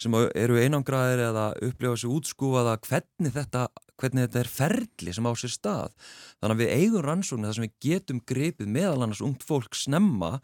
sem 0.00 0.14
eru 0.14 0.56
einangraðir 0.60 1.26
eða 1.28 1.50
upplifa 1.66 1.96
þessu 1.96 2.14
útskúfaða, 2.16 2.78
hvernig 2.86 3.34
þetta 3.34 3.66
hvernig 3.98 4.28
þetta 4.28 4.42
er 4.44 4.50
ferli 4.52 5.14
sem 5.14 5.26
á 5.26 5.32
sér 5.34 5.52
stað. 5.52 5.94
Þannig 6.38 6.54
að 6.54 6.60
við 6.62 6.74
eigum 6.76 7.04
rannsóknir 7.04 7.50
þar 7.50 7.58
sem 7.58 7.66
við 7.66 7.76
getum 7.88 8.20
gripið 8.30 8.72
meðal 8.78 9.00
annars 9.02 9.22
ungt 9.26 9.46
fólk 9.46 9.74
snemma, 9.74 10.36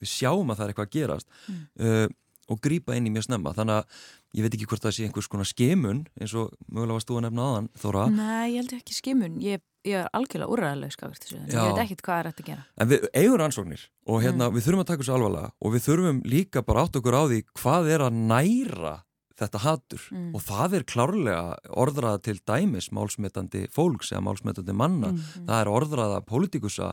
við 0.00 0.10
sjáum 0.10 0.52
að 0.52 0.60
það 0.60 0.64
er 0.64 0.72
eitthvað 0.72 0.88
að 0.88 0.94
gerast. 0.96 1.28
Mm. 1.44 1.64
uh, 1.84 2.06
og 2.50 2.60
grípa 2.64 2.96
inn 2.96 3.06
í 3.08 3.12
mjög 3.12 3.28
snemma, 3.28 3.54
þannig 3.56 3.80
að 3.80 4.08
ég 4.34 4.46
veit 4.46 4.56
ekki 4.56 4.68
hvort 4.70 4.84
það 4.84 4.96
sé 4.96 5.06
einhvers 5.06 5.30
konar 5.30 5.48
skimun 5.48 6.02
eins 6.20 6.34
og 6.38 6.50
mögulega 6.66 6.98
var 6.98 7.04
stúan 7.04 7.28
efna 7.28 7.46
aðan 7.50 7.70
Þóra. 7.80 8.04
Nei, 8.12 8.54
ég 8.54 8.58
held 8.62 8.74
ekki 8.78 8.96
skimun, 8.96 9.38
ég, 9.44 9.64
ég 9.86 10.02
er 10.02 10.12
algjörlega 10.16 10.52
úræðileg 10.56 10.94
skafist 10.94 11.26
þessu, 11.26 11.40
ég 11.48 11.70
veit 11.70 11.82
ekkit 11.86 12.04
hvað 12.04 12.20
er 12.20 12.30
hægt 12.30 12.44
að 12.44 12.50
gera. 12.50 12.66
En 12.76 12.92
við 12.92 13.08
eigum 13.12 13.40
rannsóknir 13.40 13.88
og 14.04 14.22
hérna 14.24 14.48
mm. 14.50 14.58
við 14.58 14.68
þurfum 14.68 14.84
að 14.84 14.90
taka 14.92 15.04
þessu 15.04 15.16
alvarlega 15.16 15.50
og 15.58 15.74
við 15.74 15.88
þurfum 15.88 16.22
líka 16.36 16.64
bara 16.66 16.86
átt 16.86 17.00
okkur 17.00 17.18
á 17.18 17.22
því 17.30 17.42
hvað 17.54 17.92
er 17.94 18.06
að 18.08 18.22
næra 18.32 18.94
þetta 19.34 19.60
hattur 19.64 20.02
mm. 20.14 20.26
og 20.36 20.42
það 20.46 20.76
er 20.78 20.84
klárlega 20.86 21.72
orðraða 21.82 22.20
til 22.22 22.36
dæmis 22.46 22.92
málsmetandi 22.94 23.64
fólks 23.74 24.12
eða 24.12 24.22
málsmetandi 24.28 24.76
manna. 24.78 25.10
Mm. 25.10 25.46
það 25.48 25.56
er 25.60 25.70
orðraða 25.72 26.20
politikusa 26.28 26.92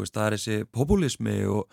veist, 0.00 0.14
það 0.14 0.26
er 0.26 0.36
þessi 0.36 0.70
populismi 0.74 1.36
og, 1.50 1.66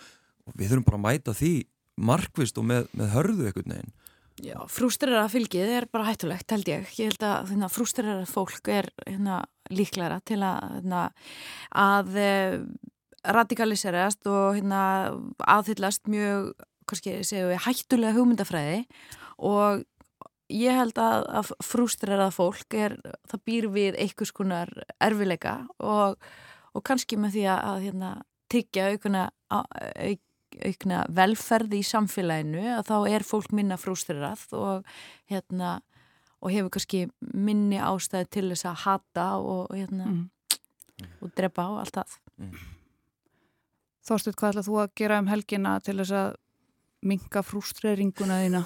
og 0.47 0.57
við 0.59 0.71
þurfum 0.71 0.87
bara 0.87 0.99
að 0.99 1.05
mæta 1.07 1.37
því 1.37 1.53
markvist 1.97 2.57
og 2.57 2.67
með, 2.69 2.87
með 2.97 3.13
hörðu 3.17 3.49
ekkert 3.51 3.69
neginn 3.71 3.93
Já, 4.41 4.55
frústrera 4.71 5.27
fylgið 5.29 5.71
er 5.75 5.85
bara 5.93 6.07
hættulegt 6.07 6.49
held 6.55 6.69
ég, 6.71 6.87
ég 6.97 7.11
held 7.11 7.25
að 7.27 7.51
hérna, 7.51 7.69
frústrera 7.69 8.23
fólk 8.25 8.69
er 8.71 8.89
hérna, 9.05 9.43
líklæra 9.69 10.17
til 10.25 10.39
að, 10.41 10.79
hérna, 10.79 11.01
að 11.77 12.17
eh, 12.17 12.55
radikaliserast 13.37 14.25
og 14.31 14.57
hérna, 14.57 14.81
aðhyllast 15.37 16.09
mjög, 16.09 16.49
kannski 16.89 17.19
við, 17.21 17.53
hættulega 17.67 18.17
hugmyndafræði. 18.17 18.81
Og 19.37 19.85
ég 20.49 20.81
held 20.81 20.97
að, 20.97 21.29
að 21.29 21.53
frústrerað 21.69 22.33
fólk 22.33 22.77
er, 22.77 22.97
það 23.29 23.45
býr 23.45 23.69
við 23.77 24.01
einhvers 24.01 24.33
konar 24.33 24.73
erfileika 24.97 25.59
og, 25.77 26.17
og 26.73 26.85
kannski 26.89 27.21
með 27.21 27.37
því 27.37 27.47
að, 27.53 27.63
að 27.69 27.87
hérna, 27.87 28.13
tyggja 28.49 28.89
aukuna, 28.93 29.27
auk, 29.53 30.25
aukna 30.61 31.03
velferði 31.13 31.79
í 31.81 31.87
samfélaginu 31.87 32.63
að 32.77 32.85
þá 32.89 32.95
er 33.15 33.25
fólk 33.27 33.53
minna 33.55 33.77
frústrerað 33.79 34.45
og, 34.57 34.93
hérna, 35.31 35.79
og 36.43 36.53
hefur 36.53 36.73
kannski 36.75 37.03
minni 37.33 37.79
ástæði 37.81 38.29
til 38.37 38.45
þess 38.51 38.69
að 38.69 38.79
hata 38.85 39.27
og, 39.39 39.73
hérna, 39.73 40.09
mm. 40.11 41.09
og 41.23 41.33
drepa 41.37 41.67
á 41.67 41.71
allt 41.81 41.99
það. 41.99 42.17
Mm. 42.43 42.55
Þorstuð, 44.03 44.35
hvað 44.35 44.53
ætlað 44.53 44.67
þú 44.67 44.79
að 44.83 44.95
gera 44.99 45.19
um 45.23 45.29
helgina 45.31 45.77
til 45.83 45.97
þess 46.01 46.17
að 46.19 46.33
minga 47.03 47.43
frústreringuna 47.43 48.39
þína? 48.43 48.63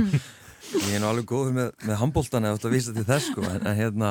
ég 0.86 0.94
er 0.96 1.02
nú 1.02 1.10
alveg 1.10 1.28
góður 1.28 1.54
með, 1.56 1.70
með 1.88 2.00
handbóltan 2.02 2.46
eða 2.46 2.58
ætla 2.58 2.70
að 2.70 2.76
vísa 2.76 2.94
til 2.96 3.06
þess 3.08 3.30
sko 3.30 3.44
en, 3.48 3.60
en 3.64 3.78
hérna, 3.78 4.10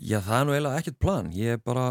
já 0.00 0.18
það 0.24 0.38
er 0.38 0.46
nú 0.46 0.54
eiginlega 0.56 0.82
ekkert 0.82 1.00
plan, 1.02 1.32
ég 1.36 1.56
er 1.56 1.62
bara 1.62 1.90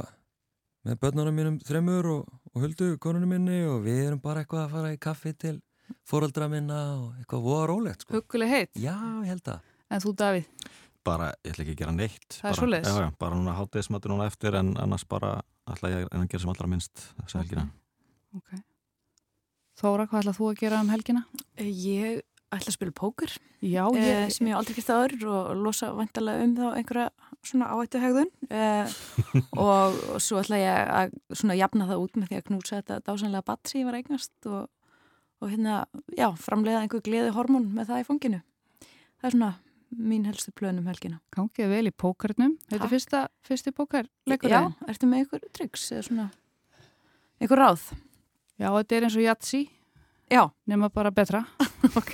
með 0.88 1.00
börnunum 1.04 1.38
mínum 1.38 1.60
þremur 1.68 2.10
og, 2.16 2.34
og 2.58 2.64
huldu 2.66 2.90
konunum 3.02 3.30
minni 3.36 3.62
og 3.70 3.84
við 3.86 4.08
erum 4.08 4.22
bara 4.24 4.42
eitthvað 4.42 4.64
að 4.64 4.72
fara 4.74 4.94
í 4.96 5.00
kaffi 5.02 5.34
til 5.38 5.58
fóröldra 6.08 6.48
minna 6.50 6.80
og 6.98 7.20
eitthvað 7.20 7.44
voða 7.46 7.68
rólegt 7.70 8.04
sko. 8.04 8.18
Huguleg 8.18 8.50
heitt. 8.50 8.72
Já, 8.82 8.96
ég 9.22 9.30
held 9.30 9.52
að. 9.54 9.68
En 9.94 10.04
þú 10.04 10.14
Davíð? 10.18 10.48
Bara, 11.08 11.28
ég 11.46 11.54
ætla 11.54 11.64
ekki 11.64 11.76
að 11.76 11.82
gera 11.84 11.94
neitt. 11.96 12.40
Það 12.40 12.50
er 12.50 12.58
svo 12.60 12.70
leiðis? 12.72 12.90
Já, 12.90 13.04
já, 13.06 13.12
bara 13.22 13.38
núna 13.38 13.54
hátegismatu 13.56 14.12
núna 14.12 14.26
eftir 14.28 14.58
en 14.60 14.74
annars 14.82 15.06
bara 15.08 15.38
ætla 15.70 15.92
ég 15.94 16.10
að 16.10 16.26
gera 16.34 16.44
sem 16.44 16.52
allra 16.52 16.72
minnst 16.72 17.04
þessa 17.22 17.44
helgina. 17.44 17.68
Ok. 18.36 18.58
Þóra, 19.78 20.08
hvað 20.10 20.24
ætlað 20.24 20.40
þú 20.40 20.50
að 20.50 20.60
gera 20.64 20.82
um 20.82 20.92
helgina? 20.92 21.24
Ég 21.62 22.24
ætla 22.54 22.72
að 22.72 22.76
spila 22.78 22.96
póker 22.96 23.34
Já, 23.60 23.84
eh, 23.92 24.08
ég... 24.08 24.32
sem 24.34 24.48
ég 24.48 24.54
hef 24.54 24.62
aldrei 24.62 24.78
gert 24.78 24.88
það 24.88 25.04
öður 25.06 25.28
og 25.34 25.62
losa 25.66 25.90
vantarlega 25.98 26.46
um 26.46 26.56
þá 26.58 26.66
einhverja 26.70 27.08
svona 27.48 27.70
áættu 27.74 28.02
hegðun 28.02 28.32
eh, 28.50 28.96
og, 29.64 30.00
og 30.14 30.24
svo 30.24 30.42
ætla 30.42 30.60
ég 30.62 30.92
að 31.00 31.16
svona 31.34 31.58
jafna 31.60 31.90
það 31.90 32.04
út 32.06 32.18
með 32.18 32.32
því 32.32 32.40
að 32.40 32.48
knúsa 32.50 32.80
þetta 32.80 33.00
dásanlega 33.08 33.48
batt 33.50 33.72
sem 33.72 33.82
ég 33.82 33.90
var 33.90 34.00
eignast 34.00 34.50
og, 34.50 34.68
og 35.42 35.54
hérna, 35.54 35.84
já, 36.18 36.28
framleiða 36.40 36.84
einhver 36.86 37.06
gleði 37.06 37.36
hormón 37.36 37.70
með 37.76 37.92
það 37.92 38.04
í 38.04 38.08
fanginu. 38.08 38.42
Það 39.18 39.30
er 39.30 39.36
svona 39.38 39.54
mín 39.98 40.28
helstu 40.28 40.52
plönum 40.56 40.88
helgina. 40.90 41.22
Gangið 41.36 41.72
vel 41.72 41.86
í 41.90 41.94
pókarnum. 41.96 42.58
Þetta 42.68 42.88
er 42.88 42.92
fyrsta, 42.92 43.22
fyrsti 43.48 43.74
pókarleikur 43.76 44.52
Já, 44.52 44.62
ertu 44.90 45.10
með 45.10 45.24
einhver 45.24 45.48
tryggs 45.56 45.88
eða 45.94 46.08
svona 46.10 46.28
einhver 47.42 47.62
ráð? 47.62 47.88
Já, 48.58 48.72
þetta 48.74 48.98
er 48.98 49.08
eins 49.08 49.18
og 49.18 49.26
Jatsi, 49.26 49.64
Já, 50.32 50.44
nema 50.68 50.90
bara 50.92 51.12
betra. 51.12 51.46
ok. 52.00 52.14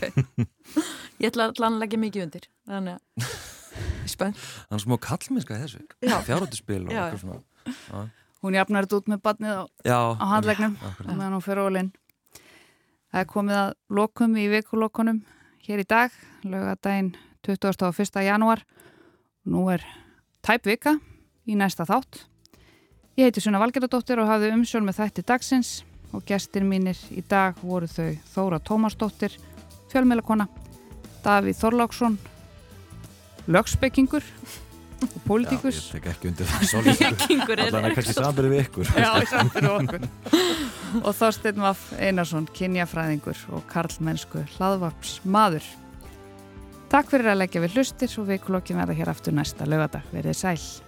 Ég 1.22 1.30
ætla 1.32 1.50
allan 1.50 1.78
að 1.78 1.84
leggja 1.86 2.02
mikið 2.02 2.26
undir, 2.28 2.50
þannig 2.70 3.00
að 3.00 4.10
spennt. 4.12 4.38
Það 4.38 4.78
er 4.78 4.84
smá 4.84 4.96
kallmennska 5.02 5.58
í 5.58 5.64
þessu. 5.64 5.82
Já. 6.04 6.18
Fjárhóttuspil 6.28 6.82
og 6.84 6.94
Já, 6.94 7.02
eitthvað 7.08 7.24
svona. 7.24 7.40
Já. 7.74 8.04
Hún 8.44 8.58
jafnar 8.58 8.86
þetta 8.86 9.00
út 9.00 9.10
með 9.10 9.22
badnið 9.24 9.54
á, 9.56 9.64
Já. 9.88 10.00
á 10.20 10.26
handlegnum 10.34 10.74
og 10.84 11.14
meðan 11.14 11.36
hún 11.38 11.46
fyrir 11.46 11.64
ólinn. 11.64 11.92
Það 13.14 13.22
er 13.22 13.30
komið 13.30 13.60
að 13.62 13.72
lokum 13.94 14.36
í 14.42 14.46
vikulokunum 14.52 15.22
hér 15.64 15.82
í 15.84 15.88
dag, 15.88 16.14
lögadaginn 16.44 17.14
21. 17.48 18.22
janúar. 18.28 18.64
Nú 19.48 19.66
er 19.72 19.86
tæp 20.44 20.68
vika 20.68 20.98
í 21.48 21.56
næsta 21.60 21.88
þátt. 21.88 22.26
Ég 23.16 23.30
heiti 23.30 23.44
Sunna 23.44 23.62
Valgerðardóttir 23.62 24.20
og 24.22 24.30
hafði 24.30 24.52
umsjón 24.56 24.86
með 24.88 25.00
þætti 25.02 25.26
dagsins 25.30 25.74
og 26.14 26.26
gestir 26.28 26.66
mínir 26.68 27.00
í 27.12 27.24
dag 27.30 27.58
voru 27.62 27.90
þau 27.90 28.12
Þóra 28.34 28.60
Tómasdóttir, 28.64 29.38
fjölmjölakona, 29.92 30.48
Davíð 31.24 31.60
Þorláksson, 31.62 32.20
lögspekingur 33.48 34.24
og 35.04 35.10
Já, 35.10 35.20
pólitíkus. 35.28 35.76
ég 35.76 35.92
tek 35.98 36.06
ekki 36.14 36.30
undir 36.32 36.48
það 36.48 36.66
svolítið. 36.70 37.16
Kingur 37.28 37.60
er 37.60 37.66
Allan 37.68 37.90
að 37.90 37.96
kannski 37.98 38.16
samverið 38.18 38.54
við 38.54 38.62
ykkur. 38.64 38.92
Já, 38.96 39.10
í 39.20 39.30
samfyrir 39.32 39.70
okkur. 39.74 40.08
og 41.06 41.16
Þorstein 41.20 41.64
Vaff 41.64 41.94
Einarsson, 42.00 42.48
kynjafræðingur 42.56 43.46
og 43.58 43.66
karlmennsku 43.72 44.46
hlaðvarps 44.56 45.18
maður. 45.26 45.68
Takk 46.94 47.10
fyrir 47.10 47.34
að 47.34 47.40
leggja 47.42 47.64
við 47.64 47.78
hlustir 47.80 48.16
og 48.22 48.30
við 48.30 48.44
klokkin 48.46 48.78
verða 48.78 48.98
hér 49.00 49.12
aftur 49.12 49.34
næsta 49.36 49.66
lögadag. 49.66 50.06
Verðið 50.14 50.40
sæl. 50.40 50.83